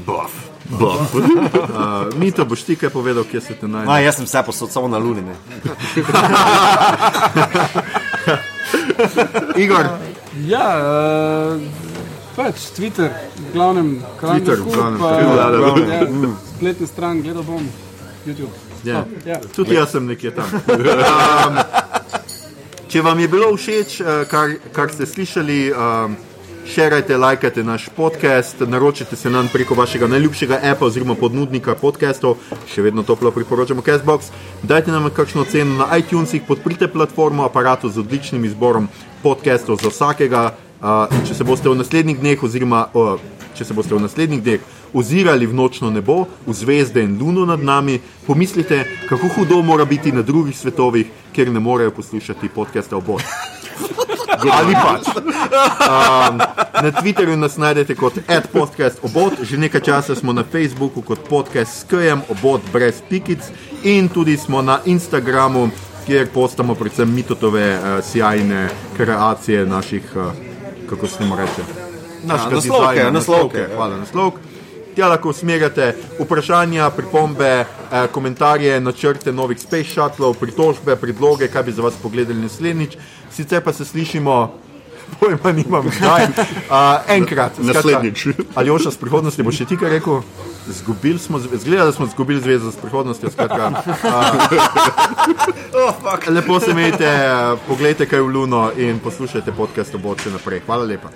Buff. 0.06 0.49
Uh, 0.70 2.14
Mito, 2.20 2.46
boš 2.46 2.64
ti 2.64 2.76
kaj 2.76 2.90
povedal, 2.94 3.24
kje 3.24 3.42
se 3.42 3.54
te 3.58 3.68
najde? 3.68 3.92
A, 3.92 4.00
jaz 4.00 4.16
sem 4.22 4.26
vse 4.26 4.44
posod, 4.46 4.72
samo 4.72 4.88
na 4.88 4.98
Luni. 4.98 5.22
Ne. 5.26 5.36
Igor, 9.64 9.86
Ja, 10.48 10.68
uh, 10.78 11.62
pač 12.38 12.70
Twitter, 12.78 13.10
v 13.36 13.52
glavnem, 13.52 13.90
Twitter, 14.22 14.62
v 14.62 14.72
glavnem, 14.72 15.00
pa, 15.02 15.10
Twitter, 15.18 15.90
ja, 15.90 16.30
spletne 16.54 16.88
stran, 16.88 17.22
gledal 17.26 17.44
bom 17.44 17.66
YouTube. 18.24 18.54
Ja. 18.86 19.04
Oh, 19.04 19.28
ja. 19.28 19.42
Tudi 19.52 19.76
jaz 19.76 19.92
sem 19.98 20.06
nekje 20.06 20.32
tam. 20.38 20.48
Um, 21.50 21.58
če 22.90 23.02
vam 23.06 23.20
je 23.22 23.28
bilo 23.30 23.50
všeč, 23.54 24.00
eh, 24.02 24.24
kar, 24.30 24.56
kar 24.74 24.90
ste 24.94 25.06
slišali, 25.06 25.60
um, 25.74 26.16
širite, 26.66 27.18
lajkajte 27.18 27.64
naš 27.64 27.89
podcast, 27.95 28.60
naročite 28.60 29.16
se 29.16 29.30
nam 29.30 29.49
preko 29.53 29.74
vašega 29.74 30.07
najljubšega 30.07 30.60
appa 30.64 30.86
oziroma 30.86 31.16
ponudnika 31.16 31.76
podcastov, 31.76 32.38
še 32.68 32.82
vedno 32.82 33.03
toplo 33.03 33.32
priporočamo 33.32 33.82
Castbox. 33.82 34.32
Dajte 34.64 34.91
nam 34.91 35.10
kakšno 35.10 35.43
ceno 35.45 35.76
na 35.84 35.97
iTunesih, 35.97 36.41
podprite 36.47 36.88
platformo 36.88 37.43
aparatu 37.43 37.89
z 37.89 37.99
odličnim 37.99 38.45
izborom 38.45 38.88
podcastov 39.24 39.80
za 39.84 39.89
vsakega. 39.89 40.53
Uh, 40.80 41.12
če 41.28 41.36
se 41.36 41.43
boste 41.43 41.70
v 41.70 41.76
naslednjih 41.76 42.20
dneh 42.20 42.43
oziroma 42.43 42.86
uh, 42.95 43.20
če 43.60 43.66
se 43.68 43.76
boste 43.76 43.91
v 43.95 43.99
naslednjih 43.99 44.43
dneh 44.43 44.68
ozirali 44.95 45.45
v 45.45 45.53
nočno 45.53 45.91
nebo, 45.91 46.24
v 46.47 46.55
zvezde 46.55 47.03
in 47.03 47.18
luno 47.20 47.43
nad 47.45 47.60
nami, 47.60 47.99
pomislite, 48.24 48.86
kako 49.10 49.28
hudo 49.36 49.62
mora 49.62 49.86
biti 49.86 50.16
na 50.16 50.24
drugih 50.24 50.57
svetovih, 50.57 51.12
kjer 51.36 51.51
ne 51.51 51.60
morejo 51.60 51.91
poslušati 51.91 52.49
podcasta 52.55 52.97
o 52.97 53.01
Bogu. 53.01 53.28
Ali 54.48 54.74
pač. 54.74 55.08
Um, 55.16 56.38
na 56.84 56.92
Twitterju 57.02 57.36
nas 57.36 57.58
najdete 57.58 57.96
kot 57.96 58.14
podcast 58.54 59.00
obot, 59.04 59.34
že 59.42 59.58
nekaj 59.58 59.82
časa 59.82 60.16
smo 60.16 60.34
na 60.34 60.44
Facebooku 60.44 61.02
kot 61.02 61.28
podcast 61.30 61.82
s 61.82 61.84
KM, 61.90 62.24
obot 62.30 62.62
brez 62.74 63.02
pikic 63.10 63.44
in 63.84 64.10
tudi 64.10 64.38
smo 64.38 64.62
na 64.62 64.80
Instagramu, 64.86 65.70
kjer 66.06 66.28
postamo 66.34 66.76
predvsem 66.76 67.14
mitotove 67.14 67.66
uh, 67.76 68.04
sjajne 68.06 68.70
kreacije 68.98 69.66
naših, 69.66 70.04
uh, 70.16 70.32
kako 70.90 71.08
se 71.08 71.18
temu 71.18 71.36
reče, 71.36 71.64
našega 72.24 72.56
naslovke, 72.56 72.96
dizajna, 72.96 73.12
naslovke, 73.12 73.58
ja. 73.58 73.76
Hvala, 73.76 73.98
naslovk. 73.98 74.40
Tja 74.96 75.08
lahko 75.08 75.30
usmerjate 75.30 75.94
vprašanja, 76.20 76.90
pripombe, 76.90 77.46
eh, 77.46 78.08
komentarje, 78.12 78.80
načrte 78.82 79.32
novih 79.32 79.60
space 79.60 79.94
shuttlov, 79.94 80.34
pritožbe, 80.34 80.96
predloge, 80.96 81.48
kaj 81.48 81.64
bi 81.64 81.72
za 81.72 81.82
vas 81.82 81.94
pogledali 82.02 82.42
naslednjič. 82.42 82.98
Sicer 83.32 83.64
pa 83.64 83.74
se 83.74 83.86
slišimo, 83.86 84.54
pojma 85.20 85.52
nimam, 85.52 85.92
kdaj. 85.98 86.24
Uh, 86.24 86.36
enkrat. 87.08 87.52
Naslednjič. 87.58 88.28
Ali 88.56 88.70
oša 88.72 88.92
s 88.92 88.98
prihodnosti, 88.98 89.44
boš 89.44 89.64
še 89.64 89.66
ti 89.66 89.78
kaj 89.78 89.90
rekel? 90.00 90.22
Zgubili 90.70 91.20
smo, 91.20 91.40
zgleda, 91.40 91.86
da 91.86 91.92
smo 91.92 92.06
izgubili 92.06 92.42
zvezo 92.42 92.72
s 92.72 92.78
prihodnostjo. 92.78 93.32
Skratka, 93.32 93.72
uh, 95.74 96.28
lepo 96.36 96.60
se 96.60 96.72
imejte, 96.72 97.10
pogledajte 97.68 98.06
kaj 98.06 98.22
v 98.22 98.28
Luno 98.28 98.72
in 98.78 99.00
poslušajte 99.00 99.52
podcast 99.58 99.96
o 99.96 99.98
Boče 99.98 100.32
naprej. 100.36 100.62
Hvala 100.68 100.86
lepa. 100.86 101.10